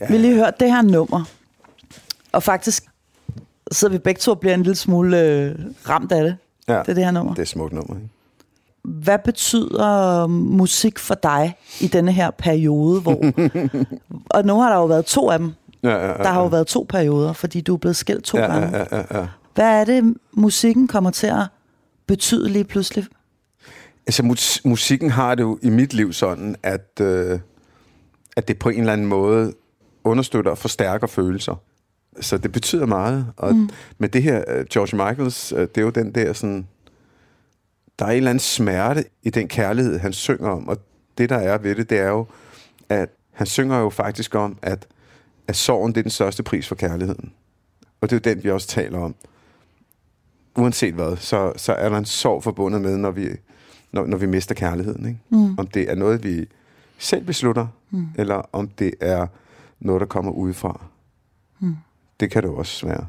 Ja. 0.00 0.06
Vi 0.06 0.12
har 0.12 0.20
lige 0.20 0.34
hørt 0.34 0.60
det 0.60 0.72
her 0.72 0.82
nummer, 0.82 1.24
og 2.32 2.42
faktisk 2.42 2.84
sidder 3.72 3.92
vi 3.92 3.98
begge 3.98 4.18
to 4.18 4.30
og 4.30 4.40
bliver 4.40 4.54
en 4.54 4.62
lille 4.62 4.76
smule 4.76 5.20
øh, 5.20 5.54
ramt 5.88 6.12
af 6.12 6.24
det. 6.24 6.36
Ja, 6.68 6.78
Det 6.78 6.88
er 6.88 6.94
det 6.94 7.04
her 7.04 7.10
nummer. 7.10 7.32
det 7.32 7.38
er 7.38 7.42
et 7.42 7.48
smukt 7.48 7.72
nummer. 7.72 7.94
Ikke? 7.96 8.08
Hvad 8.84 9.18
betyder 9.24 10.26
musik 10.26 10.98
for 10.98 11.14
dig 11.14 11.56
i 11.80 11.86
denne 11.86 12.12
her 12.12 12.30
periode? 12.30 13.00
Hvor, 13.00 13.16
og 14.36 14.44
nu 14.44 14.60
har 14.60 14.68
der 14.70 14.76
jo 14.76 14.86
været 14.86 15.04
to 15.06 15.30
af 15.30 15.38
dem. 15.38 15.52
Ja, 15.82 15.90
ja, 15.90 16.06
ja, 16.06 16.12
Der 16.22 16.28
har 16.28 16.40
jo 16.40 16.46
været 16.46 16.66
to 16.66 16.86
perioder, 16.88 17.32
fordi 17.32 17.60
du 17.60 17.74
er 17.74 17.78
blevet 17.78 17.96
skilt 17.96 18.24
to 18.24 18.38
ja, 18.38 18.46
gange. 18.46 18.76
ja, 18.78 18.84
ja, 18.96 19.20
ja. 19.20 19.26
Hvad 19.54 19.80
er 19.80 19.84
det, 19.84 20.14
musikken 20.32 20.88
kommer 20.88 21.10
til 21.10 21.26
at 21.26 21.46
betyde 22.06 22.48
lige 22.48 22.64
pludselig? 22.64 23.06
Altså, 24.06 24.22
mus- 24.22 24.60
musikken 24.64 25.10
har 25.10 25.34
det 25.34 25.42
jo 25.42 25.58
i 25.62 25.70
mit 25.70 25.94
liv 25.94 26.12
sådan, 26.12 26.56
at, 26.62 27.00
øh, 27.00 27.38
at 28.36 28.48
det 28.48 28.58
på 28.58 28.68
en 28.68 28.80
eller 28.80 28.92
anden 28.92 29.06
måde 29.06 29.52
understøtter 30.04 30.50
og 30.50 30.58
forstærker 30.58 31.06
følelser. 31.06 31.62
Så 32.20 32.38
det 32.38 32.52
betyder 32.52 32.86
meget. 32.86 33.26
Og 33.36 33.54
mm. 33.54 33.70
med 33.98 34.08
det 34.08 34.22
her, 34.22 34.44
øh, 34.48 34.66
George 34.66 34.96
Michaels, 34.96 35.52
øh, 35.52 35.60
det 35.60 35.78
er 35.78 35.82
jo 35.82 35.90
den 35.90 36.14
der 36.14 36.32
sådan... 36.32 36.66
Der 37.98 38.04
er 38.04 38.10
en 38.10 38.16
eller 38.16 38.30
anden 38.30 38.40
smerte 38.40 39.04
i 39.22 39.30
den 39.30 39.48
kærlighed, 39.48 39.98
han 39.98 40.12
synger 40.12 40.48
om. 40.48 40.68
Og 40.68 40.76
det, 41.18 41.30
der 41.30 41.36
er 41.36 41.58
ved 41.58 41.74
det, 41.74 41.90
det 41.90 41.98
er 41.98 42.08
jo, 42.08 42.26
at 42.88 43.08
han 43.32 43.46
synger 43.46 43.78
jo 43.78 43.90
faktisk 43.90 44.34
om, 44.34 44.58
at, 44.62 44.86
at 45.48 45.56
sorgen 45.56 45.92
det 45.92 45.98
er 45.98 46.02
den 46.02 46.10
største 46.10 46.42
pris 46.42 46.68
for 46.68 46.74
kærligheden. 46.74 47.32
Og 48.00 48.10
det 48.10 48.16
er 48.16 48.30
jo 48.30 48.34
den, 48.34 48.44
vi 48.44 48.50
også 48.50 48.68
taler 48.68 48.98
om. 48.98 49.14
Uanset 50.56 50.94
hvad, 50.94 51.16
så, 51.16 51.52
så 51.56 51.72
er 51.72 51.88
der 51.88 51.98
en 51.98 52.04
sorg 52.04 52.42
forbundet 52.42 52.80
med, 52.80 52.96
når 52.96 53.10
vi, 53.10 53.28
når, 53.92 54.06
når 54.06 54.16
vi 54.16 54.26
mister 54.26 54.54
kærligheden. 54.54 55.06
Ikke? 55.06 55.18
Mm. 55.30 55.54
Om 55.58 55.66
det 55.66 55.90
er 55.90 55.94
noget, 55.94 56.24
vi 56.24 56.44
selv 56.98 57.24
beslutter, 57.24 57.66
mm. 57.90 58.06
eller 58.14 58.42
om 58.52 58.68
det 58.68 58.94
er 59.00 59.26
noget, 59.80 60.00
der 60.00 60.06
kommer 60.06 60.32
udefra. 60.32 60.80
Mm. 61.60 61.76
Det 62.20 62.30
kan 62.30 62.42
det 62.42 62.50
også 62.50 62.86
være. 62.86 63.06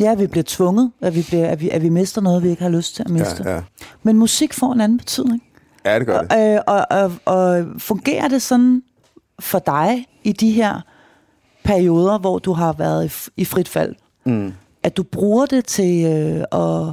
Ja, 0.00 0.14
vi 0.14 0.26
bliver 0.26 0.44
tvunget, 0.46 0.92
at 1.00 1.14
vi, 1.14 1.24
bliver, 1.28 1.48
at 1.48 1.60
vi, 1.60 1.70
at 1.70 1.82
vi 1.82 1.88
mister 1.88 2.20
noget, 2.20 2.42
vi 2.42 2.48
ikke 2.48 2.62
har 2.62 2.70
lyst 2.70 2.94
til 2.94 3.02
at 3.02 3.10
miste. 3.10 3.42
Ja, 3.44 3.54
ja. 3.54 3.62
Men 4.02 4.16
musik 4.18 4.52
får 4.54 4.72
en 4.72 4.80
anden 4.80 4.98
betydning. 4.98 5.42
ja, 5.84 5.98
det 5.98 6.06
gør 6.06 6.20
det. 6.20 6.32
Og, 6.32 6.38
øh, 6.40 6.60
og, 6.66 6.86
og, 6.90 7.12
og 7.24 7.66
fungerer 7.78 8.28
det 8.28 8.42
sådan 8.42 8.82
for 9.40 9.58
dig 9.58 10.06
i 10.24 10.32
de 10.32 10.50
her 10.52 10.80
perioder, 11.64 12.18
hvor 12.18 12.38
du 12.38 12.52
har 12.52 12.72
været 12.72 13.28
i, 13.36 13.40
i 13.40 13.44
frit 13.44 13.68
fald, 13.68 13.94
Mm. 14.26 14.52
at 14.82 14.96
du 14.96 15.02
bruger 15.02 15.46
det 15.46 15.64
til 15.64 16.04
øh, 16.04 16.40
at 16.60 16.92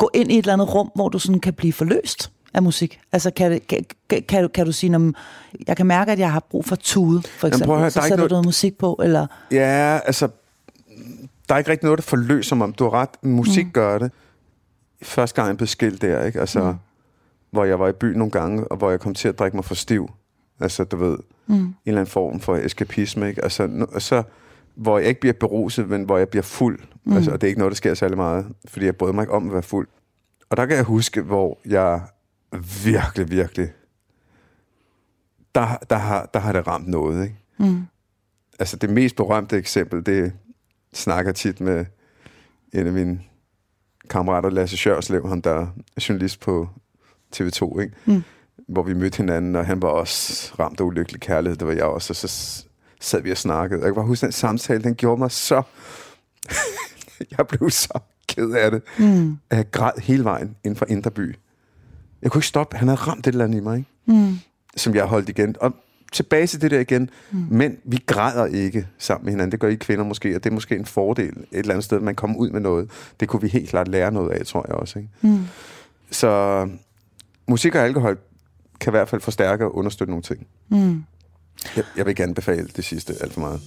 gå 0.00 0.10
ind 0.14 0.32
i 0.32 0.34
et 0.34 0.38
eller 0.38 0.52
andet 0.52 0.74
rum, 0.74 0.90
hvor 0.94 1.08
du 1.08 1.18
sådan 1.18 1.40
kan 1.40 1.52
blive 1.54 1.72
forløst 1.72 2.30
af 2.54 2.62
musik? 2.62 3.00
Altså 3.12 3.30
kan, 3.30 3.52
det, 3.52 3.66
kan, 3.66 3.84
kan, 4.10 4.22
kan, 4.28 4.42
du, 4.42 4.48
kan 4.48 4.66
du 4.66 4.72
sige, 4.72 4.90
"Nå, 4.98 5.12
jeg 5.66 5.76
kan 5.76 5.86
mærke, 5.86 6.12
at 6.12 6.18
jeg 6.18 6.32
har 6.32 6.40
brug 6.50 6.64
for 6.64 6.76
tude, 6.76 7.22
for 7.22 7.46
Jamen, 7.46 7.54
eksempel, 7.54 7.74
at 7.74 7.80
høre, 7.80 7.90
så 7.90 8.00
er 8.00 8.02
sætter 8.02 8.16
noget- 8.16 8.30
du 8.30 8.34
noget 8.34 8.44
musik 8.46 8.78
på, 8.78 9.00
eller... 9.04 9.26
Ja, 9.50 9.98
altså, 10.04 10.28
der 11.48 11.54
er 11.54 11.58
ikke 11.58 11.70
rigtig 11.70 11.84
noget, 11.84 11.98
der 11.98 12.02
forløser 12.02 12.56
mig. 12.56 12.78
Du 12.78 12.84
har 12.84 12.90
ret, 12.90 13.08
musik 13.22 13.66
mm. 13.66 13.72
gør 13.72 13.98
det. 13.98 14.12
Første 15.02 15.36
gang 15.36 15.48
jeg 15.48 15.56
blev 15.56 15.66
skilt 15.66 16.02
der, 16.02 16.24
ikke? 16.24 16.40
Altså, 16.40 16.60
mm. 16.60 16.74
hvor 17.50 17.64
jeg 17.64 17.80
var 17.80 17.88
i 17.88 17.92
byen 17.92 18.18
nogle 18.18 18.30
gange, 18.30 18.64
og 18.68 18.76
hvor 18.76 18.90
jeg 18.90 19.00
kom 19.00 19.14
til 19.14 19.28
at 19.28 19.38
drikke 19.38 19.56
mig 19.56 19.64
for 19.64 19.74
stiv. 19.74 20.10
Altså, 20.60 20.84
du 20.84 20.96
ved, 20.96 21.18
mm. 21.46 21.54
en 21.54 21.74
eller 21.86 22.00
anden 22.00 22.12
form 22.12 22.40
for 22.40 22.56
eskapisme, 22.56 23.28
ikke? 23.28 23.42
Altså, 23.44 23.66
nu, 23.66 23.86
og 23.92 24.02
så, 24.02 24.22
hvor 24.80 24.98
jeg 24.98 25.08
ikke 25.08 25.20
bliver 25.20 25.32
beruset, 25.32 25.88
men 25.88 26.02
hvor 26.02 26.18
jeg 26.18 26.28
bliver 26.28 26.42
fuld. 26.42 26.80
Mm. 27.04 27.12
Altså, 27.12 27.30
og 27.30 27.40
det 27.40 27.46
er 27.46 27.48
ikke 27.48 27.58
noget, 27.58 27.70
der 27.70 27.76
sker 27.76 27.94
særlig 27.94 28.16
meget, 28.16 28.46
fordi 28.64 28.86
jeg 28.86 28.96
bryder 28.96 29.12
mig 29.12 29.22
ikke 29.22 29.32
om 29.32 29.46
at 29.46 29.52
være 29.52 29.62
fuld. 29.62 29.88
Og 30.50 30.56
der 30.56 30.66
kan 30.66 30.76
jeg 30.76 30.84
huske, 30.84 31.22
hvor 31.22 31.58
jeg 31.66 32.00
virkelig, 32.84 33.30
virkelig, 33.30 33.72
der, 35.54 35.76
der, 35.90 35.96
har, 35.96 36.30
der 36.34 36.40
har 36.40 36.52
det 36.52 36.66
ramt 36.66 36.88
noget, 36.88 37.22
ikke? 37.22 37.36
Mm. 37.58 37.82
altså 38.58 38.76
det 38.76 38.90
mest 38.90 39.16
berømte 39.16 39.56
eksempel, 39.56 40.06
det 40.06 40.32
snakker 40.92 41.32
tit 41.32 41.60
med 41.60 41.86
en 42.72 42.86
af 42.86 42.92
mine 42.92 43.20
kammerater, 44.10 44.50
Lasse 44.50 44.76
Sjørslev, 44.76 45.28
ham 45.28 45.42
der 45.42 45.50
er 45.96 46.04
journalist 46.08 46.40
på 46.40 46.68
TV2, 47.36 47.80
ikke? 47.80 47.94
Mm. 48.06 48.22
hvor 48.68 48.82
vi 48.82 48.94
mødte 48.94 49.16
hinanden, 49.16 49.56
og 49.56 49.66
han 49.66 49.82
var 49.82 49.88
også 49.88 50.54
ramt 50.58 50.80
af 50.80 50.84
ulykkelig 50.84 51.20
kærlighed, 51.20 51.56
det 51.56 51.66
var 51.66 51.74
jeg 51.74 51.84
også, 51.84 52.12
og 52.12 52.16
så 52.16 52.66
sad 53.00 53.22
vi 53.22 53.30
og 53.30 53.36
snakkede. 53.36 53.80
Jeg 53.80 53.86
kan 53.88 53.94
bare 53.94 54.06
huske, 54.06 54.24
den 54.24 54.32
samtale, 54.32 54.82
den 54.82 54.94
gjorde 54.94 55.18
mig 55.18 55.30
så... 55.30 55.62
jeg 57.38 57.46
blev 57.46 57.70
så 57.70 57.98
ked 58.28 58.50
af 58.50 58.70
det, 58.70 58.82
Mm. 58.98 59.38
jeg 59.50 59.70
græd 59.70 59.92
hele 60.02 60.24
vejen 60.24 60.56
inden 60.64 60.76
for 60.76 60.86
Indre 60.88 61.10
By. 61.10 61.36
Jeg 62.22 62.30
kunne 62.30 62.38
ikke 62.38 62.46
stoppe. 62.46 62.76
Han 62.76 62.88
havde 62.88 63.00
ramt 63.00 63.26
et 63.26 63.32
eller 63.32 63.44
andet 63.44 63.58
i 63.58 63.62
mig, 63.62 63.78
ikke? 63.78 63.90
Mm. 64.20 64.38
som 64.76 64.94
jeg 64.94 65.04
holdt 65.04 65.28
igen. 65.28 65.56
Og 65.60 65.72
tilbage 66.12 66.46
til 66.46 66.60
det 66.60 66.70
der 66.70 66.80
igen. 66.80 67.10
Mm. 67.30 67.46
Men 67.50 67.76
vi 67.84 68.02
græder 68.06 68.46
ikke 68.46 68.86
sammen 68.98 69.24
med 69.24 69.32
hinanden. 69.32 69.52
Det 69.52 69.60
gør 69.60 69.68
I 69.68 69.74
kvinder 69.74 70.04
måske, 70.04 70.36
og 70.36 70.44
det 70.44 70.50
er 70.50 70.54
måske 70.54 70.76
en 70.76 70.86
fordel 70.86 71.28
et 71.32 71.46
eller 71.52 71.70
andet 71.74 71.84
sted, 71.84 72.00
man 72.00 72.14
kommer 72.14 72.36
ud 72.36 72.50
med 72.50 72.60
noget. 72.60 72.90
Det 73.20 73.28
kunne 73.28 73.42
vi 73.42 73.48
helt 73.48 73.68
klart 73.70 73.88
lære 73.88 74.12
noget 74.12 74.30
af, 74.30 74.46
tror 74.46 74.64
jeg 74.68 74.76
også. 74.76 74.98
Ikke? 74.98 75.10
Mm. 75.22 75.44
Så 76.10 76.68
musik 77.48 77.74
og 77.74 77.80
alkohol 77.82 78.18
kan 78.80 78.90
i 78.90 78.94
hvert 78.96 79.08
fald 79.08 79.20
forstærke 79.20 79.64
og 79.64 79.74
understøtte 79.76 80.10
nogle 80.12 80.22
ting. 80.22 80.46
Mm. 80.68 81.04
Jeg, 81.76 81.84
jeg 81.96 82.04
vil 82.04 82.10
ikke 82.10 82.22
anbefale 82.22 82.68
det 82.76 82.84
sidste 82.84 83.14
alt 83.20 83.32
for 83.32 83.40
meget. 83.40 83.60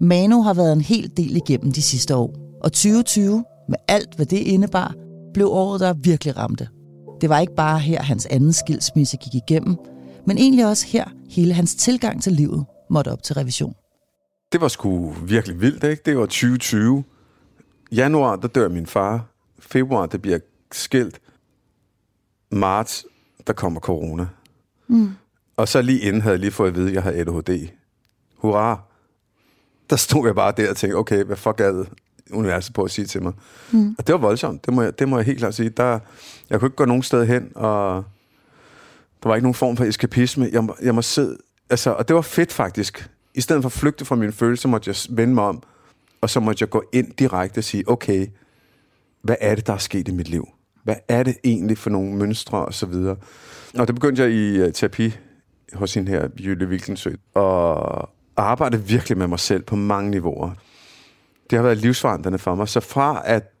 Manu 0.00 0.42
har 0.42 0.54
været 0.54 0.72
en 0.72 0.80
hel 0.80 1.12
del 1.16 1.36
igennem 1.36 1.72
de 1.72 1.82
sidste 1.82 2.16
år, 2.16 2.34
og 2.64 2.72
2020, 2.72 3.44
med 3.68 3.76
alt 3.88 4.14
hvad 4.16 4.26
det 4.26 4.36
indebar, 4.36 4.94
blev 5.34 5.46
året, 5.46 5.80
der 5.80 5.94
virkelig 5.94 6.36
ramte. 6.36 6.68
Det 7.20 7.28
var 7.28 7.38
ikke 7.38 7.54
bare 7.54 7.78
her, 7.78 8.02
hans 8.02 8.26
anden 8.26 8.52
skilsmisse 8.52 9.16
gik 9.16 9.34
igennem, 9.34 9.76
men 10.26 10.38
egentlig 10.38 10.66
også 10.66 10.86
her, 10.86 11.04
hele 11.30 11.52
hans 11.54 11.74
tilgang 11.74 12.22
til 12.22 12.32
livet 12.32 12.64
måtte 12.90 13.12
op 13.12 13.22
til 13.22 13.34
revision. 13.34 13.74
Det 14.52 14.60
var 14.60 14.68
sgu 14.68 15.10
virkelig 15.10 15.60
vildt, 15.60 15.84
ikke? 15.84 16.02
Det 16.06 16.16
var 16.16 16.26
2020. 16.26 17.04
Januar, 17.92 18.36
der 18.36 18.48
dør 18.48 18.68
min 18.68 18.86
far. 18.86 19.26
Februar, 19.58 20.06
der 20.06 20.18
bliver 20.18 20.38
skilt. 20.72 21.20
Marts, 22.50 23.06
der 23.46 23.52
kommer 23.52 23.80
corona. 23.80 24.26
Mm. 24.88 25.10
Og 25.56 25.68
så 25.68 25.82
lige 25.82 26.00
inden 26.00 26.22
havde 26.22 26.32
jeg 26.32 26.40
lige 26.40 26.50
fået 26.50 26.68
at 26.68 26.74
vide, 26.74 26.88
at 26.88 26.94
jeg 26.94 27.02
havde 27.02 27.16
ADHD. 27.16 27.68
Hurra! 28.36 28.80
Der 29.90 29.96
stod 29.96 30.26
jeg 30.26 30.34
bare 30.34 30.52
der 30.56 30.70
og 30.70 30.76
tænkte, 30.76 30.96
okay, 30.96 31.24
hvad 31.24 31.36
fuck 31.36 31.60
er 31.60 31.72
det, 31.72 31.88
universet 32.30 32.74
på 32.74 32.82
at 32.82 32.90
sige 32.90 33.06
til 33.06 33.22
mig? 33.22 33.32
Mm. 33.72 33.94
Og 33.98 34.06
det 34.06 34.12
var 34.12 34.18
voldsomt, 34.18 34.66
det 34.66 34.74
må, 34.74 34.82
jeg, 34.82 34.98
det 34.98 35.08
må 35.08 35.16
jeg 35.16 35.26
helt 35.26 35.38
klart 35.38 35.54
sige. 35.54 35.68
Der, 35.70 35.98
jeg 36.50 36.60
kunne 36.60 36.66
ikke 36.66 36.76
gå 36.76 36.84
nogen 36.84 37.02
sted 37.02 37.26
hen, 37.26 37.52
og 37.54 38.04
der 39.22 39.28
var 39.28 39.36
ikke 39.36 39.44
nogen 39.44 39.54
form 39.54 39.76
for 39.76 39.84
eskapisme. 39.84 40.48
Jeg, 40.52 40.68
jeg 40.82 40.94
må 40.94 41.02
sidde, 41.02 41.36
altså, 41.70 41.90
og 41.90 42.08
det 42.08 42.16
var 42.16 42.22
fedt 42.22 42.52
faktisk. 42.52 43.10
I 43.34 43.40
stedet 43.40 43.62
for 43.62 43.68
at 43.68 43.72
flygte 43.72 44.04
fra 44.04 44.16
mine 44.16 44.32
følelser, 44.32 44.68
måtte 44.68 44.88
jeg 44.88 44.96
vende 45.16 45.34
mig 45.34 45.44
om, 45.44 45.62
og 46.20 46.30
så 46.30 46.40
måtte 46.40 46.62
jeg 46.62 46.70
gå 46.70 46.82
ind 46.92 47.12
direkte 47.12 47.58
og 47.58 47.64
sige, 47.64 47.88
okay, 47.88 48.26
hvad 49.22 49.36
er 49.40 49.54
det, 49.54 49.66
der 49.66 49.72
er 49.72 49.78
sket 49.78 50.08
i 50.08 50.10
mit 50.10 50.28
liv? 50.28 50.48
Hvad 50.88 50.96
er 51.08 51.22
det 51.22 51.36
egentlig 51.44 51.78
for 51.78 51.90
nogle 51.90 52.16
mønstre 52.16 52.64
og 52.64 52.74
så 52.74 52.86
videre? 52.86 53.16
Og 53.78 53.86
det 53.86 53.94
begyndte 53.94 54.22
jeg 54.22 54.30
i 54.30 54.62
uh, 54.62 54.72
terapi 54.72 55.16
hos 55.72 55.94
hende 55.94 56.10
her, 56.10 56.28
Jylle 56.38 56.66
Wilkensø, 56.66 57.10
og 57.34 58.10
arbejde 58.36 58.84
virkelig 58.84 59.18
med 59.18 59.26
mig 59.26 59.40
selv 59.40 59.62
på 59.62 59.76
mange 59.76 60.10
niveauer. 60.10 60.50
Det 61.50 61.56
har 61.56 61.62
været 61.62 61.78
livsforandrende 61.78 62.38
for 62.38 62.54
mig. 62.54 62.68
Så 62.68 62.80
fra 62.80 63.22
at, 63.24 63.52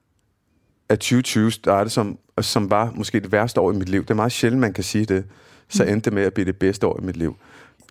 at 0.88 0.98
2020 0.98 1.50
startede, 1.50 1.90
som, 1.90 2.18
som 2.40 2.70
var 2.70 2.92
måske 2.94 3.20
det 3.20 3.32
værste 3.32 3.60
år 3.60 3.72
i 3.72 3.74
mit 3.74 3.88
liv, 3.88 4.02
det 4.02 4.10
er 4.10 4.14
meget 4.14 4.32
sjældent, 4.32 4.60
man 4.60 4.72
kan 4.72 4.84
sige 4.84 5.04
det, 5.04 5.24
så 5.68 5.84
endte 5.84 6.04
det 6.04 6.12
med 6.12 6.22
at 6.22 6.34
blive 6.34 6.46
det 6.46 6.56
bedste 6.58 6.86
år 6.86 7.00
i 7.02 7.04
mit 7.04 7.16
liv. 7.16 7.36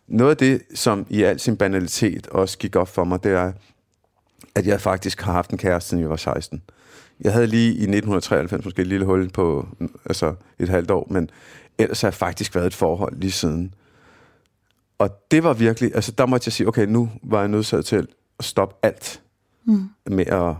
Noget 0.07 0.31
af 0.31 0.37
det, 0.37 0.61
som 0.75 1.05
i 1.09 1.23
al 1.23 1.39
sin 1.39 1.57
banalitet 1.57 2.27
også 2.27 2.57
gik 2.57 2.75
op 2.75 2.87
for 2.87 3.03
mig, 3.03 3.23
det 3.23 3.31
er, 3.31 3.53
at 4.55 4.67
jeg 4.67 4.81
faktisk 4.81 5.21
har 5.21 5.31
haft 5.33 5.51
en 5.51 5.57
kæreste, 5.57 5.89
siden 5.89 6.01
jeg 6.01 6.09
var 6.09 6.15
16. 6.15 6.61
Jeg 7.21 7.33
havde 7.33 7.47
lige 7.47 7.67
i 7.67 7.71
1993 7.71 8.65
måske 8.65 8.81
et 8.81 8.87
lille 8.87 9.05
hul 9.05 9.29
på 9.29 9.67
altså 10.05 10.35
et 10.59 10.69
halvt 10.69 10.91
år, 10.91 11.07
men 11.09 11.29
ellers 11.77 12.01
har 12.01 12.07
jeg 12.07 12.13
faktisk 12.13 12.55
været 12.55 12.67
et 12.67 12.73
forhold 12.73 13.19
lige 13.19 13.31
siden. 13.31 13.73
Og 14.99 15.09
det 15.31 15.43
var 15.43 15.53
virkelig, 15.53 15.91
altså 15.95 16.11
der 16.11 16.25
måtte 16.25 16.47
jeg 16.47 16.53
sige, 16.53 16.67
okay, 16.67 16.85
nu 16.85 17.09
var 17.23 17.39
jeg 17.39 17.47
nødt 17.47 17.65
til 17.85 17.97
at 18.39 18.45
stoppe 18.45 18.75
alt 18.83 19.21
Mm. 19.69 19.89
med 20.05 20.25
at 20.27 20.55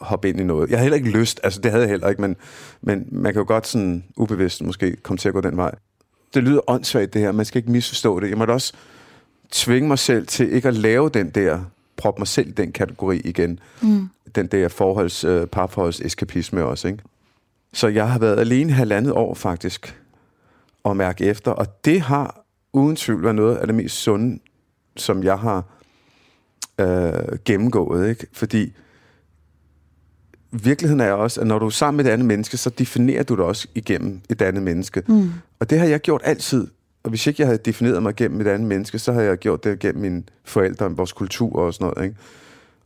hoppe 0.00 0.28
ind 0.28 0.40
i 0.40 0.44
noget. 0.44 0.70
Jeg 0.70 0.78
havde 0.78 0.84
heller 0.84 0.96
ikke 0.96 1.18
lyst, 1.18 1.40
altså 1.42 1.60
det 1.60 1.70
havde 1.70 1.82
jeg 1.82 1.90
heller 1.90 2.08
ikke, 2.08 2.20
men, 2.20 2.36
men 2.80 3.08
man 3.10 3.32
kan 3.32 3.40
jo 3.40 3.46
godt 3.48 3.66
sådan 3.66 4.04
ubevidst 4.16 4.62
måske 4.62 4.96
komme 4.96 5.18
til 5.18 5.28
at 5.28 5.34
gå 5.34 5.40
den 5.40 5.56
vej. 5.56 5.74
Det 6.34 6.42
lyder 6.42 6.60
åndssvagt 6.70 7.14
det 7.14 7.22
her, 7.22 7.32
man 7.32 7.44
skal 7.46 7.58
ikke 7.58 7.70
misforstå 7.70 8.20
det. 8.20 8.30
Jeg 8.30 8.38
måtte 8.38 8.50
også 8.52 8.72
tvinge 9.50 9.88
mig 9.88 9.98
selv 9.98 10.26
til 10.26 10.52
ikke 10.52 10.68
at 10.68 10.74
lave 10.74 11.08
den 11.08 11.30
der, 11.30 11.60
proppe 11.98 12.20
mig 12.20 12.28
selv 12.28 12.48
i 12.48 12.52
den 12.52 12.72
kategori 12.72 13.20
igen. 13.24 13.58
Mm. 13.82 14.08
Den 14.34 14.46
der 14.46 14.68
forholds, 14.68 15.24
øh, 15.24 15.46
parforholds 15.46 16.00
eskapisme 16.00 16.64
også, 16.64 16.88
ikke? 16.88 17.02
Så 17.72 17.88
jeg 17.88 18.10
har 18.10 18.18
været 18.18 18.38
alene 18.38 18.72
halvandet 18.72 19.12
år 19.12 19.34
faktisk 19.34 20.00
at 20.84 20.96
mærke 20.96 21.24
efter, 21.24 21.50
og 21.50 21.84
det 21.84 22.00
har 22.00 22.44
uden 22.72 22.96
tvivl 22.96 23.22
været 23.22 23.34
noget 23.34 23.56
af 23.56 23.66
det 23.66 23.76
mest 23.76 23.96
sunde, 23.96 24.38
som 24.96 25.22
jeg 25.22 25.38
har 25.38 25.64
øh, 26.78 27.38
gennemgået, 27.44 28.08
ikke? 28.08 28.26
Fordi 28.32 28.72
virkeligheden 30.50 31.00
er 31.00 31.12
også, 31.12 31.40
at 31.40 31.46
når 31.46 31.58
du 31.58 31.66
er 31.66 31.70
sammen 31.70 31.96
med 31.96 32.04
et 32.04 32.10
andet 32.10 32.26
menneske, 32.26 32.56
så 32.56 32.70
definerer 32.70 33.22
du 33.22 33.34
dig 33.34 33.44
også 33.44 33.68
igennem 33.74 34.20
et 34.30 34.42
andet 34.42 34.62
menneske. 34.62 35.02
Mm. 35.06 35.30
Og 35.60 35.70
det 35.70 35.78
har 35.78 35.86
jeg 35.86 36.00
gjort 36.00 36.20
altid. 36.24 36.66
Og 37.02 37.10
hvis 37.10 37.26
ikke 37.26 37.42
jeg 37.42 37.48
havde 37.48 37.58
defineret 37.58 38.02
mig 38.02 38.14
gennem 38.14 38.40
et 38.40 38.46
andet 38.46 38.68
menneske, 38.68 38.98
så 38.98 39.12
har 39.12 39.20
jeg 39.20 39.38
gjort 39.38 39.64
det 39.64 39.78
gennem 39.78 40.02
mine 40.02 40.22
forældre, 40.44 40.96
vores 40.96 41.12
kultur 41.12 41.52
og 41.52 41.74
sådan 41.74 41.84
noget. 41.84 42.04
Ikke? 42.04 42.16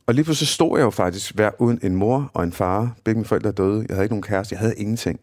Og 0.07 0.15
lige 0.15 0.25
pludselig 0.25 0.49
stod 0.49 0.79
jeg 0.79 0.85
jo 0.85 0.91
faktisk 0.91 1.35
hver 1.35 1.51
uden 1.59 1.79
en 1.83 1.95
mor 1.95 2.31
og 2.35 2.45
en 2.45 2.53
far. 2.53 2.97
Begge 3.05 3.19
mine 3.19 3.27
forældre 3.27 3.53
døde. 3.53 3.87
Jeg 3.89 3.97
havde 3.97 4.05
ikke 4.05 4.13
nogen 4.13 4.23
kæreste. 4.23 4.53
Jeg 4.53 4.61
havde 4.61 4.75
ingenting. 4.77 5.21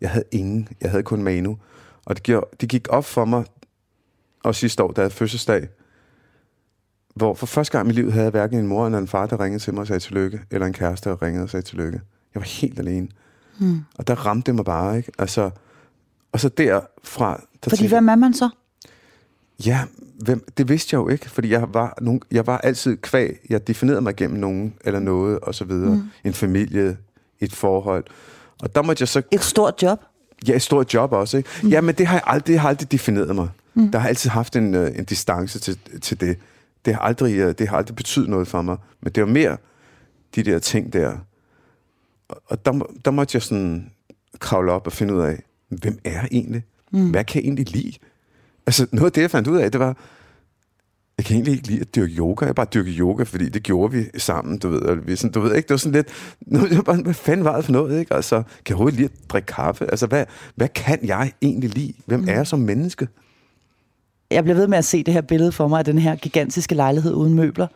Jeg 0.00 0.10
havde 0.10 0.24
ingen. 0.32 0.68
Jeg 0.80 0.90
havde 0.90 1.02
kun 1.02 1.22
Manu. 1.22 1.58
Og 2.04 2.16
det, 2.16 2.22
gjorde, 2.22 2.46
det 2.60 2.68
gik 2.68 2.86
op 2.90 3.04
for 3.04 3.24
mig, 3.24 3.44
og 4.42 4.54
sidste 4.54 4.82
år, 4.82 4.92
jeg 4.96 5.02
havde 5.02 5.14
fødselsdag, 5.14 5.68
hvor 7.14 7.34
for 7.34 7.46
første 7.46 7.72
gang 7.72 7.86
i 7.86 7.88
mit 7.88 7.94
liv 7.94 8.10
havde 8.10 8.24
jeg 8.24 8.30
hverken 8.30 8.58
en 8.58 8.66
mor 8.66 8.86
eller 8.86 8.98
en 8.98 9.08
far, 9.08 9.26
der 9.26 9.40
ringede 9.40 9.62
til 9.62 9.74
mig 9.74 9.80
og 9.80 9.86
sagde 9.86 10.00
tillykke, 10.00 10.40
eller 10.50 10.66
en 10.66 10.72
kæreste, 10.72 11.10
der 11.10 11.22
ringede 11.22 11.42
og 11.42 11.50
sagde 11.50 11.64
tillykke. 11.64 12.00
Jeg 12.34 12.40
var 12.40 12.60
helt 12.60 12.78
alene. 12.78 13.08
Mm. 13.58 13.80
Og 13.98 14.06
der 14.06 14.14
ramte 14.14 14.46
det 14.46 14.54
mig 14.54 14.64
bare, 14.64 14.96
ikke? 14.96 15.12
Altså, 15.18 15.50
og 16.32 16.40
så 16.40 16.48
derfra... 16.48 17.40
Der 17.64 17.70
Fordi 17.70 17.86
hvem 17.86 18.08
er 18.08 18.16
man 18.16 18.34
så? 18.34 18.48
Ja, 19.66 19.84
hvem, 20.22 20.44
det 20.56 20.68
vidste 20.68 20.94
jeg 20.94 20.98
jo 20.98 21.08
ikke, 21.08 21.30
fordi 21.30 21.50
jeg 21.50 21.74
var, 21.74 21.98
nogen, 22.00 22.22
jeg 22.30 22.46
var 22.46 22.58
altid 22.58 22.96
kvæg. 22.96 23.38
Jeg 23.50 23.66
definerede 23.66 24.00
mig 24.00 24.16
gennem 24.16 24.38
nogen 24.40 24.74
eller 24.84 25.00
noget, 25.00 25.38
og 25.38 25.54
så 25.54 25.64
videre. 25.64 25.94
Mm. 25.94 26.02
En 26.24 26.34
familie, 26.34 26.96
et 27.40 27.52
forhold. 27.52 28.04
Og 28.62 28.74
der 28.74 28.82
måtte 28.82 29.02
jeg 29.02 29.08
så... 29.08 29.22
Et 29.30 29.44
stort 29.44 29.82
job? 29.82 30.00
Ja, 30.48 30.54
et 30.54 30.62
stort 30.62 30.94
job 30.94 31.12
også, 31.12 31.36
ikke? 31.36 31.48
Mm. 31.62 31.68
Ja, 31.68 31.80
men 31.80 31.94
det 31.94 32.06
har 32.06 32.14
jeg 32.14 32.22
aldrig, 32.26 32.46
det 32.46 32.58
har 32.58 32.68
aldrig 32.68 32.92
defineret 32.92 33.34
mig. 33.34 33.48
Mm. 33.74 33.90
Der 33.90 33.98
har 33.98 34.08
altid 34.08 34.30
haft 34.30 34.56
en, 34.56 34.74
øh, 34.74 34.98
en 34.98 35.04
distance 35.04 35.58
til, 35.58 35.78
til 36.02 36.20
det. 36.20 36.38
Det 36.84 36.94
har, 36.94 37.00
aldrig, 37.00 37.36
øh, 37.38 37.54
det 37.58 37.68
har 37.68 37.76
aldrig 37.76 37.96
betydet 37.96 38.28
noget 38.28 38.48
for 38.48 38.62
mig. 38.62 38.76
Men 39.00 39.12
det 39.12 39.22
var 39.22 39.28
mere 39.28 39.56
de 40.34 40.42
der 40.42 40.58
ting 40.58 40.92
der. 40.92 41.16
Og- 42.28 42.64
der, 42.64 42.72
der 43.04 43.10
måtte 43.10 43.36
jeg 43.36 43.42
sådan 43.42 43.90
kravle 44.38 44.72
op 44.72 44.86
og 44.86 44.92
finde 44.92 45.14
ud 45.14 45.20
af, 45.20 45.42
hvem 45.68 45.98
er 46.04 46.12
jeg 46.12 46.28
egentlig? 46.30 46.64
Mm. 46.92 47.10
Hvad 47.10 47.24
kan 47.24 47.42
jeg 47.42 47.46
egentlig 47.46 47.70
lide? 47.72 47.92
Altså, 48.66 48.86
noget 48.92 49.06
af 49.06 49.12
det, 49.12 49.22
jeg 49.22 49.30
fandt 49.30 49.48
ud 49.48 49.56
af, 49.56 49.72
det 49.72 49.80
var, 49.80 49.96
jeg 51.18 51.24
kan 51.24 51.34
egentlig 51.34 51.54
ikke 51.54 51.68
lide 51.68 51.80
at 51.80 51.94
dyrke 51.94 52.14
yoga. 52.14 52.46
Jeg 52.46 52.54
bare 52.54 52.66
dyrke 52.74 52.90
yoga, 52.90 53.22
fordi 53.22 53.48
det 53.48 53.62
gjorde 53.62 53.92
vi 53.92 54.04
sammen, 54.18 54.58
du 54.58 54.68
ved. 54.68 54.82
Og 54.82 55.06
vi 55.06 55.16
sådan, 55.16 55.32
du 55.32 55.40
ved 55.40 55.54
ikke, 55.54 55.66
det 55.66 55.70
var 55.70 55.78
sådan 55.78 55.92
lidt... 55.92 56.08
Nu, 56.46 56.66
jeg 56.70 56.84
bare, 56.84 56.96
hvad 56.96 57.14
fanden 57.14 57.44
var 57.44 57.56
det 57.56 57.64
for 57.64 57.72
noget, 57.72 58.00
ikke? 58.00 58.14
Altså, 58.14 58.36
kan 58.36 58.44
jeg 58.68 58.74
overhovedet 58.74 59.00
lide 59.00 59.10
at 59.12 59.30
drikke 59.30 59.46
kaffe? 59.46 59.90
Altså, 59.90 60.06
hvad, 60.06 60.24
hvad 60.54 60.68
kan 60.68 60.98
jeg 61.02 61.32
egentlig 61.42 61.70
lide? 61.70 61.92
Hvem 62.06 62.28
er 62.28 62.32
jeg 62.32 62.46
som 62.46 62.58
menneske? 62.58 63.08
Jeg 64.30 64.44
bliver 64.44 64.56
ved 64.56 64.66
med 64.66 64.78
at 64.78 64.84
se 64.84 65.04
det 65.04 65.14
her 65.14 65.20
billede 65.20 65.52
for 65.52 65.68
mig 65.68 65.78
af 65.78 65.84
den 65.84 65.98
her 65.98 66.16
gigantiske 66.16 66.74
lejlighed 66.74 67.14
uden 67.14 67.34
møbler. 67.34 67.66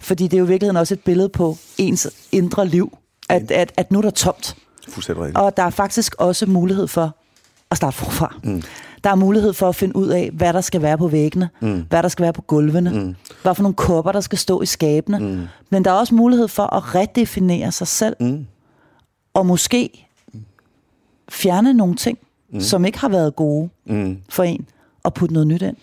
Fordi 0.00 0.24
det 0.24 0.34
er 0.34 0.38
jo 0.38 0.44
i 0.44 0.48
virkeligheden 0.48 0.76
også 0.76 0.94
et 0.94 1.00
billede 1.04 1.28
på 1.28 1.56
ens 1.78 2.28
indre 2.32 2.68
liv. 2.68 2.98
At, 3.28 3.50
at, 3.50 3.72
at 3.76 3.92
nu 3.92 3.98
er 3.98 4.02
der 4.02 4.10
tomt. 4.10 4.56
Fuldstændig. 4.88 5.36
Og 5.36 5.56
der 5.56 5.62
er 5.62 5.70
faktisk 5.70 6.14
også 6.18 6.46
mulighed 6.46 6.86
for 6.86 7.16
at 7.72 7.76
starte 7.76 7.96
forfra. 7.96 8.36
Mm. 8.44 8.62
Der 9.04 9.10
er 9.10 9.14
mulighed 9.14 9.52
for 9.52 9.68
at 9.68 9.74
finde 9.74 9.96
ud 9.96 10.08
af, 10.08 10.30
hvad 10.32 10.52
der 10.52 10.60
skal 10.60 10.82
være 10.82 10.98
på 10.98 11.08
væggene, 11.08 11.48
mm. 11.60 11.84
hvad 11.88 12.02
der 12.02 12.08
skal 12.08 12.22
være 12.22 12.32
på 12.32 12.42
gulvene, 12.42 12.90
mm. 12.90 13.14
hvad 13.42 13.54
for 13.54 13.62
nogle 13.62 13.74
kopper, 13.74 14.12
der 14.12 14.20
skal 14.20 14.38
stå 14.38 14.62
i 14.62 14.66
skabene. 14.66 15.18
Mm. 15.18 15.46
Men 15.70 15.84
der 15.84 15.90
er 15.90 15.94
også 15.94 16.14
mulighed 16.14 16.48
for 16.48 16.74
at 16.74 16.94
redefinere 16.94 17.72
sig 17.72 17.86
selv, 17.86 18.16
mm. 18.20 18.46
og 19.34 19.46
måske 19.46 20.08
fjerne 21.28 21.74
nogle 21.74 21.94
ting, 21.96 22.18
mm. 22.52 22.60
som 22.60 22.84
ikke 22.84 22.98
har 22.98 23.08
været 23.08 23.36
gode 23.36 23.68
mm. 23.86 24.18
for 24.28 24.42
en, 24.42 24.66
og 25.02 25.14
putte 25.14 25.32
noget 25.32 25.46
nyt 25.46 25.62
ind. 25.62 25.76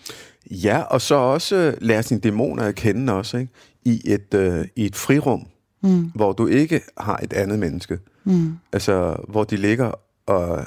Ja, 0.50 0.80
og 0.80 1.00
så 1.00 1.14
også 1.14 1.56
øh, 1.56 1.74
lære 1.80 2.02
sine 2.02 2.20
dæmoner 2.20 2.62
at 2.62 2.74
kende 2.74 3.12
også, 3.12 3.36
ikke? 3.36 3.52
I 3.84 4.00
et, 4.04 4.34
øh, 4.34 4.64
i 4.76 4.84
et 4.86 4.96
frirum, 4.96 5.46
mm. 5.82 6.10
hvor 6.14 6.32
du 6.32 6.46
ikke 6.46 6.80
har 6.98 7.20
et 7.22 7.32
andet 7.32 7.58
menneske. 7.58 7.98
Mm. 8.24 8.58
Altså, 8.72 9.16
hvor 9.28 9.44
de 9.44 9.56
ligger 9.56 9.92
og, 10.26 10.64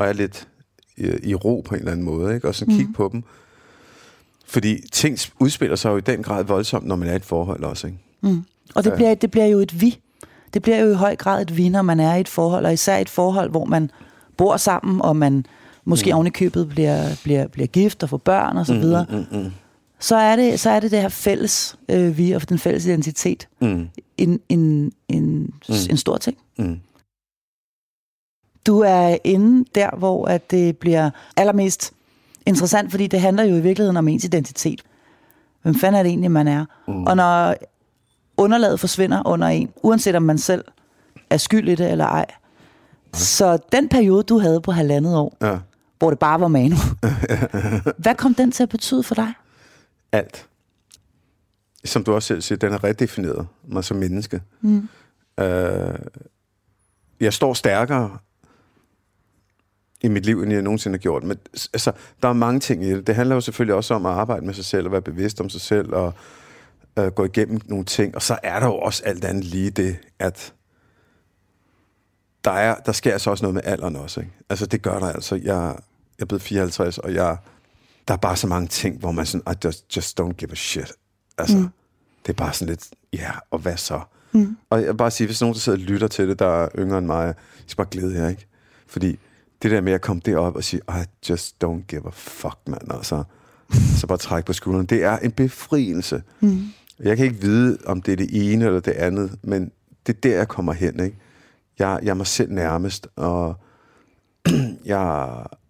og 0.00 0.06
er 0.06 0.12
lidt 0.12 0.48
i, 0.96 1.10
i 1.22 1.34
ro 1.34 1.62
på 1.66 1.74
en 1.74 1.78
eller 1.78 1.92
anden 1.92 2.06
måde, 2.06 2.34
ikke? 2.34 2.48
Og 2.48 2.54
så 2.54 2.66
kigge 2.66 2.92
på 2.92 3.08
dem. 3.12 3.22
Fordi 4.46 4.88
ting 4.92 5.18
udspiller 5.38 5.76
sig 5.76 5.90
jo 5.90 5.96
i 5.96 6.00
den 6.00 6.22
grad 6.22 6.44
voldsomt, 6.44 6.86
når 6.86 6.96
man 6.96 7.08
er 7.08 7.12
i 7.12 7.16
et 7.16 7.24
forhold 7.24 7.64
også, 7.64 7.86
ikke? 7.86 7.98
Og 8.74 8.84
det, 8.84 8.92
bliver, 8.96 9.14
det 9.14 9.30
bliver 9.30 9.46
jo 9.46 9.58
et 9.58 9.80
vi. 9.80 9.98
Det 10.54 10.62
bliver 10.62 10.78
jo 10.78 10.90
i 10.90 10.94
høj 10.94 11.16
grad 11.16 11.42
et 11.42 11.56
vi, 11.56 11.68
når 11.68 11.82
man 11.82 12.00
er 12.00 12.14
i 12.14 12.20
et 12.20 12.28
forhold, 12.28 12.66
og 12.66 12.72
især 12.72 12.98
et 12.98 13.08
forhold, 13.08 13.50
hvor 13.50 13.64
man 13.64 13.90
bor 14.36 14.56
sammen, 14.56 15.02
og 15.02 15.16
man 15.16 15.46
måske 15.84 16.10
mm. 16.10 16.14
oven 16.14 16.26
i 16.26 16.30
købet 16.30 16.68
bliver, 16.68 17.04
bliver, 17.22 17.46
bliver 17.46 17.66
gift 17.66 18.02
og 18.02 18.08
får 18.08 18.16
børn 18.16 18.56
og 18.56 18.66
så 18.66 18.74
videre. 18.74 19.06
Mm, 19.10 19.16
mm, 19.16 19.38
mm. 19.38 19.50
Så, 20.00 20.16
er 20.16 20.36
det, 20.36 20.60
så 20.60 20.70
er 20.70 20.80
det 20.80 20.90
det 20.90 21.00
her 21.00 21.08
fælles 21.08 21.76
øh, 21.88 22.18
vi 22.18 22.32
og 22.32 22.48
den 22.48 22.58
fælles 22.58 22.86
identitet. 22.86 23.48
Mm. 23.60 23.88
En, 24.18 24.40
en, 24.48 24.92
en, 25.08 25.24
mm. 25.68 25.74
en 25.90 25.96
stor 25.96 26.16
ting. 26.16 26.36
Mm. 26.58 26.80
Du 28.66 28.80
er 28.80 29.16
inde 29.24 29.64
der, 29.74 29.90
hvor 29.96 30.26
at 30.26 30.50
det 30.50 30.78
bliver 30.78 31.10
allermest 31.36 31.92
interessant, 32.46 32.90
fordi 32.90 33.06
det 33.06 33.20
handler 33.20 33.44
jo 33.44 33.56
i 33.56 33.60
virkeligheden 33.60 33.96
om 33.96 34.08
ens 34.08 34.24
identitet. 34.24 34.82
Hvem 35.62 35.74
fanden 35.74 35.98
er 35.98 36.02
det 36.02 36.10
egentlig, 36.10 36.30
man 36.30 36.48
er? 36.48 36.64
Mm. 36.88 37.04
Og 37.04 37.16
når 37.16 37.54
underlaget 38.36 38.80
forsvinder 38.80 39.22
under 39.26 39.48
en, 39.48 39.70
uanset 39.82 40.14
om 40.14 40.22
man 40.22 40.38
selv 40.38 40.64
er 41.30 41.36
skyld 41.36 41.68
i 41.68 41.74
det 41.74 41.90
eller 41.90 42.04
ej. 42.06 42.26
Så 43.14 43.58
den 43.72 43.88
periode, 43.88 44.22
du 44.22 44.38
havde 44.38 44.60
på 44.60 44.72
halvandet 44.72 45.16
år, 45.16 45.36
Ja, 45.42 45.58
hvor 45.98 46.10
det 46.10 46.18
bare 46.18 46.40
var 46.40 46.48
Manu, 46.48 46.76
hvad 48.02 48.14
kom 48.14 48.34
den 48.34 48.52
til 48.52 48.62
at 48.62 48.68
betyde 48.68 49.02
for 49.02 49.14
dig? 49.14 49.32
alt. 50.12 50.46
Som 51.84 52.04
du 52.04 52.14
også 52.14 52.26
selv 52.26 52.42
siger, 52.42 52.58
den 52.58 52.70
har 52.72 52.84
redefineret 52.84 53.46
mig 53.68 53.84
som 53.84 53.96
menneske. 53.96 54.42
Mm. 54.60 54.88
Øh, 55.40 55.94
jeg 57.20 57.32
står 57.32 57.54
stærkere 57.54 58.18
i 60.02 60.08
mit 60.08 60.26
liv, 60.26 60.42
end 60.42 60.52
jeg 60.52 60.62
nogensinde 60.62 60.94
har 60.96 61.00
gjort. 61.00 61.24
Men 61.24 61.38
altså, 61.72 61.92
der 62.22 62.28
er 62.28 62.32
mange 62.32 62.60
ting 62.60 62.84
i 62.84 62.90
det. 62.90 63.06
Det 63.06 63.14
handler 63.14 63.34
jo 63.34 63.40
selvfølgelig 63.40 63.74
også 63.74 63.94
om 63.94 64.06
at 64.06 64.12
arbejde 64.12 64.46
med 64.46 64.54
sig 64.54 64.64
selv, 64.64 64.86
og 64.86 64.92
være 64.92 65.02
bevidst 65.02 65.40
om 65.40 65.50
sig 65.50 65.60
selv, 65.60 65.92
og 65.92 66.14
øh, 66.98 67.06
gå 67.06 67.24
igennem 67.24 67.60
nogle 67.66 67.84
ting. 67.84 68.14
Og 68.14 68.22
så 68.22 68.38
er 68.42 68.60
der 68.60 68.66
jo 68.66 68.78
også 68.78 69.02
alt 69.04 69.24
andet 69.24 69.44
lige 69.44 69.70
det, 69.70 69.96
at 70.18 70.54
der, 72.44 72.50
er, 72.50 72.74
der 72.74 72.92
sker 72.92 73.12
altså 73.12 73.30
også 73.30 73.44
noget 73.44 73.54
med 73.54 73.62
alderen 73.64 73.96
også. 73.96 74.20
Ikke? 74.20 74.32
Altså, 74.48 74.66
det 74.66 74.82
gør 74.82 74.98
der 74.98 75.06
altså. 75.06 75.34
Jeg, 75.34 75.44
jeg 76.18 76.24
er 76.24 76.24
blevet 76.24 76.42
54, 76.42 76.98
og 76.98 77.14
jeg, 77.14 77.36
der 78.08 78.14
er 78.14 78.18
bare 78.18 78.36
så 78.36 78.46
mange 78.46 78.68
ting, 78.68 78.98
hvor 78.98 79.12
man 79.12 79.26
sådan, 79.26 79.54
I 79.54 79.56
just, 79.64 79.96
just 79.96 80.20
don't 80.20 80.32
give 80.32 80.52
a 80.52 80.54
shit. 80.54 80.92
Altså, 81.38 81.56
mm. 81.56 81.68
det 82.26 82.32
er 82.32 82.36
bare 82.36 82.52
sådan 82.52 82.68
lidt, 82.68 82.88
ja, 83.12 83.18
yeah, 83.18 83.34
og 83.50 83.58
hvad 83.58 83.76
så? 83.76 84.00
Mm. 84.32 84.56
Og 84.70 84.80
jeg 84.80 84.88
vil 84.88 84.96
bare 84.96 85.10
sige, 85.10 85.26
hvis 85.26 85.40
nogen, 85.40 85.54
der 85.54 85.60
sidder 85.60 85.78
og 85.78 85.84
lytter 85.84 86.08
til 86.08 86.28
det, 86.28 86.38
der 86.38 86.46
er 86.46 86.68
yngre 86.78 86.98
end 86.98 87.06
mig, 87.06 87.34
I 87.58 87.62
skal 87.66 87.76
bare 87.76 87.86
glæde 87.90 88.14
jer, 88.14 88.28
ikke? 88.28 88.46
Fordi 88.86 89.18
det 89.62 89.70
der 89.70 89.80
med 89.80 89.92
at 89.92 90.00
komme 90.00 90.22
derop 90.24 90.56
og 90.56 90.64
sige, 90.64 90.82
I 90.88 91.28
just 91.30 91.64
don't 91.64 91.86
give 91.88 92.06
a 92.06 92.10
fuck, 92.12 92.58
mand, 92.66 92.92
altså. 92.92 93.24
Så 93.96 94.06
bare 94.06 94.18
trække 94.18 94.46
på 94.46 94.52
skulderen. 94.52 94.86
Det 94.86 95.04
er 95.04 95.18
en 95.18 95.32
befrielse. 95.32 96.22
Mm. 96.40 96.62
Jeg 97.00 97.16
kan 97.16 97.26
ikke 97.26 97.40
vide, 97.40 97.78
om 97.86 98.02
det 98.02 98.12
er 98.12 98.16
det 98.16 98.52
ene 98.52 98.64
eller 98.64 98.80
det 98.80 98.92
andet, 98.92 99.38
men 99.42 99.72
det 100.06 100.16
er 100.16 100.20
der, 100.20 100.36
jeg 100.36 100.48
kommer 100.48 100.72
hen, 100.72 101.00
ikke? 101.00 101.16
Jeg, 101.78 102.00
jeg 102.02 102.10
er 102.10 102.14
mig 102.14 102.26
selv 102.26 102.52
nærmest, 102.52 103.08
og 103.16 103.54
jeg 104.84 104.98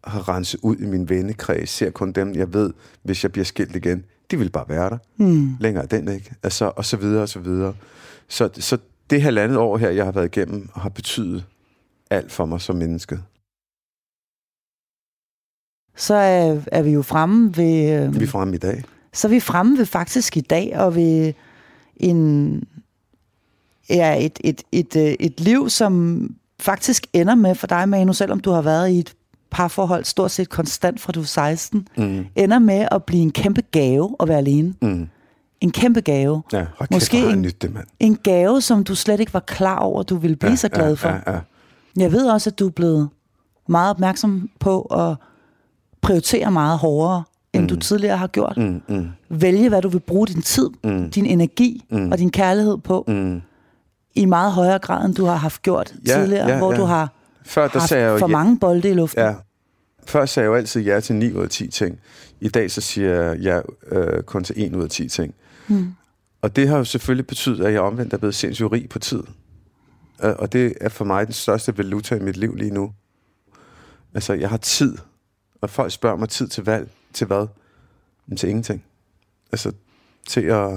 har 0.05 0.29
renset 0.29 0.61
ud 0.63 0.77
i 0.77 0.87
min 0.87 1.09
vennekreds, 1.09 1.71
ser 1.71 1.91
kun 1.91 2.13
dem, 2.13 2.35
jeg 2.35 2.53
ved, 2.53 2.73
hvis 3.03 3.23
jeg 3.23 3.33
bliver 3.33 3.45
skilt 3.45 3.77
igen, 3.77 4.05
de 4.31 4.39
vil 4.39 4.51
bare 4.51 4.69
være 4.69 4.91
der. 4.91 4.99
Mm. 5.17 5.57
Længere 5.61 5.85
er 5.85 5.89
den 5.89 6.09
ikke. 6.09 6.33
Altså, 6.43 6.73
og 6.77 6.85
så 6.85 6.97
videre, 6.97 7.23
og 7.23 7.29
så 7.29 7.39
videre. 7.39 7.75
Så, 8.29 8.49
så 8.55 8.79
det 9.11 9.23
halvandet 9.23 9.59
år 9.59 9.79
her, 9.79 9.91
jeg 9.91 10.05
har 10.05 10.13
været 10.13 10.37
igennem, 10.37 10.69
har 10.75 10.89
betydet 10.89 11.45
alt 12.11 12.33
for 12.33 12.47
mig 12.47 12.61
som 12.61 12.77
menneske. 12.77 13.19
Så 16.01 16.15
er, 16.15 16.57
er 16.73 16.83
vi 16.83 16.91
jo 16.91 17.03
fremme 17.03 17.57
ved... 17.57 18.03
Øh, 18.07 18.19
Vi 18.21 18.25
er 18.25 18.29
fremme 18.29 18.55
i 18.55 18.59
dag. 18.59 18.83
så 19.13 19.29
er 19.29 19.31
vi 19.31 19.41
fremme 19.41 19.79
ved 19.79 19.87
faktisk 19.87 20.37
i 20.37 20.41
dag, 20.41 20.73
og 20.77 20.95
ved 20.95 21.33
en, 21.97 22.63
ja, 23.91 24.25
et, 24.25 24.39
et, 24.45 24.63
et, 24.73 24.97
øh, 24.97 25.15
et 25.21 25.41
liv, 25.41 25.69
som 25.71 26.21
faktisk 26.61 27.07
ender 27.13 27.35
med 27.35 27.55
for 27.55 27.67
dig, 27.67 27.89
Manu, 27.89 28.13
selvom 28.13 28.41
du 28.41 28.51
har 28.51 28.63
været 28.63 28.91
i 28.91 28.99
et 28.99 29.15
parforhold 29.51 30.05
stort 30.05 30.31
set 30.31 30.49
konstant 30.49 31.01
fra 31.01 31.13
du 31.13 31.21
er 31.21 31.25
16, 31.25 31.89
Mm. 31.97 32.27
ender 32.37 32.59
med 32.59 32.87
at 32.91 33.05
blive 33.05 33.23
en 33.23 33.31
kæmpe 33.31 33.63
gave 33.71 34.17
at 34.21 34.29
være 34.29 34.39
alene. 34.39 34.75
Mm. 34.83 35.09
en 35.61 35.71
kæmpe 35.71 36.01
gave. 36.01 36.43
Ja, 36.53 36.65
og 36.79 36.87
Måske 36.91 37.19
en... 37.31 37.43
nyt 37.43 37.63
det, 37.63 37.75
mand. 37.75 37.87
En 38.01 38.17
gave, 38.17 38.61
som 38.61 38.85
du 38.85 38.95
slet 38.95 39.21
ikke 39.21 39.35
var 39.35 39.41
klar 39.41 39.79
over, 39.79 40.03
du 40.03 40.17
ville 40.17 40.37
blive 40.37 40.51
ja, 40.51 40.57
så 40.57 40.69
glad 40.69 40.97
for. 40.97 41.09
Ja, 41.09 41.15
ja, 41.27 41.33
ja. 41.33 41.41
Jeg 41.97 42.13
ved 42.13 42.27
også, 42.31 42.51
at 42.51 42.59
du 42.59 42.67
er 42.67 42.71
blevet 42.71 43.09
meget 43.69 43.91
opmærksom 43.91 44.51
på 44.61 44.81
at 44.83 45.17
prioritere 46.03 46.51
meget 46.51 46.79
hårdere, 46.79 47.23
end 47.53 47.63
mm. 47.63 47.69
du 47.69 47.77
tidligere 47.77 48.17
har 48.17 48.27
gjort. 48.27 48.57
Mm, 48.57 48.83
mm, 48.89 49.09
Vælge, 49.29 49.69
hvad 49.69 49.83
du 49.83 49.89
vil 49.89 50.01
bruge 50.01 50.27
din 50.27 50.43
tid, 50.43 50.71
Mm. 50.85 51.11
din 51.11 51.27
energi 51.27 51.85
Mm. 51.91 52.13
og 52.13 52.19
din 52.19 52.31
kærlighed 52.31 52.79
på, 52.79 53.05
mm. 53.09 53.41
i 54.15 54.25
meget 54.25 54.53
højere 54.53 54.79
grad, 54.79 55.07
end 55.07 55.15
du 55.15 55.25
har 55.25 55.37
haft 55.37 55.63
gjort 55.63 55.95
Ja, 56.09 56.15
tidligere, 56.19 56.49
ja, 56.49 56.59
hvor 56.59 56.73
ja. 56.73 56.79
du 56.81 56.85
har 56.85 57.13
Før 57.45 57.69
der 57.69 57.79
haft 57.79 57.89
sagde 57.89 58.05
jeg 58.05 58.13
jo 58.13 58.19
for 58.19 58.29
ja, 58.29 58.33
mange 58.33 58.59
bolde 58.59 58.89
i 58.91 58.95
luften. 58.95 59.23
Ja. 59.23 59.35
Før 60.07 60.27
sagde 60.27 60.45
jeg 60.45 60.51
jo 60.51 60.55
altid 60.57 60.83
ja 60.83 61.01
til 61.01 61.15
9 61.15 61.33
ud 61.33 61.43
af 61.43 61.49
10 61.49 61.69
ting. 61.69 61.99
I 62.41 62.49
dag 62.49 62.71
så 62.71 62.81
siger 62.81 63.11
jeg 63.15 63.39
ja 63.39 63.61
øh, 63.97 64.23
kun 64.23 64.45
til 64.45 64.55
1 64.67 64.75
ud 64.77 64.83
af 64.83 64.91
10 64.91 65.09
ting. 65.09 65.35
Mm. 65.69 65.95
Og 66.43 66.57
det 66.57 66.69
har 66.69 66.77
jo 66.79 66.85
selvfølgelig 66.85 67.27
betydet, 67.27 67.65
at 67.65 67.73
jeg 67.73 67.81
omvendt 67.81 68.13
er 68.13 68.17
blevet 68.19 68.35
sindssygt 68.35 68.73
rig 68.73 68.89
på 68.89 68.99
tid. 68.99 69.23
Øh, 70.25 70.35
Og 70.39 70.53
det 70.53 70.73
er 70.81 70.89
for 70.89 71.05
mig 71.05 71.27
den 71.27 71.33
største 71.35 71.79
valuta 71.79 72.15
i 72.15 72.21
mit 72.21 72.37
liv 72.37 72.55
lige 72.55 72.71
nu. 72.75 72.93
Altså, 74.15 74.33
jeg 74.33 74.51
har 74.51 74.57
tid. 74.57 74.97
Og 75.61 75.71
folk 75.71 75.93
spørger 75.93 76.17
mig 76.17 76.29
tid 76.29 76.49
til 76.49 76.65
valg. 76.65 76.91
Til 77.13 77.27
hvad? 77.27 77.47
Men 78.27 78.37
til 78.37 78.49
ingenting. 78.49 78.85
Altså, 79.53 79.73
til 80.29 80.41
at 80.41 80.71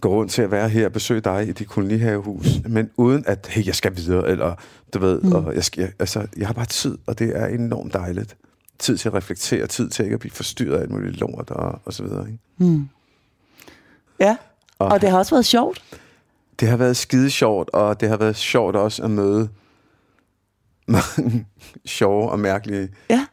gå 0.00 0.08
rundt 0.08 0.32
til 0.32 0.42
at 0.42 0.50
være 0.50 0.68
her 0.68 0.86
og 0.86 0.92
besøge 0.92 1.20
dig 1.20 1.48
i 1.48 1.52
dit 1.52 1.68
kolonihavehus, 1.68 2.46
men 2.68 2.90
uden 2.96 3.24
at, 3.26 3.46
hey, 3.50 3.66
jeg 3.66 3.74
skal 3.74 3.96
videre, 3.96 4.28
eller 4.28 4.54
du 4.94 4.98
ved, 4.98 5.20
mm. 5.22 5.32
og 5.32 5.54
jeg, 5.54 5.64
skal, 5.64 5.92
altså, 5.98 6.26
jeg 6.36 6.46
har 6.46 6.54
bare 6.54 6.66
tid, 6.66 6.98
og 7.06 7.18
det 7.18 7.36
er 7.36 7.46
enormt 7.46 7.92
dejligt. 7.92 8.36
Tid 8.78 8.96
til 8.96 9.08
at 9.08 9.14
reflektere, 9.14 9.66
tid 9.66 9.88
til 9.90 10.02
ikke 10.04 10.14
at 10.14 10.20
blive 10.20 10.32
forstyrret 10.32 10.76
af 10.76 10.80
alt 10.80 10.90
muligt 10.90 11.16
lort, 11.16 11.50
og, 11.50 11.80
og 11.84 11.92
så 11.92 12.02
videre. 12.02 12.26
Ikke? 12.26 12.38
Mm. 12.56 12.88
Ja, 14.20 14.36
Og, 14.78 14.88
og 14.88 15.00
det 15.00 15.10
har 15.10 15.18
også 15.18 15.34
været 15.34 15.46
sjovt. 15.46 15.82
det 16.60 16.68
har 16.68 16.76
været 16.76 16.96
skide 16.96 17.30
sjovt, 17.30 17.70
og 17.70 18.00
det 18.00 18.08
har 18.08 18.16
været 18.16 18.36
sjovt 18.36 18.76
også 18.76 19.02
at 19.02 19.10
møde 19.10 19.48
mange 20.86 21.46
sjove 21.86 22.30
og 22.30 22.38
mærkelige 22.38 22.88
Ja. 23.10 23.26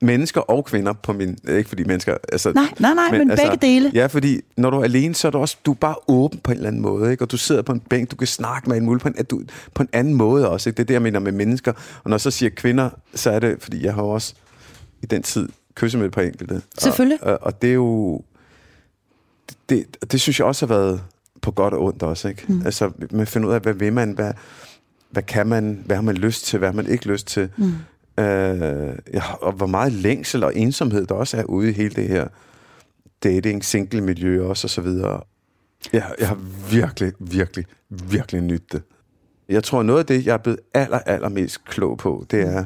Mennesker 0.00 0.40
og 0.40 0.64
kvinder 0.64 0.92
på 0.92 1.12
min... 1.12 1.38
Ikke 1.48 1.68
fordi 1.68 1.84
mennesker... 1.84 2.16
Altså, 2.32 2.52
Nej, 2.52 2.64
nej, 2.78 2.94
nej, 2.94 3.10
men, 3.10 3.18
men 3.18 3.30
altså, 3.30 3.50
begge 3.50 3.66
dele. 3.66 3.90
Ja, 3.94 4.06
fordi 4.06 4.40
når 4.56 4.70
du 4.70 4.78
er 4.78 4.84
alene, 4.84 5.14
så 5.14 5.26
er 5.26 5.30
du 5.30 5.38
også 5.38 5.56
du 5.66 5.70
er 5.70 5.74
bare 5.74 5.94
åben 6.08 6.38
på 6.38 6.50
en 6.50 6.56
eller 6.56 6.68
anden 6.68 6.82
måde, 6.82 7.10
ikke? 7.10 7.24
Og 7.24 7.30
du 7.30 7.36
sidder 7.36 7.62
på 7.62 7.72
en 7.72 7.80
bænk, 7.80 8.10
du 8.10 8.16
kan 8.16 8.26
snakke 8.26 8.68
med 8.68 8.76
en 8.76 8.84
mulig 8.84 9.02
på 9.02 9.08
en, 9.08 9.14
at 9.18 9.30
du, 9.30 9.42
på 9.74 9.82
en 9.82 9.88
anden 9.92 10.14
måde 10.14 10.48
også, 10.48 10.70
ikke? 10.70 10.76
Det 10.76 10.82
er 10.82 10.86
det, 10.86 10.94
jeg 10.94 11.02
mener 11.02 11.18
med 11.18 11.32
mennesker. 11.32 11.72
Og 12.04 12.10
når 12.10 12.14
jeg 12.14 12.20
så 12.20 12.30
siger 12.30 12.50
kvinder, 12.50 12.90
så 13.14 13.30
er 13.30 13.38
det, 13.38 13.56
fordi 13.60 13.84
jeg 13.84 13.94
har 13.94 14.02
også 14.02 14.34
i 15.02 15.06
den 15.06 15.22
tid 15.22 15.48
kysset 15.74 15.98
med 15.98 16.06
et 16.06 16.12
par 16.12 16.22
enkelte. 16.22 16.62
Selvfølgelig. 16.78 17.22
Og, 17.22 17.32
og, 17.32 17.38
og 17.42 17.62
det 17.62 17.70
er 17.70 17.74
jo... 17.74 18.22
Det, 19.68 19.96
det 20.12 20.20
synes 20.20 20.38
jeg 20.38 20.46
også 20.46 20.66
har 20.66 20.74
været 20.74 21.00
på 21.42 21.50
godt 21.50 21.74
og 21.74 21.84
ondt 21.84 22.02
også, 22.02 22.28
ikke? 22.28 22.44
Mm. 22.48 22.62
Altså, 22.64 22.90
man 23.10 23.26
finder 23.26 23.48
ud 23.48 23.54
af, 23.54 23.60
hvad 23.60 23.74
vil 23.74 23.92
man, 23.92 24.12
hvad, 24.12 24.32
hvad 25.10 25.22
kan 25.22 25.46
man, 25.46 25.82
hvad 25.86 25.96
har 25.96 26.02
man 26.02 26.14
lyst 26.14 26.46
til, 26.46 26.58
hvad 26.58 26.68
har 26.68 26.74
man 26.74 26.86
ikke 26.86 27.06
lyst 27.06 27.26
til. 27.26 27.48
Mm. 27.56 27.72
Øh, 28.18 28.98
ja, 29.14 29.32
og 29.40 29.52
hvor 29.52 29.66
meget 29.66 29.92
længsel 29.92 30.44
og 30.44 30.56
ensomhed 30.56 31.06
der 31.06 31.14
også 31.14 31.36
er 31.36 31.44
ude 31.44 31.70
i 31.70 31.72
hele 31.72 31.94
det 31.94 32.08
her 32.08 32.28
dating, 33.22 33.64
single 33.64 34.00
miljø 34.00 34.44
også 34.44 34.66
og 34.66 34.70
så 34.70 34.80
videre. 34.80 35.22
Jeg, 35.92 36.14
jeg 36.18 36.28
har 36.28 36.38
virkelig, 36.70 37.12
virkelig, 37.18 37.66
virkelig 37.88 38.42
nyt 38.42 38.72
det. 38.72 38.82
Jeg 39.48 39.64
tror, 39.64 39.82
noget 39.82 40.00
af 40.00 40.06
det, 40.06 40.26
jeg 40.26 40.32
er 40.32 40.38
blevet 40.38 40.60
aller, 40.74 40.98
allermest 40.98 41.64
klog 41.64 41.98
på, 41.98 42.26
det 42.30 42.40
er, 42.40 42.64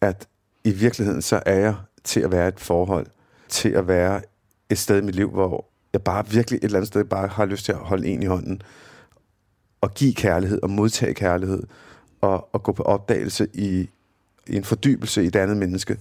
at 0.00 0.28
i 0.64 0.70
virkeligheden, 0.70 1.22
så 1.22 1.42
er 1.46 1.58
jeg 1.58 1.74
til 2.04 2.20
at 2.20 2.32
være 2.32 2.48
et 2.48 2.60
forhold, 2.60 3.06
til 3.48 3.68
at 3.68 3.88
være 3.88 4.22
et 4.70 4.78
sted 4.78 5.02
i 5.02 5.04
mit 5.04 5.14
liv, 5.14 5.30
hvor 5.30 5.66
jeg 5.92 6.02
bare 6.02 6.28
virkelig 6.28 6.58
et 6.58 6.64
eller 6.64 6.78
andet 6.78 6.88
sted 6.88 7.04
bare 7.04 7.28
har 7.28 7.44
lyst 7.44 7.64
til 7.64 7.72
at 7.72 7.78
holde 7.78 8.08
en 8.08 8.22
i 8.22 8.26
hånden, 8.26 8.62
og 9.80 9.94
give 9.94 10.14
kærlighed, 10.14 10.62
og 10.62 10.70
modtage 10.70 11.14
kærlighed, 11.14 11.62
og, 12.20 12.54
og 12.54 12.62
gå 12.62 12.72
på 12.72 12.82
opdagelse 12.82 13.48
i 13.52 13.88
en 14.50 14.64
fordybelse 14.64 15.24
i 15.24 15.26
det 15.26 15.38
andet 15.38 15.56
menneske. 15.56 15.98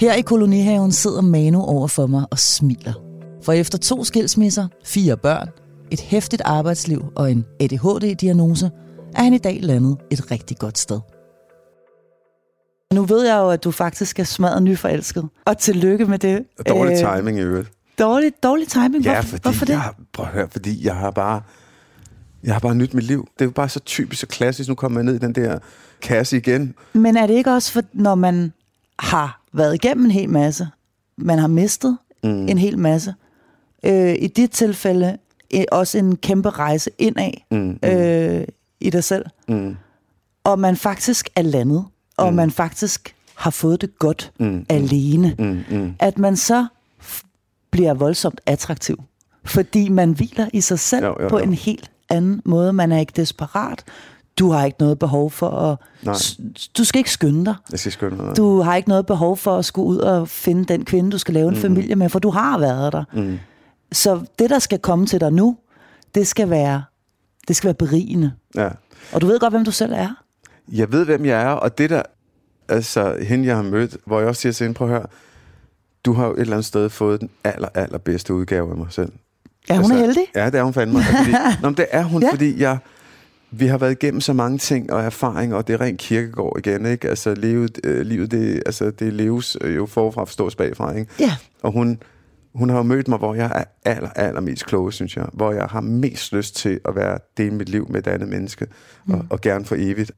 Her 0.00 0.14
i 0.14 0.20
kolonihaven 0.20 0.92
sidder 0.92 1.20
Manu 1.20 1.62
over 1.62 1.86
for 1.86 2.06
mig 2.06 2.24
og 2.30 2.38
smiler. 2.38 2.92
For 3.42 3.52
efter 3.52 3.78
to 3.78 4.04
skilsmisser, 4.04 4.68
fire 4.84 5.16
børn, 5.16 5.48
et 5.90 6.00
hæftigt 6.00 6.42
arbejdsliv 6.44 7.04
og 7.16 7.30
en 7.30 7.44
ADHD-diagnose, 7.60 8.70
er 9.14 9.22
han 9.22 9.34
i 9.34 9.38
dag 9.38 9.58
landet 9.62 9.96
et 10.10 10.30
rigtig 10.30 10.58
godt 10.58 10.78
sted. 10.78 11.00
Nu 12.94 13.04
ved 13.04 13.26
jeg 13.26 13.36
jo, 13.36 13.50
at 13.50 13.64
du 13.64 13.70
faktisk 13.70 14.18
er 14.18 14.24
smadret 14.24 14.62
nyforelsket. 14.62 15.28
Og 15.46 15.58
tillykke 15.58 16.06
med 16.06 16.18
det. 16.18 16.44
Dårlig 16.68 16.92
øh, 16.92 17.16
timing 17.16 17.38
i 17.38 17.42
øvrigt. 17.42 17.72
Dårlig, 18.02 18.32
dårlig 18.42 18.68
timing? 18.68 19.04
Ja, 19.04 19.12
Hvorfor, 19.14 19.28
fordi 19.28 19.42
hvorfor 19.42 19.64
det? 19.64 19.72
Jeg, 19.72 19.80
har- 19.80 19.94
prøv 20.12 20.26
at 20.26 20.32
høre, 20.32 20.48
fordi 20.52 20.86
jeg 20.86 20.96
har 20.96 21.10
bare... 21.10 21.42
Jeg 22.44 22.54
har 22.54 22.60
bare 22.60 22.74
nyt 22.74 22.94
mit 22.94 23.04
liv. 23.04 23.28
Det 23.34 23.40
er 23.40 23.44
jo 23.44 23.50
bare 23.50 23.68
så 23.68 23.80
typisk 23.80 24.22
og 24.22 24.28
klassisk. 24.28 24.68
Nu 24.68 24.74
kommer 24.74 25.00
jeg 25.00 25.04
ned 25.04 25.14
i 25.14 25.18
den 25.18 25.32
der 25.34 25.58
kasse 26.02 26.36
igen. 26.36 26.74
Men 26.92 27.16
er 27.16 27.26
det 27.26 27.34
ikke 27.34 27.50
også, 27.52 27.72
for, 27.72 27.82
når 27.92 28.14
man 28.14 28.52
har 28.98 29.40
været 29.52 29.74
igennem 29.74 30.04
en 30.04 30.10
hel 30.10 30.28
masse, 30.30 30.68
man 31.18 31.38
har 31.38 31.46
mistet 31.46 31.98
mm. 32.24 32.48
en 32.48 32.58
hel 32.58 32.78
masse, 32.78 33.14
øh, 33.84 34.14
i 34.18 34.26
dit 34.26 34.50
tilfælde 34.50 35.16
øh, 35.54 35.64
også 35.72 35.98
en 35.98 36.16
kæmpe 36.16 36.50
rejse 36.50 36.90
indad 36.98 37.30
Mm, 37.50 37.58
mm, 37.58 37.78
øh, 37.88 38.44
i 38.80 38.90
dig 38.90 39.04
selv, 39.04 39.24
mm, 39.48 39.76
og 40.44 40.58
man 40.58 40.76
faktisk 40.76 41.28
er 41.36 41.42
landet, 41.42 41.84
og 42.16 42.30
mm. 42.30 42.36
man 42.36 42.50
faktisk 42.50 43.14
har 43.34 43.50
fået 43.50 43.80
det 43.80 43.98
godt 43.98 44.32
mm, 44.40 44.46
mm. 44.46 44.66
alene, 44.68 45.34
mm, 45.38 45.64
mm. 45.78 45.94
at 45.98 46.18
man 46.18 46.36
så 46.36 46.66
bliver 47.72 47.94
voldsomt 47.94 48.40
attraktiv, 48.46 48.96
fordi 49.44 49.88
man 49.88 50.12
hviler 50.12 50.48
i 50.52 50.60
sig 50.60 50.78
selv 50.78 51.04
Jo, 51.04 51.16
jo, 51.20 51.28
på 51.28 51.38
jo. 51.38 51.44
en 51.44 51.54
helt 51.54 51.90
anden 52.08 52.42
måde. 52.44 52.72
Man 52.72 52.92
er 52.92 52.98
ikke 52.98 53.12
desperat. 53.16 53.84
Du 54.38 54.50
har 54.50 54.64
ikke 54.64 54.76
noget 54.80 54.98
behov 54.98 55.30
for 55.30 55.48
at... 55.48 55.78
Nej. 56.02 56.14
Du 56.78 56.84
skal 56.84 56.98
ikke 56.98 57.10
skynde 57.10 57.44
dig. 57.44 57.54
Jeg 57.70 57.78
skal 57.78 57.92
skynde 57.92 58.16
mig. 58.16 58.36
Du 58.36 58.60
har 58.60 58.76
ikke 58.76 58.88
noget 58.88 59.06
behov 59.06 59.36
for 59.36 59.56
at 59.56 59.64
skulle 59.64 59.88
ud 59.88 59.98
og 59.98 60.28
finde 60.28 60.64
den 60.64 60.84
kvinde, 60.84 61.10
du 61.10 61.18
skal 61.18 61.34
lave 61.34 61.48
en 61.48 61.54
mm. 61.54 61.60
familie 61.60 61.96
med, 61.96 62.08
for 62.08 62.18
du 62.18 62.30
har 62.30 62.58
været 62.58 62.92
der. 62.92 63.04
Mm. 63.12 63.38
Så 63.92 64.20
det, 64.38 64.50
der 64.50 64.58
skal 64.58 64.78
komme 64.78 65.06
til 65.06 65.20
dig 65.20 65.32
nu, 65.32 65.56
det 66.14 66.26
skal 66.26 66.50
være, 66.50 66.82
det 67.48 67.56
skal 67.56 67.66
være 67.66 67.74
berigende. 67.74 68.32
Ja. 68.54 68.68
Og 69.12 69.20
du 69.20 69.26
ved 69.26 69.40
godt, 69.40 69.52
hvem 69.52 69.64
du 69.64 69.70
selv 69.70 69.92
er. 69.92 70.08
Jeg 70.72 70.92
ved, 70.92 71.04
hvem 71.04 71.24
jeg 71.26 71.42
er, 71.42 71.50
og 71.50 71.78
det 71.78 71.90
der... 71.90 72.02
Altså, 72.68 73.16
hende 73.22 73.46
jeg 73.46 73.56
har 73.56 73.62
mødt, 73.62 73.96
hvor 74.06 74.18
jeg 74.20 74.28
også 74.28 74.42
siger 74.42 74.52
til 74.52 74.64
hende, 74.64 74.76
prøv 74.76 74.88
at 74.88 74.94
høre, 74.94 75.06
du 76.04 76.12
har 76.12 76.26
jo 76.26 76.32
et 76.32 76.40
eller 76.40 76.52
andet 76.52 76.64
sted 76.64 76.88
fået 76.88 77.20
den 77.20 77.30
aller, 77.44 77.68
aller 77.74 77.98
bedste 77.98 78.34
udgave 78.34 78.70
af 78.70 78.76
mig 78.76 78.86
selv. 78.90 79.12
Er 79.68 79.74
hun 79.74 79.82
altså, 79.82 79.94
heldig? 79.94 80.22
Ja, 80.34 80.46
det 80.46 80.54
er 80.54 80.62
hun 80.62 80.72
fandme. 80.74 80.98
Og 80.98 81.04
Fordi, 81.04 81.30
nå, 81.62 81.68
men 81.68 81.76
det 81.76 81.86
er 81.90 82.02
hun, 82.02 82.22
Ja. 82.22 82.30
fordi 82.30 82.60
jeg, 82.60 82.78
vi 83.50 83.66
har 83.66 83.78
været 83.78 83.92
igennem 83.92 84.20
så 84.20 84.32
mange 84.32 84.58
ting 84.58 84.92
og 84.92 85.02
erfaringer, 85.02 85.56
og 85.56 85.66
det 85.66 85.74
er 85.74 85.80
rent 85.80 86.00
kirkegård 86.00 86.58
igen, 86.58 86.86
ikke? 86.86 87.08
Altså, 87.08 87.34
livet, 87.34 87.78
øh, 87.84 88.00
livet 88.06 88.30
det, 88.30 88.62
altså, 88.66 88.90
det 88.90 89.12
leves 89.12 89.56
øh, 89.60 89.76
jo 89.76 89.86
forfra 89.86 90.24
forstås 90.24 90.56
bagfra, 90.56 90.92
ikke? 90.96 91.12
Ja. 91.20 91.36
Og 91.62 91.72
hun, 91.72 91.98
hun 92.54 92.68
har 92.68 92.76
jo 92.76 92.82
mødt 92.82 93.08
mig, 93.08 93.18
hvor 93.18 93.34
jeg 93.34 93.52
er 93.54 93.90
aller, 93.90 94.10
aller 94.10 94.40
mest 94.40 94.66
kloge, 94.66 94.92
synes 94.92 95.16
jeg. 95.16 95.26
Hvor 95.32 95.52
jeg 95.52 95.64
har 95.64 95.80
mest 95.80 96.32
lyst 96.32 96.56
til 96.56 96.80
at 96.84 96.94
være 96.96 97.18
dele 97.36 97.54
mit 97.54 97.68
liv 97.68 97.86
med 97.90 97.98
et 97.98 98.06
andet 98.06 98.28
menneske, 98.28 98.66
mm. 99.06 99.14
og, 99.14 99.24
og 99.30 99.40
gerne 99.40 99.64
for 99.64 99.76
evigt. 99.78 100.12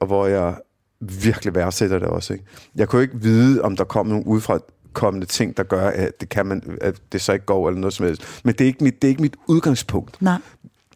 Og 0.00 0.06
hvor 0.06 0.26
jeg 0.26 0.54
virkelig 1.00 1.54
værdsætter 1.54 1.98
det 1.98 2.08
også, 2.08 2.32
ikke? 2.32 2.44
Jeg 2.76 2.88
kunne 2.88 3.02
ikke 3.02 3.20
vide, 3.20 3.62
om 3.62 3.76
der 3.76 3.84
kom 3.84 4.06
nogle 4.06 4.26
udefra 4.26 4.58
kommende 4.94 5.26
ting, 5.26 5.56
der 5.56 5.62
gør, 5.62 5.88
at 5.88 6.20
det, 6.20 6.28
kan 6.28 6.46
man, 6.46 6.78
at 6.80 7.00
det 7.12 7.20
så 7.20 7.32
ikke 7.32 7.46
går, 7.46 7.68
eller 7.68 7.80
noget 7.80 7.94
som 7.94 8.06
helst. 8.06 8.40
Men 8.44 8.54
det 8.54 8.60
er 8.60 8.66
ikke 8.66 8.84
mit, 8.84 9.02
det 9.02 9.08
er 9.08 9.10
ikke 9.10 9.22
mit 9.22 9.36
udgangspunkt 9.46 10.22
Nej. 10.22 10.38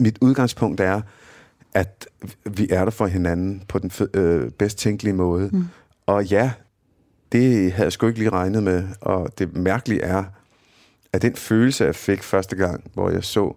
mit 0.00 0.18
udgangspunkt 0.20 0.80
er, 0.80 1.00
at 1.74 2.08
vi 2.50 2.68
er 2.70 2.84
der 2.84 2.90
for 2.90 3.06
hinanden 3.06 3.62
på 3.68 3.78
den 3.78 3.90
øh, 4.14 4.50
bedst 4.50 4.78
tænkelige 4.78 5.14
måde. 5.14 5.50
Mm. 5.52 5.64
Og 6.06 6.24
ja, 6.24 6.52
det 7.32 7.72
havde 7.72 7.84
jeg 7.84 7.92
sgu 7.92 8.06
ikke 8.06 8.18
lige 8.18 8.30
regnet 8.30 8.62
med. 8.62 8.88
Og 9.00 9.38
det 9.38 9.56
mærkelige 9.56 10.02
er, 10.02 10.24
at 11.12 11.22
den 11.22 11.36
følelse, 11.36 11.84
jeg 11.84 11.94
fik 11.94 12.22
første 12.22 12.56
gang, 12.56 12.90
hvor 12.94 13.10
jeg 13.10 13.24
så 13.24 13.54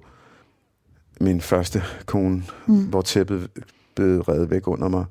min 1.22 1.42
første 1.42 1.84
kone, 2.06 2.44
mm. 2.68 2.86
hvor 2.86 3.02
tæppet 3.02 3.50
blev 3.96 4.22
reddet 4.22 4.50
væk 4.50 4.68
under 4.68 4.88
mig, 4.88 5.06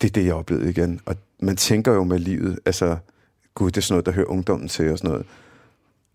det 0.00 0.08
er 0.08 0.12
det, 0.12 0.26
jeg 0.26 0.34
oplevede 0.34 0.70
igen. 0.70 1.00
Og 1.06 1.16
man 1.40 1.56
tænker 1.56 1.92
jo 1.92 2.04
med 2.04 2.18
livet, 2.18 2.58
altså, 2.66 2.96
gud, 3.54 3.70
det 3.70 3.76
er 3.76 3.80
sådan 3.80 3.92
noget, 3.94 4.06
der 4.06 4.12
hører 4.12 4.26
ungdommen 4.26 4.68
til 4.68 4.90
og 4.92 4.98
sådan 4.98 5.10
noget. 5.10 5.26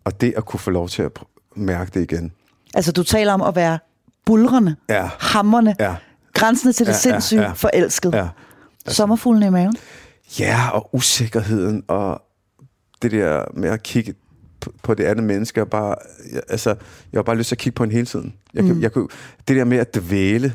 Og 0.04 0.20
det 0.20 0.34
at 0.36 0.44
kunne 0.44 0.60
få 0.60 0.70
lov 0.70 0.88
til 0.88 1.02
at 1.02 1.10
mærke 1.56 1.90
det 1.94 2.12
igen. 2.12 2.32
Altså, 2.74 2.92
du 2.92 3.02
taler 3.02 3.32
om 3.32 3.42
at 3.42 3.56
være 3.56 3.78
bulrende, 4.24 4.76
Ja, 4.88 5.10
hammerne, 5.18 5.76
ja, 5.80 5.96
grænsende 6.34 6.72
til 6.72 6.86
det 6.86 6.92
Ja, 6.92 6.96
ja, 6.96 7.00
sindssyge, 7.00 7.42
ja. 7.42 7.52
forelsket. 7.52 8.12
ja. 8.14 8.28
Sommerfuglen 8.88 9.42
i 9.42 9.50
maven. 9.50 9.76
Ja, 10.38 10.68
og 10.72 10.94
usikkerheden, 10.94 11.82
og 11.88 12.22
det 13.02 13.10
der 13.10 13.44
med 13.54 13.68
at 13.68 13.82
kigge 13.82 14.14
på, 14.60 14.72
på 14.82 14.94
det 14.94 15.04
andet 15.04 15.24
menneske, 15.24 15.60
og 15.62 15.68
bare, 15.70 15.94
jeg, 16.32 16.42
altså, 16.48 16.70
jeg 17.12 17.18
har 17.18 17.22
bare 17.22 17.36
lyst 17.36 17.48
til 17.48 17.54
at 17.54 17.58
kigge 17.58 17.74
på 17.74 17.82
hende 17.82 17.94
hele 17.94 18.06
tiden. 18.06 18.34
Jeg, 18.54 18.64
mm. 18.64 18.68
kan, 18.70 18.82
jeg 18.82 18.92
kunne, 18.92 19.08
det 19.48 19.56
der 19.56 19.64
med 19.64 19.78
at 19.78 19.94
dvæle 19.94 20.54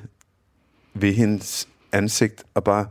ved 0.93 1.13
hendes 1.13 1.67
ansigt, 1.91 2.43
og 2.53 2.63
bare 2.63 2.85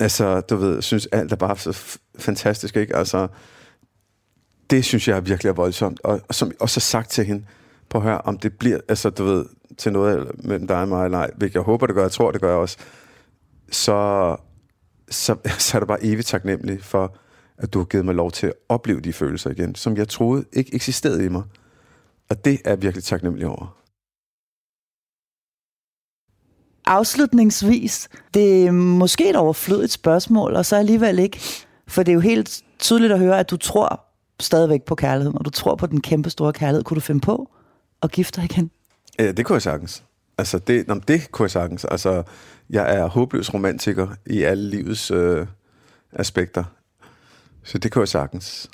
altså, 0.00 0.40
du 0.40 0.56
ved, 0.56 0.82
synes 0.82 1.06
alt 1.12 1.32
er 1.32 1.36
bare 1.36 1.56
så 1.56 1.70
f- 1.70 1.96
fantastisk, 2.18 2.76
ikke? 2.76 2.96
Altså, 2.96 3.28
det 4.70 4.84
synes 4.84 5.08
jeg 5.08 5.26
virkelig 5.26 5.50
er 5.50 5.54
voldsomt. 5.54 6.00
Og, 6.04 6.20
og 6.28 6.34
som 6.34 6.52
også 6.60 6.80
sagt 6.80 7.10
til 7.10 7.24
hende, 7.24 7.44
på 7.88 7.98
at 7.98 8.04
høre, 8.04 8.20
om 8.20 8.38
det 8.38 8.58
bliver, 8.58 8.80
altså, 8.88 9.10
du 9.10 9.24
ved, 9.24 9.46
til 9.78 9.92
noget 9.92 10.30
mellem 10.44 10.66
dig 10.66 10.76
og 10.80 10.88
mig, 10.88 11.04
eller 11.04 11.18
ej, 11.18 11.30
hvilket 11.36 11.54
jeg 11.54 11.62
håber, 11.62 11.86
det 11.86 11.94
gør, 11.94 12.02
jeg 12.02 12.12
tror, 12.12 12.30
det 12.30 12.40
gør 12.40 12.48
jeg 12.48 12.58
også, 12.58 12.76
så, 13.70 14.36
så, 15.10 15.36
så 15.58 15.76
er 15.76 15.80
det 15.80 15.88
bare 15.88 16.04
evigt 16.04 16.26
taknemmelig 16.26 16.84
for, 16.84 17.16
at 17.58 17.72
du 17.72 17.78
har 17.78 17.84
givet 17.84 18.04
mig 18.04 18.14
lov 18.14 18.30
til 18.30 18.46
at 18.46 18.52
opleve 18.68 19.00
de 19.00 19.12
følelser 19.12 19.50
igen, 19.50 19.74
som 19.74 19.96
jeg 19.96 20.08
troede 20.08 20.44
ikke 20.52 20.74
eksisterede 20.74 21.24
i 21.24 21.28
mig. 21.28 21.42
Og 22.30 22.44
det 22.44 22.60
er 22.64 22.70
jeg 22.70 22.82
virkelig 22.82 23.04
taknemmelig 23.04 23.46
over. 23.46 23.76
Afslutningsvis, 26.86 28.08
det 28.34 28.66
er 28.66 28.70
måske 28.70 29.30
et 29.30 29.36
overflødigt 29.36 29.92
spørgsmål, 29.92 30.54
og 30.54 30.66
så 30.66 30.76
alligevel 30.76 31.18
ikke. 31.18 31.40
For 31.88 32.02
det 32.02 32.12
er 32.12 32.14
jo 32.14 32.20
helt 32.20 32.62
tydeligt 32.78 33.12
at 33.12 33.18
høre, 33.18 33.38
at 33.38 33.50
du 33.50 33.56
tror 33.56 34.04
stadigvæk 34.40 34.82
på 34.82 34.94
kærligheden, 34.94 35.38
og 35.38 35.44
du 35.44 35.50
tror 35.50 35.74
på 35.74 35.86
den 35.86 36.00
kæmpe 36.00 36.30
store 36.30 36.52
kærlighed. 36.52 36.84
Kunne 36.84 36.94
du 36.94 37.00
finde 37.00 37.20
på 37.20 37.50
at 38.02 38.12
gifte 38.12 38.40
dig 38.40 38.50
igen? 38.50 38.70
Ja, 39.18 39.32
det 39.32 39.46
kunne 39.46 39.54
jeg 39.54 39.62
sagtens. 39.62 40.02
Altså, 40.38 40.58
det, 40.58 40.88
nå, 40.88 40.94
det 40.94 41.30
kunne 41.30 41.44
jeg 41.44 41.50
sagtens. 41.50 41.84
Altså, 41.84 42.22
jeg 42.70 42.96
er 42.96 43.06
håbløs 43.06 43.54
romantiker 43.54 44.08
i 44.26 44.42
alle 44.42 44.70
livets 44.70 45.10
øh, 45.10 45.46
aspekter. 46.12 46.64
Så 47.64 47.78
det 47.78 47.92
kunne 47.92 48.00
jeg 48.00 48.08
sagtens. 48.08 48.70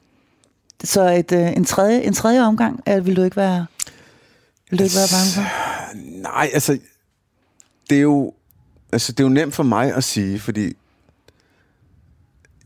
Så 0.84 1.08
et, 1.08 1.32
øh, 1.32 1.52
en, 1.52 1.64
tredje, 1.64 2.02
en 2.02 2.12
tredje 2.12 2.42
omgang, 2.42 2.82
øh, 2.88 3.06
vil 3.06 3.16
du 3.16 3.22
ikke 3.22 3.36
være, 3.36 3.66
vil 4.70 4.78
du 4.78 4.84
ikke 4.84 4.96
være 4.96 5.08
bange 5.12 5.30
for? 5.34 5.42
Nej, 6.22 6.50
altså, 6.54 6.78
det 7.92 7.98
er 7.98 8.02
jo, 8.02 8.32
altså, 8.92 9.12
det 9.12 9.20
er 9.20 9.24
jo 9.24 9.28
nemt 9.34 9.54
for 9.54 9.62
mig 9.62 9.94
at 9.94 10.04
sige, 10.04 10.38
fordi 10.38 10.76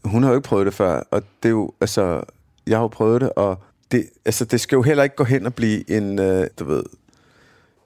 hun 0.04 0.22
har 0.22 0.30
jo 0.30 0.36
ikke 0.36 0.48
prøvet 0.48 0.66
det 0.66 0.74
før, 0.74 1.02
og 1.10 1.22
det 1.42 1.48
er 1.48 1.52
jo, 1.52 1.72
altså, 1.80 2.20
jeg 2.66 2.76
har 2.78 2.82
jo 2.82 2.88
prøvet 2.88 3.20
det, 3.20 3.30
og 3.30 3.58
det, 3.92 4.06
altså, 4.24 4.44
det 4.44 4.60
skal 4.60 4.76
jo 4.76 4.82
heller 4.82 5.02
ikke 5.04 5.16
gå 5.16 5.24
hen 5.24 5.46
og 5.46 5.54
blive 5.54 5.90
en, 5.90 6.18
øh, 6.18 6.46
du 6.58 6.64
ved, 6.64 6.82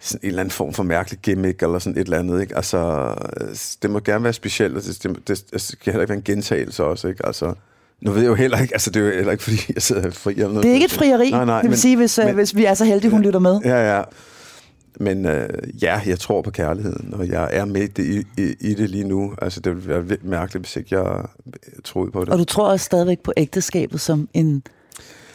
sådan 0.01 0.21
en 0.23 0.29
eller 0.29 0.41
anden 0.41 0.51
form 0.51 0.73
for 0.73 0.83
mærkelig 0.83 1.21
gimmick, 1.21 1.63
eller 1.63 1.79
sådan 1.79 1.99
et 1.99 2.05
eller 2.05 2.19
andet, 2.19 2.41
ikke? 2.41 2.57
Altså, 2.57 2.79
øh, 3.41 3.49
det 3.83 3.91
må 3.91 4.01
gerne 4.01 4.25
være 4.25 4.33
specielt, 4.33 4.77
og 4.77 4.83
det, 4.83 5.03
det, 5.03 5.29
det, 5.29 5.45
det 5.53 5.61
skal 5.61 5.93
heller 5.93 6.01
ikke 6.03 6.09
være 6.11 6.19
en 6.19 6.23
gentagelse 6.25 6.85
også, 6.85 7.09
ikke? 7.09 7.27
Altså, 7.27 7.55
nu 8.01 8.11
ved 8.11 8.21
jeg 8.23 8.29
jo 8.29 8.35
heller 8.35 8.59
ikke, 8.59 8.75
altså 8.75 8.91
det 8.91 9.03
er 9.03 9.07
jo 9.07 9.13
heller 9.15 9.33
ikke, 9.33 9.45
fordi 9.45 9.57
jeg 9.75 9.83
sidder 9.83 10.11
fri 10.11 10.33
eller 10.33 10.49
noget. 10.49 10.63
Det 10.63 10.71
er 10.71 10.75
ikke 10.75 10.85
et 10.85 10.93
frieri, 10.93 11.31
Nej, 11.31 11.45
nej, 11.45 11.57
det 11.57 11.63
vil 11.63 11.71
men- 11.71 11.79
sige, 11.79 11.97
hvis, 11.97 12.19
men, 12.19 12.27
men- 12.27 12.35
hvis 12.35 12.57
vi 12.57 12.65
er 12.65 12.75
så 12.75 12.85
heldige, 12.85 13.11
hun 13.11 13.23
lytter 13.23 13.41
med. 13.41 13.61
Ja, 13.65 13.97
ja. 13.97 14.03
Men 15.01 15.27
øh, 15.27 15.49
ja, 15.83 16.01
jeg 16.07 16.19
tror 16.19 16.43
på 16.43 16.51
kærligheden, 16.51 17.15
og 17.15 17.29
jeg 17.29 17.49
er 17.53 17.65
med 17.65 17.89
det, 17.89 18.05
i, 18.05 18.43
i, 18.43 18.55
i 18.61 18.75
det 18.75 18.91
lige 18.91 19.05
nu. 19.05 19.35
Altså, 19.43 19.61
det 19.61 19.77
ville 19.77 20.09
være 20.09 20.19
mærkeligt, 20.23 20.65
hvis 20.67 20.77
ikke 20.77 20.99
jeg 20.99 21.25
troede 21.85 22.11
på 22.11 22.21
det. 22.21 22.29
Og 22.29 22.39
du 22.39 22.45
tror 22.45 22.69
også 22.69 22.85
stadigvæk 22.85 23.19
på 23.21 23.33
ægteskabet 23.37 24.01
som 24.01 24.29
en, 24.35 24.63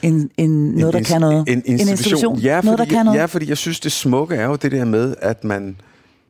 en, 0.01 0.29
en 0.37 0.71
noget, 0.71 0.93
der 0.93 0.99
ins- 0.99 1.03
kan 1.03 1.21
noget. 1.21 1.43
En 1.47 1.63
institution. 1.65 1.89
institution. 1.89 2.39
Ja, 2.39 2.57
fordi, 2.57 2.65
noget, 2.65 2.79
der 2.79 2.85
kan 2.85 3.05
noget. 3.05 3.19
ja, 3.19 3.25
fordi 3.25 3.49
jeg 3.49 3.57
synes, 3.57 3.79
det 3.79 3.91
smukke 3.91 4.35
er 4.35 4.45
jo 4.45 4.55
det 4.55 4.71
der 4.71 4.85
med, 4.85 5.15
at 5.21 5.43
man 5.43 5.77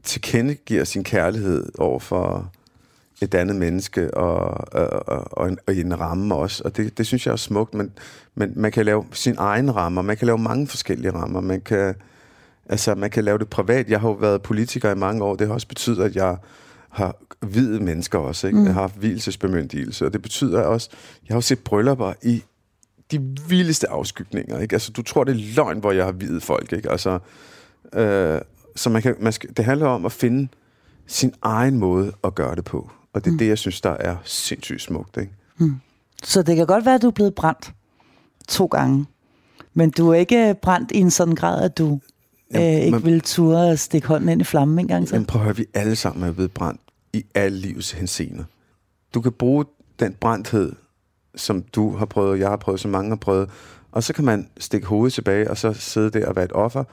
tilkendegiver 0.04 0.84
sin 0.84 1.04
kærlighed 1.04 1.72
over 1.78 2.00
for 2.00 2.52
et 3.22 3.34
andet 3.36 3.56
menneske 3.56 4.14
og, 4.14 4.38
og, 4.72 5.08
og, 5.10 5.28
og, 5.32 5.48
en, 5.48 5.58
og 5.68 5.76
en 5.76 6.00
ramme 6.00 6.36
også. 6.36 6.62
Og 6.66 6.78
det, 6.78 6.98
det 6.98 7.08
synes 7.08 7.26
jeg 7.26 7.32
er 7.32 7.36
smukt, 7.36 7.74
men, 7.74 7.92
men 8.36 8.54
man 8.56 8.72
kan 8.72 8.86
lave 8.86 9.06
sin 9.12 9.36
egen 9.38 9.76
rammer. 9.76 10.02
Man 10.02 10.18
kan 10.18 10.26
lave 10.26 10.38
mange 10.38 10.68
forskellige 10.68 11.12
rammer. 11.12 11.42
Man 11.42 11.62
kan, 11.62 11.96
altså, 12.70 12.96
man 12.96 13.10
kan 13.10 13.24
lave 13.24 13.38
det 13.38 13.50
privat. 13.50 13.90
Jeg 13.90 14.00
har 14.00 14.10
jo 14.10 14.14
været 14.14 14.42
politiker 14.42 14.92
i 14.92 14.96
mange 14.96 15.24
år. 15.24 15.36
Det 15.36 15.48
har 15.48 15.54
også 15.54 15.68
betydet, 15.68 16.04
at 16.04 16.16
jeg 16.16 16.38
har 16.90 17.16
hvide 17.40 17.80
mennesker 17.80 18.20
også. 18.20 18.48
Ikke? 18.48 18.60
Mm. 18.60 18.66
Jeg 18.66 18.74
har 18.74 18.82
haft 18.82 18.96
hvilesesbemyndigelse, 18.96 20.06
og 20.06 20.14
det 20.14 20.22
betyder 20.22 20.62
også, 20.62 20.90
jeg 21.28 21.34
har 21.34 21.38
jo 21.38 21.42
set 21.42 21.60
bryllupper 21.60 22.14
i 22.24 22.44
de 23.12 23.20
vildeste 23.48 23.90
afskygninger. 23.90 24.60
Ikke? 24.60 24.76
Altså, 24.76 24.92
du 24.92 25.02
tror, 25.02 25.24
det 25.24 25.32
er 25.32 25.56
løgn, 25.56 25.80
hvor 25.80 25.92
jeg 25.92 26.06
har 26.06 26.12
hvide 26.12 26.42
folk. 26.42 26.74
Ikke? 26.74 26.92
Altså, 26.92 27.20
øh, 27.94 28.42
så 28.76 28.90
man 28.90 29.02
kan, 29.02 29.16
man 29.20 29.34
skal, 29.34 29.50
det 29.58 29.66
handler 29.66 29.88
om 29.88 30.06
at 30.06 30.12
finde 30.12 30.48
sin 31.08 31.34
egen 31.42 31.78
måde 31.78 32.12
at 32.24 32.36
gøre 32.36 32.56
det 32.56 32.66
på. 32.66 32.92
Og 33.14 33.26
det 33.26 33.28
er 33.28 33.32
mm. 33.32 33.38
det, 33.38 33.48
jeg 33.48 33.58
synes, 33.58 33.82
der 33.82 33.90
er 34.00 34.16
sindssygt 34.24 34.82
smukt. 34.82 35.18
Ikke? 35.18 35.32
Så 36.24 36.42
det 36.42 36.56
kan 36.56 36.66
godt 36.66 36.86
være, 36.86 36.96
at 36.96 37.02
du 37.02 37.08
er 37.08 37.12
blevet 37.12 37.36
brændt 37.36 37.74
to 38.48 38.66
gange. 38.66 39.06
Men 39.74 39.90
du 39.90 40.10
er 40.10 40.14
ikke 40.14 40.56
brændt 40.62 40.92
i 40.92 40.98
en 40.98 41.12
sådan 41.12 41.36
grad, 41.36 41.64
at 41.64 41.78
du 41.78 42.00
Jamen, 42.60 42.76
øh, 42.78 42.82
ikke 42.86 42.92
man- 42.92 43.04
vil 43.06 43.22
ture 43.22 43.70
og 43.72 43.80
stikke 43.80 44.08
hånden 44.08 44.30
ind 44.30 44.42
i 44.42 44.44
flammen 44.44 44.80
en 44.80 44.88
gang 44.88 45.08
til. 45.08 45.14
Jamen 45.16 45.26
prøv 45.26 45.42
at 45.42 45.46
høre, 45.46 45.56
vi 45.56 45.66
alle 45.74 45.96
sammen 45.96 46.30
er 46.30 46.34
blevet 46.34 46.52
brændt 46.52 46.82
i 47.14 47.26
alle 47.36 47.58
livets 47.58 47.92
hensener. 47.92 48.44
Du 49.14 49.22
kan 49.22 49.32
bruge 49.32 49.66
den 50.00 50.14
brændthed, 50.14 50.72
som 51.36 51.62
du 51.62 51.96
har 51.96 52.06
prøvet, 52.06 52.40
jeg 52.40 52.50
har 52.50 52.58
prøvet, 52.58 52.80
som 52.80 52.92
mange 52.92 53.10
har 53.10 53.16
prøvet, 53.16 53.50
og 53.92 54.04
så 54.04 54.14
kan 54.14 54.26
man 54.26 54.50
stikke 54.60 54.88
hovedet 54.88 55.14
tilbage, 55.14 55.50
og 55.50 55.58
så 55.58 55.74
sidde 55.74 56.10
der 56.10 56.28
og 56.28 56.36
være 56.36 56.46
et 56.46 56.52
offer. 56.54 56.84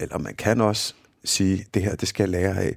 Eller 0.00 0.18
man 0.18 0.34
kan 0.34 0.60
også 0.60 0.94
sige, 1.24 1.66
det 1.74 1.82
her, 1.82 1.94
det 1.96 2.08
skal 2.08 2.22
jeg 2.22 2.28
lære 2.30 2.56
af. 2.62 2.76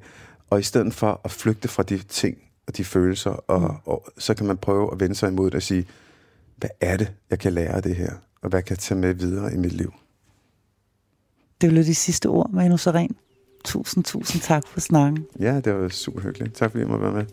Og 0.50 0.60
i 0.60 0.64
stedet 0.64 0.94
for 0.94 1.22
at 1.24 1.32
flygte 1.32 1.68
fra 1.68 1.84
de 1.84 1.98
ting 1.98 2.38
og 2.68 2.78
de 2.78 2.84
følelser, 2.86 3.30
og, 3.32 3.62
mm. 3.62 3.76
og 3.86 4.06
så 4.18 4.34
kan 4.34 4.46
man 4.46 4.58
prøve 4.58 4.90
at 4.94 5.00
vende 5.00 5.16
sig 5.16 5.30
imod 5.30 5.46
det 5.46 5.56
og 5.56 5.62
sige, 5.62 5.86
hvad 6.58 6.70
er 6.82 6.98
det, 6.98 7.12
jeg 7.30 7.40
kan 7.40 7.54
lære 7.54 7.70
af 7.76 7.84
det 7.84 7.96
her? 7.96 8.12
Og 8.42 8.50
hvad 8.50 8.62
kan 8.62 8.70
jeg 8.70 8.80
tage 8.80 9.00
med 9.00 9.14
videre 9.14 9.54
i 9.54 9.58
mit 9.58 9.72
liv? 9.74 9.94
Det 11.62 11.70
blev 11.70 11.84
de 11.84 11.96
sidste 11.96 12.26
ord, 12.30 12.50
Manu 12.54 12.78
Saren. 12.78 13.16
Tusind, 13.66 14.04
tusind 14.04 14.42
tak 14.42 14.64
for 14.68 14.80
snakken. 14.80 15.26
Ja, 15.40 15.60
det 15.60 15.74
var 15.74 15.90
super 15.90 16.22
hyggeligt. 16.22 16.56
Tak 16.56 16.72
fordi 16.72 16.82
jeg 16.82 16.90
måtte 16.90 17.06
være 17.06 17.14
med. 17.14 17.26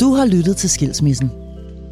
Du 0.00 0.14
har 0.14 0.26
lyttet 0.26 0.56
til 0.56 0.70
Skilsmissen. 0.70 1.30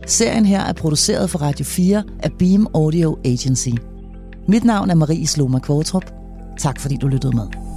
Serien 0.07 0.45
her 0.45 0.61
er 0.61 0.73
produceret 0.73 1.31
for 1.31 1.39
Radio 1.39 1.65
4 1.65 2.05
af 2.23 2.33
Beam 2.39 2.67
Audio 2.75 3.19
Agency. 3.25 3.69
Mit 4.49 4.65
navn 4.65 4.91
er 4.91 4.95
Marie 4.95 5.27
Sloma 5.27 5.59
Kvartrup. 5.59 6.05
Tak 6.59 6.81
fordi 6.81 6.97
du 6.97 7.07
lyttede 7.07 7.37
med. 7.37 7.70